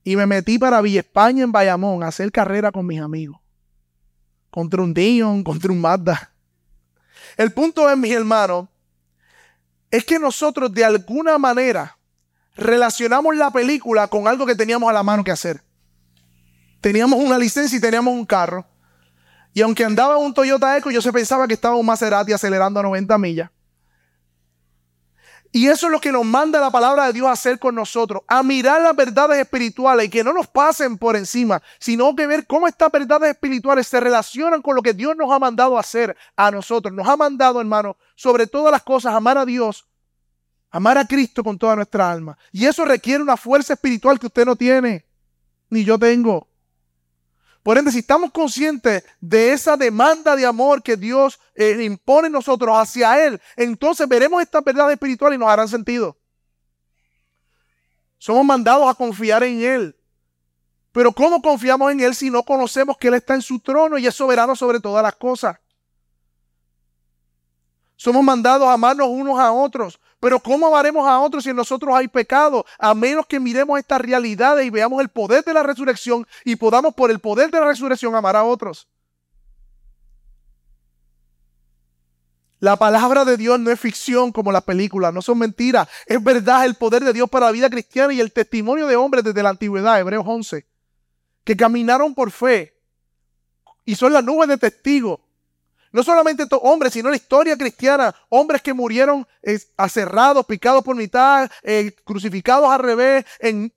Y 0.03 0.15
me 0.15 0.25
metí 0.25 0.57
para 0.57 0.81
Villa 0.81 1.01
España 1.01 1.43
en 1.43 1.51
Bayamón 1.51 2.03
a 2.03 2.07
hacer 2.07 2.31
carrera 2.31 2.71
con 2.71 2.85
mis 2.85 3.01
amigos. 3.01 3.39
Contra 4.49 4.81
un 4.81 4.93
Dion, 4.93 5.43
contra 5.43 5.71
un 5.71 5.81
Mazda. 5.81 6.31
El 7.37 7.51
punto 7.51 7.89
es, 7.89 7.97
mis 7.97 8.11
hermanos, 8.11 8.67
es 9.91 10.05
que 10.05 10.19
nosotros 10.19 10.73
de 10.73 10.85
alguna 10.85 11.37
manera 11.37 11.97
relacionamos 12.55 13.35
la 13.35 13.51
película 13.51 14.07
con 14.07 14.27
algo 14.27 14.45
que 14.45 14.55
teníamos 14.55 14.89
a 14.89 14.93
la 14.93 15.03
mano 15.03 15.23
que 15.23 15.31
hacer. 15.31 15.63
Teníamos 16.81 17.19
una 17.19 17.37
licencia 17.37 17.77
y 17.77 17.81
teníamos 17.81 18.13
un 18.13 18.25
carro. 18.25 18.65
Y 19.53 19.61
aunque 19.61 19.83
andaba 19.83 20.17
un 20.17 20.33
Toyota 20.33 20.77
Eco, 20.77 20.91
yo 20.91 21.01
se 21.01 21.11
pensaba 21.11 21.47
que 21.47 21.53
estaba 21.53 21.75
un 21.75 21.85
Maserati 21.85 22.31
acelerando 22.31 22.79
a 22.79 22.83
90 22.83 23.17
millas. 23.17 23.49
Y 25.51 25.67
eso 25.67 25.87
es 25.87 25.91
lo 25.91 25.99
que 25.99 26.11
nos 26.11 26.25
manda 26.25 26.59
la 26.59 26.69
palabra 26.69 27.07
de 27.07 27.13
Dios 27.13 27.27
a 27.27 27.31
hacer 27.31 27.57
con 27.57 27.73
nosotros, 27.73 28.21
a 28.27 28.43
mirar 28.43 28.81
las 28.81 28.95
verdades 28.95 29.39
espirituales 29.39 30.05
y 30.05 30.09
que 30.09 30.23
no 30.23 30.31
nos 30.31 30.47
pasen 30.47 30.97
por 30.97 31.15
encima, 31.15 31.61
sino 31.79 32.15
que 32.15 32.27
ver 32.27 32.45
cómo 32.45 32.67
estas 32.67 32.91
verdades 32.91 33.31
espirituales 33.31 33.87
se 33.87 33.99
relacionan 33.99 34.61
con 34.61 34.75
lo 34.75 34.83
que 34.83 34.93
Dios 34.93 35.15
nos 35.15 35.31
ha 35.31 35.39
mandado 35.39 35.77
a 35.77 35.79
hacer 35.79 36.15
a 36.35 36.51
nosotros. 36.51 36.93
Nos 36.93 37.07
ha 37.07 37.17
mandado, 37.17 37.59
hermano, 37.59 37.97
sobre 38.15 38.45
todas 38.45 38.71
las 38.71 38.83
cosas, 38.83 39.15
amar 39.15 39.39
a 39.39 39.45
Dios, 39.45 39.87
amar 40.69 40.99
a 40.99 41.07
Cristo 41.07 41.43
con 41.43 41.57
toda 41.57 41.75
nuestra 41.75 42.11
alma. 42.11 42.37
Y 42.51 42.65
eso 42.65 42.85
requiere 42.85 43.23
una 43.23 43.37
fuerza 43.37 43.73
espiritual 43.73 44.19
que 44.19 44.27
usted 44.27 44.45
no 44.45 44.55
tiene, 44.55 45.03
ni 45.71 45.83
yo 45.83 45.97
tengo. 45.97 46.48
Por 47.69 47.77
ende, 47.77 47.91
si 47.91 47.99
estamos 47.99 48.31
conscientes 48.31 49.03
de 49.21 49.53
esa 49.53 49.77
demanda 49.77 50.35
de 50.35 50.43
amor 50.43 50.81
que 50.81 50.97
Dios 50.97 51.39
eh, 51.53 51.83
impone 51.83 52.25
en 52.25 52.33
nosotros 52.33 52.75
hacia 52.75 53.23
Él, 53.23 53.39
entonces 53.55 54.09
veremos 54.09 54.41
estas 54.41 54.63
verdades 54.63 54.93
espirituales 54.93 55.37
y 55.37 55.39
nos 55.39 55.49
harán 55.49 55.67
sentido. 55.67 56.17
Somos 58.17 58.43
mandados 58.43 58.89
a 58.89 58.95
confiar 58.95 59.43
en 59.43 59.61
Él. 59.61 59.95
Pero 60.91 61.11
¿cómo 61.11 61.43
confiamos 61.43 61.91
en 61.91 61.99
Él 61.99 62.15
si 62.15 62.31
no 62.31 62.41
conocemos 62.41 62.97
que 62.97 63.09
Él 63.09 63.13
está 63.13 63.35
en 63.35 63.43
su 63.43 63.59
trono 63.59 63.99
y 63.99 64.07
es 64.07 64.15
soberano 64.15 64.55
sobre 64.55 64.79
todas 64.79 65.03
las 65.03 65.15
cosas? 65.15 65.59
Somos 67.97 68.23
mandados 68.23 68.67
a 68.67 68.73
amarnos 68.73 69.09
unos 69.09 69.37
a 69.39 69.51
otros. 69.51 69.99
Pero 70.19 70.39
¿cómo 70.39 70.67
amaremos 70.67 71.07
a 71.07 71.19
otros 71.19 71.43
si 71.43 71.49
en 71.49 71.55
nosotros 71.55 71.95
hay 71.95 72.07
pecado? 72.07 72.65
A 72.77 72.93
menos 72.93 73.25
que 73.25 73.39
miremos 73.39 73.79
estas 73.79 74.01
realidades 74.01 74.65
y 74.65 74.69
veamos 74.69 75.01
el 75.01 75.09
poder 75.09 75.43
de 75.43 75.53
la 75.53 75.63
resurrección 75.63 76.27
y 76.43 76.57
podamos 76.57 76.93
por 76.93 77.09
el 77.09 77.19
poder 77.19 77.49
de 77.51 77.59
la 77.59 77.67
resurrección 77.67 78.15
amar 78.15 78.35
a 78.35 78.43
otros. 78.43 78.87
La 82.59 82.75
palabra 82.75 83.23
de 83.23 83.37
Dios 83.37 83.57
no 83.57 83.71
es 83.71 83.79
ficción 83.79 84.33
como 84.33 84.51
las 84.51 84.63
películas, 84.63 85.13
no 85.13 85.21
son 85.21 85.37
mentiras. 85.37 85.87
Es 86.05 86.21
verdad 86.21 86.65
el 86.65 86.75
poder 86.75 87.05
de 87.05 87.13
Dios 87.13 87.29
para 87.29 87.45
la 87.45 87.53
vida 87.53 87.69
cristiana 87.69 88.13
y 88.13 88.19
el 88.19 88.33
testimonio 88.33 88.85
de 88.87 88.97
hombres 88.97 89.23
desde 89.23 89.41
la 89.41 89.49
antigüedad, 89.49 89.97
Hebreos 89.97 90.25
11, 90.27 90.65
que 91.45 91.55
caminaron 91.55 92.13
por 92.13 92.31
fe 92.31 92.75
y 93.85 93.95
son 93.95 94.11
las 94.11 94.25
nubes 94.25 94.49
de 94.49 94.57
testigos 94.57 95.21
no 95.91 96.03
solamente 96.03 96.45
hombres, 96.61 96.93
sino 96.93 97.09
la 97.09 97.15
historia 97.15 97.57
cristiana. 97.57 98.13
Hombres 98.29 98.61
que 98.61 98.73
murieron 98.73 99.27
eh, 99.41 99.59
aserrados, 99.77 100.45
picados 100.45 100.83
por 100.83 100.95
mitad, 100.95 101.49
eh, 101.63 101.95
crucificados 102.03 102.69
al 102.69 102.79
revés, 102.79 103.25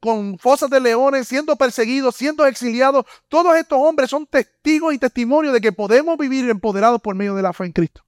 con 0.00 0.38
fosas 0.38 0.68
de 0.70 0.80
leones, 0.80 1.28
siendo 1.28 1.56
perseguidos, 1.56 2.16
siendo 2.16 2.44
exiliados. 2.46 3.06
Todos 3.28 3.56
estos 3.56 3.78
hombres 3.80 4.10
son 4.10 4.26
testigos 4.26 4.92
y 4.94 4.98
testimonios 4.98 5.54
de 5.54 5.60
que 5.60 5.72
podemos 5.72 6.18
vivir 6.18 6.48
empoderados 6.50 7.00
por 7.00 7.14
medio 7.14 7.34
de 7.34 7.42
la 7.42 7.52
fe 7.52 7.64
en 7.64 7.72
Cristo. 7.72 8.02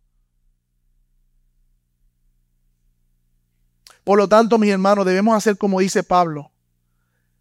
Por 4.04 4.18
lo 4.18 4.28
tanto, 4.28 4.58
mis 4.58 4.70
hermanos, 4.70 5.06
debemos 5.06 5.34
hacer 5.34 5.56
como 5.56 5.80
dice 5.80 6.02
Pablo. 6.02 6.50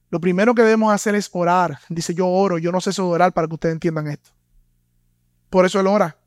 Lo 0.10 0.22
primero 0.22 0.56
que 0.56 0.62
debemos 0.62 0.94
hacer 0.94 1.16
es 1.16 1.30
orar. 1.34 1.80
Dice, 1.90 2.14
yo 2.14 2.28
oro, 2.28 2.58
yo 2.58 2.72
no 2.72 2.80
sé 2.80 3.02
orar 3.02 3.34
para 3.34 3.48
que 3.48 3.56
ustedes 3.56 3.74
entiendan 3.74 4.08
esto. 4.08 4.30
Por 5.50 5.66
eso 5.66 5.80
él 5.80 5.88
ora. 5.88 6.18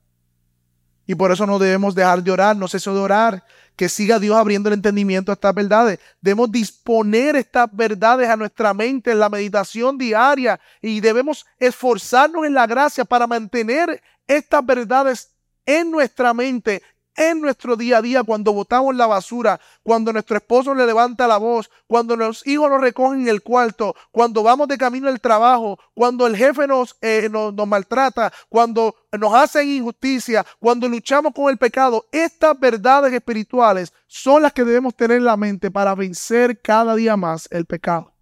Y 1.07 1.15
por 1.15 1.31
eso 1.31 1.47
no 1.47 1.59
debemos 1.59 1.95
dejar 1.95 2.23
de 2.23 2.31
orar, 2.31 2.57
no 2.57 2.67
cesar 2.67 2.95
de 2.95 3.01
orar, 3.01 3.45
que 3.77 3.89
siga 3.89 4.19
Dios 4.19 4.37
abriendo 4.37 4.69
el 4.69 4.75
entendimiento 4.75 5.31
a 5.31 5.35
estas 5.35 5.55
verdades. 5.55 6.01
Debemos 6.21 6.51
disponer 6.51 7.37
estas 7.37 7.69
verdades 7.73 8.29
a 8.29 8.37
nuestra 8.37 8.75
mente 8.75 9.13
en 9.13 9.21
la 9.21 9.29
meditación 9.29 9.99
diaria 9.99 10.59
y 10.81 11.01
debemos 11.01 11.47
esforzarnos 11.59 12.45
en 12.47 12.55
la 12.55 12.67
gracia 12.67 13.05
para 13.05 13.27
mantener 13.27 14.03
estas 14.27 14.65
verdades 14.67 15.31
en 15.65 15.91
nuestra 15.91 16.33
mente 16.33 16.83
en 17.17 17.41
nuestro 17.41 17.77
día 17.77 17.99
a 17.99 18.03
día, 18.03 18.23
cuando 18.23 18.53
botamos 18.53 18.95
la 18.95 19.07
basura, 19.07 19.59
cuando 19.83 20.13
nuestro 20.13 20.37
esposo 20.37 20.75
le 20.75 20.87
levanta 20.87 21.27
la 21.27 21.39
voz, 21.39 21.71
cuando 21.87 22.17
los 22.17 22.47
hijos 22.47 22.71
nos 22.71 22.81
recogen 22.81 23.23
en 23.23 23.29
el 23.29 23.43
cuarto, 23.43 23.95
cuando 24.13 24.43
vamos 24.43 24.69
de 24.69 24.79
camino 24.79 25.09
al 25.09 25.21
trabajo, 25.21 25.79
cuando 25.95 26.27
el 26.27 26.37
jefe 26.37 26.67
nos, 26.67 26.97
eh, 27.01 27.29
nos, 27.31 27.55
nos 27.55 27.67
maltrata, 27.67 28.33
cuando 28.49 28.95
nos 29.19 29.35
hacen 29.35 29.69
injusticia, 29.69 30.45
cuando 30.59 30.89
luchamos 30.89 31.33
con 31.33 31.51
el 31.51 31.57
pecado, 31.57 32.07
estas 32.13 32.59
verdades 32.59 33.13
espirituales 33.13 33.93
son 34.07 34.43
las 34.43 34.53
que 34.53 34.65
debemos 34.65 34.95
tener 34.95 35.19
en 35.19 35.25
la 35.25 35.37
mente 35.37 35.71
para 35.71 35.95
vencer 35.95 36.61
cada 36.61 36.95
día 36.95 37.17
más 37.17 37.49
el 37.51 37.67
pecado. 37.67 38.13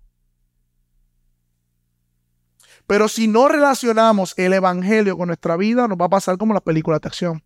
Pero 2.86 3.08
si 3.08 3.28
no 3.28 3.48
relacionamos 3.48 4.34
el 4.36 4.52
Evangelio 4.52 5.16
con 5.16 5.28
nuestra 5.28 5.56
vida, 5.56 5.88
nos 5.88 5.98
va 5.98 6.04
a 6.04 6.10
pasar 6.10 6.36
como 6.36 6.52
las 6.52 6.62
películas 6.62 7.00
de 7.00 7.08
acción 7.08 7.42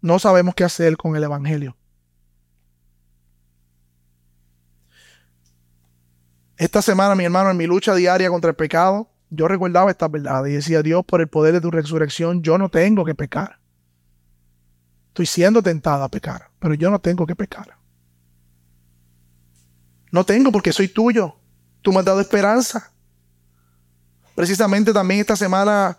no 0.00 0.18
sabemos 0.18 0.54
qué 0.54 0.64
hacer 0.64 0.96
con 0.96 1.16
el 1.16 1.24
Evangelio. 1.24 1.76
Esta 6.56 6.82
semana, 6.82 7.14
mi 7.14 7.24
hermano, 7.24 7.50
en 7.50 7.56
mi 7.56 7.66
lucha 7.66 7.94
diaria 7.94 8.28
contra 8.28 8.50
el 8.50 8.56
pecado, 8.56 9.10
yo 9.30 9.48
recordaba 9.48 9.90
esta 9.90 10.08
verdad 10.08 10.44
y 10.44 10.52
decía, 10.52 10.82
Dios, 10.82 11.04
por 11.06 11.20
el 11.20 11.28
poder 11.28 11.54
de 11.54 11.60
tu 11.60 11.70
resurrección, 11.70 12.42
yo 12.42 12.58
no 12.58 12.68
tengo 12.68 13.04
que 13.04 13.14
pecar. 13.14 13.60
Estoy 15.08 15.26
siendo 15.26 15.62
tentado 15.62 16.04
a 16.04 16.08
pecar, 16.08 16.50
pero 16.58 16.74
yo 16.74 16.90
no 16.90 17.00
tengo 17.00 17.26
que 17.26 17.34
pecar. 17.34 17.78
No 20.12 20.24
tengo 20.24 20.52
porque 20.52 20.72
soy 20.72 20.88
tuyo. 20.88 21.36
Tú 21.82 21.92
me 21.92 22.00
has 22.00 22.04
dado 22.04 22.20
esperanza. 22.20 22.92
Precisamente 24.34 24.92
también 24.92 25.20
esta 25.20 25.36
semana 25.36 25.98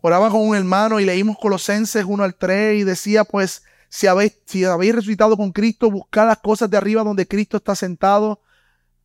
Oraba 0.00 0.30
con 0.30 0.40
un 0.40 0.54
hermano 0.54 1.00
y 1.00 1.04
leímos 1.04 1.36
Colosenses 1.38 2.04
1 2.04 2.22
al 2.22 2.34
3 2.34 2.80
y 2.80 2.84
decía, 2.84 3.24
pues, 3.24 3.64
si 3.88 4.06
habéis, 4.06 4.38
si 4.46 4.64
habéis 4.64 4.94
resucitado 4.94 5.36
con 5.36 5.52
Cristo, 5.52 5.90
buscad 5.90 6.26
las 6.26 6.38
cosas 6.38 6.70
de 6.70 6.76
arriba 6.76 7.02
donde 7.02 7.26
Cristo 7.26 7.56
está 7.56 7.74
sentado 7.74 8.40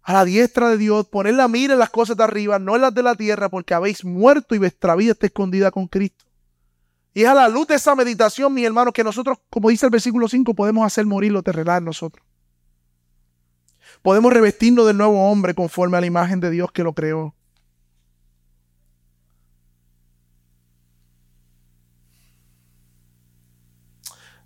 a 0.04 0.14
la 0.14 0.26
diestra 0.26 0.70
de 0.70 0.78
Dios, 0.78 1.08
poned 1.08 1.34
la 1.34 1.48
mira 1.48 1.74
en 1.74 1.80
las 1.80 1.90
cosas 1.90 2.18
de 2.18 2.24
arriba, 2.24 2.60
no 2.60 2.76
en 2.76 2.82
las 2.82 2.94
de 2.94 3.04
la 3.04 3.16
tierra, 3.16 3.50
porque 3.50 3.74
habéis 3.74 4.04
muerto 4.04 4.54
y 4.54 4.58
vuestra 4.58 4.96
vida 4.96 5.14
está 5.14 5.28
escondida 5.28 5.72
con 5.72 5.88
Cristo. 5.88 6.26
Y 7.14 7.24
es 7.24 7.30
a 7.30 7.34
la 7.34 7.48
luz 7.48 7.68
de 7.68 7.76
esa 7.76 7.96
meditación, 7.96 8.54
mi 8.54 8.66
hermano, 8.66 8.92
que 8.92 9.04
nosotros, 9.04 9.38
como 9.50 9.70
dice 9.70 9.86
el 9.86 9.92
versículo 9.92 10.28
5, 10.28 10.54
podemos 10.56 10.86
hacer 10.86 11.06
morir 11.06 11.32
lo 11.32 11.42
terrenal 11.42 11.78
en 11.78 11.86
nosotros. 11.86 12.26
Podemos 14.02 14.34
revestirnos 14.34 14.86
del 14.86 14.98
nuevo 14.98 15.32
hombre 15.32 15.54
conforme 15.54 15.98
a 15.98 16.02
la 16.02 16.08
imagen 16.08 16.40
de 16.42 16.50
Dios 16.50 16.72
que 16.72 16.84
lo 16.84 16.94
creó. 16.94 17.34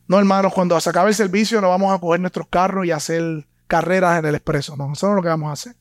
No, 0.07 0.19
hermanos, 0.19 0.53
cuando 0.53 0.79
se 0.79 0.89
acabe 0.89 1.09
el 1.09 1.15
servicio 1.15 1.59
no 1.61 1.69
vamos 1.69 1.93
a 1.93 1.99
coger 1.99 2.19
nuestros 2.19 2.47
carros 2.47 2.85
y 2.85 2.91
hacer 2.91 3.47
carreras 3.67 4.19
en 4.19 4.25
el 4.25 4.35
expreso. 4.35 4.77
No, 4.77 4.93
eso 4.93 5.07
no 5.07 5.13
es 5.13 5.15
lo 5.17 5.21
que 5.21 5.29
vamos 5.29 5.49
a 5.49 5.53
hacer. 5.53 5.75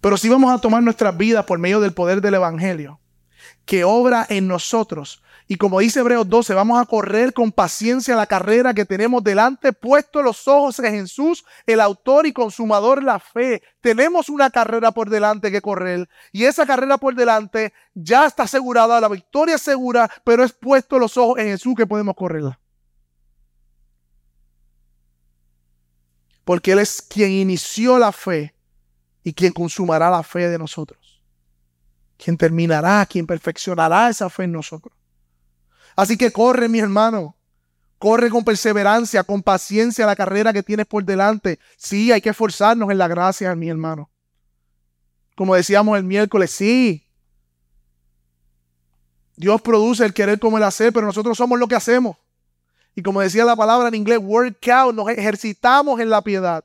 Pero 0.00 0.16
sí 0.16 0.28
vamos 0.28 0.52
a 0.52 0.60
tomar 0.60 0.82
nuestras 0.82 1.16
vidas 1.16 1.44
por 1.44 1.58
medio 1.58 1.80
del 1.80 1.92
poder 1.92 2.20
del 2.20 2.34
Evangelio, 2.34 3.00
que 3.64 3.84
obra 3.84 4.26
en 4.28 4.46
nosotros 4.46 5.22
y 5.50 5.56
como 5.56 5.80
dice 5.80 6.00
Hebreos 6.00 6.28
12, 6.28 6.52
vamos 6.52 6.78
a 6.78 6.84
correr 6.84 7.32
con 7.32 7.50
paciencia 7.50 8.14
la 8.14 8.26
carrera 8.26 8.74
que 8.74 8.84
tenemos 8.84 9.24
delante, 9.24 9.72
puesto 9.72 10.20
los 10.20 10.46
ojos 10.46 10.78
en 10.80 10.92
Jesús, 10.92 11.42
el 11.64 11.80
autor 11.80 12.26
y 12.26 12.34
consumador 12.34 13.00
de 13.00 13.06
la 13.06 13.18
fe. 13.18 13.62
Tenemos 13.80 14.28
una 14.28 14.50
carrera 14.50 14.92
por 14.92 15.08
delante 15.08 15.50
que 15.50 15.62
correr 15.62 16.06
y 16.32 16.44
esa 16.44 16.66
carrera 16.66 16.98
por 16.98 17.14
delante 17.14 17.72
ya 17.94 18.26
está 18.26 18.42
asegurada, 18.42 19.00
la 19.00 19.08
victoria 19.08 19.54
es 19.54 19.62
segura, 19.62 20.10
pero 20.22 20.44
es 20.44 20.52
puesto 20.52 20.98
los 20.98 21.16
ojos 21.16 21.38
en 21.38 21.46
Jesús 21.46 21.74
que 21.74 21.86
podemos 21.86 22.14
correrla. 22.14 22.60
Porque 26.44 26.72
Él 26.72 26.80
es 26.80 27.00
quien 27.00 27.30
inició 27.30 27.98
la 27.98 28.12
fe 28.12 28.54
y 29.24 29.32
quien 29.32 29.54
consumará 29.54 30.10
la 30.10 30.22
fe 30.22 30.46
de 30.50 30.58
nosotros. 30.58 31.22
Quien 32.18 32.36
terminará, 32.36 33.06
quien 33.06 33.26
perfeccionará 33.26 34.10
esa 34.10 34.28
fe 34.28 34.44
en 34.44 34.52
nosotros. 34.52 34.97
Así 35.98 36.16
que 36.16 36.30
corre, 36.30 36.68
mi 36.68 36.78
hermano. 36.78 37.34
Corre 37.98 38.30
con 38.30 38.44
perseverancia, 38.44 39.24
con 39.24 39.42
paciencia 39.42 40.06
la 40.06 40.14
carrera 40.14 40.52
que 40.52 40.62
tienes 40.62 40.86
por 40.86 41.04
delante. 41.04 41.58
Sí, 41.76 42.12
hay 42.12 42.20
que 42.20 42.28
esforzarnos 42.28 42.88
en 42.92 42.98
la 42.98 43.08
gracia, 43.08 43.52
mi 43.56 43.68
hermano. 43.68 44.08
Como 45.34 45.56
decíamos 45.56 45.98
el 45.98 46.04
miércoles, 46.04 46.52
sí. 46.52 47.04
Dios 49.34 49.60
produce 49.60 50.04
el 50.04 50.14
querer 50.14 50.38
como 50.38 50.56
el 50.56 50.62
hacer, 50.62 50.92
pero 50.92 51.04
nosotros 51.04 51.36
somos 51.36 51.58
lo 51.58 51.66
que 51.66 51.74
hacemos. 51.74 52.16
Y 52.94 53.02
como 53.02 53.20
decía 53.20 53.44
la 53.44 53.56
palabra 53.56 53.88
en 53.88 53.96
inglés, 53.96 54.20
work 54.22 54.68
out, 54.68 54.94
nos 54.94 55.08
ejercitamos 55.08 55.98
en 55.98 56.10
la 56.10 56.22
piedad. 56.22 56.64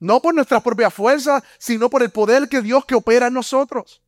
No 0.00 0.20
por 0.20 0.34
nuestras 0.34 0.64
propias 0.64 0.92
fuerzas, 0.92 1.44
sino 1.60 1.88
por 1.88 2.02
el 2.02 2.10
poder 2.10 2.48
que 2.48 2.60
Dios 2.60 2.84
que 2.84 2.96
opera 2.96 3.28
en 3.28 3.34
nosotros. 3.34 4.02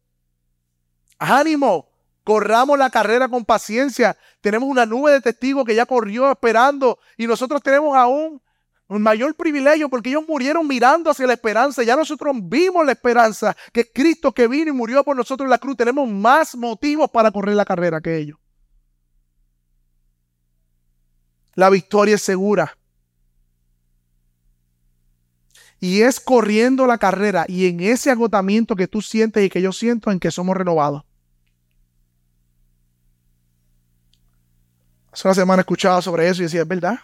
Ánimo, 1.18 1.88
corramos 2.24 2.78
la 2.78 2.90
carrera 2.90 3.28
con 3.28 3.44
paciencia. 3.44 4.16
Tenemos 4.40 4.68
una 4.68 4.86
nube 4.86 5.12
de 5.12 5.20
testigos 5.20 5.64
que 5.64 5.74
ya 5.74 5.86
corrió 5.86 6.30
esperando 6.30 6.98
y 7.16 7.26
nosotros 7.26 7.62
tenemos 7.62 7.96
aún 7.96 8.40
un 8.88 9.02
mayor 9.02 9.34
privilegio 9.34 9.88
porque 9.88 10.10
ellos 10.10 10.24
murieron 10.26 10.66
mirando 10.66 11.10
hacia 11.10 11.26
la 11.26 11.34
esperanza. 11.34 11.82
Ya 11.82 11.96
nosotros 11.96 12.34
vimos 12.42 12.84
la 12.84 12.92
esperanza 12.92 13.56
que 13.72 13.90
Cristo 13.90 14.32
que 14.32 14.48
vino 14.48 14.70
y 14.70 14.74
murió 14.74 15.04
por 15.04 15.16
nosotros 15.16 15.46
en 15.46 15.50
la 15.50 15.58
cruz. 15.58 15.76
Tenemos 15.76 16.08
más 16.08 16.54
motivos 16.54 17.10
para 17.10 17.30
correr 17.30 17.54
la 17.54 17.64
carrera 17.64 18.00
que 18.00 18.16
ellos. 18.16 18.38
La 21.54 21.70
victoria 21.70 22.14
es 22.14 22.22
segura. 22.22 22.76
Y 25.80 26.02
es 26.02 26.20
corriendo 26.20 26.86
la 26.86 26.98
carrera 26.98 27.44
y 27.48 27.68
en 27.68 27.80
ese 27.80 28.10
agotamiento 28.10 28.74
que 28.74 28.88
tú 28.88 29.00
sientes 29.00 29.44
y 29.44 29.48
que 29.48 29.62
yo 29.62 29.72
siento 29.72 30.10
en 30.10 30.18
que 30.18 30.30
somos 30.30 30.56
renovados. 30.56 31.07
Una 35.24 35.34
semana 35.34 35.60
escuchaba 35.60 36.00
sobre 36.02 36.28
eso 36.28 36.42
y 36.42 36.44
decía, 36.44 36.62
es 36.62 36.68
verdad. 36.68 36.98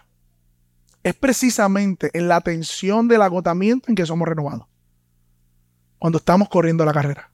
Es 1.03 1.13
precisamente 1.13 2.09
en 2.13 2.27
la 2.27 2.41
tensión 2.41 3.07
del 3.07 3.21
agotamiento 3.21 3.89
en 3.89 3.95
que 3.95 4.05
somos 4.05 4.27
renovados. 4.27 4.67
Cuando 5.99 6.17
estamos 6.17 6.49
corriendo 6.49 6.85
la 6.85 6.93
carrera. 6.93 7.31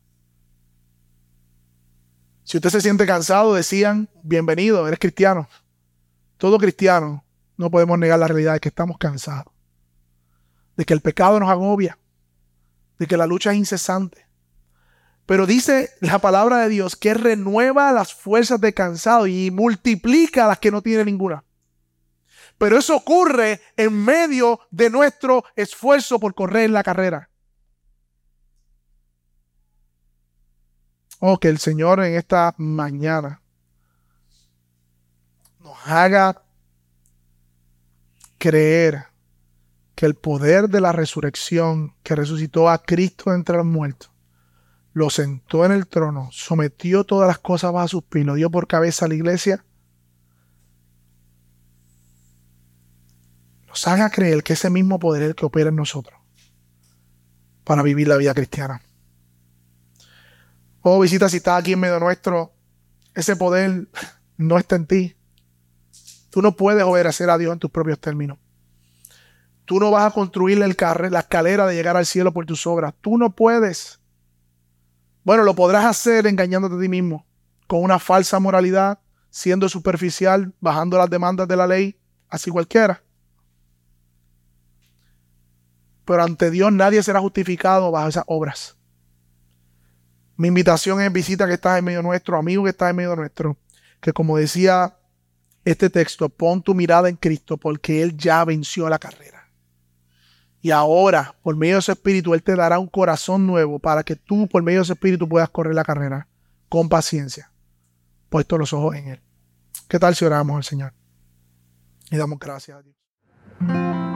Si 2.43 2.57
usted 2.57 2.69
se 2.69 2.81
siente 2.81 3.05
cansado, 3.05 3.53
decían, 3.53 4.09
bienvenido, 4.23 4.87
eres 4.87 4.99
cristiano. 4.99 5.47
Todo 6.37 6.57
cristiano, 6.57 7.23
no 7.57 7.69
podemos 7.69 7.97
negar 7.97 8.19
la 8.19 8.27
realidad 8.27 8.53
de 8.53 8.59
que 8.59 8.69
estamos 8.69 8.97
cansados 8.97 9.51
de 10.75 10.85
que 10.85 10.93
el 10.93 11.01
pecado 11.01 11.39
nos 11.39 11.49
agobia, 11.49 11.99
de 12.97 13.07
que 13.07 13.17
la 13.17 13.27
lucha 13.27 13.51
es 13.51 13.57
incesante. 13.57 14.25
Pero 15.25 15.45
dice 15.45 15.91
la 16.01 16.19
palabra 16.19 16.57
de 16.57 16.69
Dios 16.69 16.95
que 16.95 17.13
renueva 17.13 17.91
las 17.91 18.13
fuerzas 18.13 18.59
de 18.59 18.73
cansado 18.73 19.27
y 19.27 19.51
multiplica 19.51 20.47
las 20.47 20.59
que 20.59 20.71
no 20.71 20.81
tienen 20.81 21.05
ninguna. 21.05 21.43
Pero 22.57 22.77
eso 22.77 22.95
ocurre 22.95 23.61
en 23.75 23.93
medio 24.05 24.59
de 24.69 24.89
nuestro 24.89 25.43
esfuerzo 25.55 26.19
por 26.19 26.35
correr 26.35 26.69
la 26.69 26.83
carrera. 26.83 27.29
Oh, 31.19 31.39
que 31.39 31.49
el 31.49 31.59
Señor 31.59 32.03
en 32.03 32.15
esta 32.15 32.53
mañana 32.57 33.41
nos 35.59 35.77
haga 35.85 36.43
creer 38.37 39.05
que 39.95 40.05
el 40.07 40.15
poder 40.15 40.67
de 40.67 40.81
la 40.81 40.91
resurrección 40.91 41.95
que 42.03 42.15
resucitó 42.15 42.69
a 42.69 42.81
Cristo 42.83 43.33
entre 43.33 43.57
los 43.57 43.65
muertos, 43.65 44.10
lo 44.93 45.09
sentó 45.09 45.65
en 45.65 45.71
el 45.71 45.87
trono, 45.87 46.29
sometió 46.31 47.03
todas 47.03 47.27
las 47.27 47.39
cosas 47.39 47.71
bajo 47.71 47.87
sus 47.87 48.03
pies, 48.03 48.25
dio 48.35 48.49
por 48.49 48.67
cabeza 48.67 49.05
a 49.05 49.07
la 49.07 49.15
iglesia, 49.15 49.63
nos 53.67 53.87
haga 53.87 54.09
creer 54.09 54.43
que 54.43 54.53
ese 54.53 54.69
mismo 54.69 54.99
poder 54.99 55.23
es 55.23 55.29
el 55.29 55.35
que 55.35 55.45
opera 55.45 55.69
en 55.69 55.77
nosotros 55.77 56.19
para 57.63 57.83
vivir 57.83 58.07
la 58.07 58.17
vida 58.17 58.33
cristiana. 58.33 58.81
Oh, 60.81 60.99
visita, 60.99 61.29
si 61.29 61.37
estás 61.37 61.59
aquí 61.59 61.71
en 61.71 61.79
medio 61.79 61.99
nuestro, 61.99 62.53
ese 63.13 63.37
poder 63.37 63.87
no 64.35 64.57
está 64.57 64.75
en 64.75 64.87
ti. 64.87 65.15
Tú 66.31 66.41
no 66.41 66.55
puedes 66.57 66.83
obedecer 66.83 67.29
a 67.29 67.37
Dios 67.37 67.53
en 67.53 67.59
tus 67.59 67.71
propios 67.71 67.99
términos. 67.99 68.39
Tú 69.63 69.79
no 69.79 69.89
vas 69.89 70.11
a 70.11 70.13
construirle 70.13 70.65
el 70.65 70.75
carro, 70.75 71.09
la 71.09 71.19
escalera 71.19 71.65
de 71.65 71.75
llegar 71.75 71.95
al 71.95 72.05
cielo 72.05 72.33
por 72.33 72.45
tus 72.45 72.67
obras. 72.67 72.93
Tú 72.99 73.17
no 73.17 73.33
puedes. 73.33 74.00
Bueno, 75.23 75.43
lo 75.43 75.53
podrás 75.53 75.85
hacer 75.85 76.25
engañándote 76.25 76.75
a 76.75 76.79
ti 76.79 76.89
mismo, 76.89 77.25
con 77.67 77.83
una 77.83 77.99
falsa 77.99 78.39
moralidad, 78.39 78.99
siendo 79.29 79.69
superficial, 79.69 80.53
bajando 80.59 80.97
las 80.97 81.09
demandas 81.09 81.47
de 81.47 81.55
la 81.55 81.67
ley, 81.67 81.99
así 82.27 82.49
cualquiera. 82.49 83.03
Pero 86.05 86.23
ante 86.23 86.49
Dios 86.49 86.71
nadie 86.71 87.03
será 87.03 87.19
justificado 87.19 87.91
bajo 87.91 88.09
esas 88.09 88.23
obras. 88.27 88.77
Mi 90.35 90.47
invitación 90.47 90.99
es 91.01 91.13
visita 91.13 91.45
que 91.45 91.53
estás 91.53 91.77
en 91.77 91.85
medio 91.85 92.01
nuestro, 92.01 92.37
amigo 92.37 92.63
que 92.63 92.71
estás 92.71 92.89
en 92.89 92.95
medio 92.95 93.15
nuestro, 93.15 93.57
que 93.99 94.11
como 94.11 94.37
decía 94.37 94.97
este 95.63 95.91
texto, 95.91 96.29
pon 96.29 96.63
tu 96.63 96.73
mirada 96.73 97.09
en 97.09 97.15
Cristo 97.15 97.57
porque 97.57 98.01
Él 98.01 98.17
ya 98.17 98.43
venció 98.43 98.89
la 98.89 98.97
carrera. 98.97 99.40
Y 100.61 100.71
ahora, 100.71 101.35
por 101.41 101.55
medio 101.55 101.75
de 101.75 101.79
ese 101.79 101.93
espíritu, 101.93 102.33
Él 102.33 102.43
te 102.43 102.55
dará 102.55 102.77
un 102.77 102.87
corazón 102.87 103.47
nuevo 103.47 103.79
para 103.79 104.03
que 104.03 104.15
tú, 104.15 104.47
por 104.47 104.61
medio 104.61 104.79
de 104.79 104.83
ese 104.83 104.93
espíritu, 104.93 105.27
puedas 105.27 105.49
correr 105.49 105.73
la 105.73 105.83
carrera 105.83 106.27
con 106.69 106.87
paciencia, 106.87 107.51
puesto 108.29 108.57
los 108.57 108.71
ojos 108.71 108.95
en 108.95 109.07
Él. 109.07 109.21
¿Qué 109.87 109.97
tal 109.99 110.15
si 110.15 110.23
oramos 110.23 110.55
al 110.55 110.63
Señor? 110.63 110.93
Y 112.11 112.17
damos 112.17 112.39
gracias 112.39 112.77
a 112.77 112.81
Dios. 112.81 114.10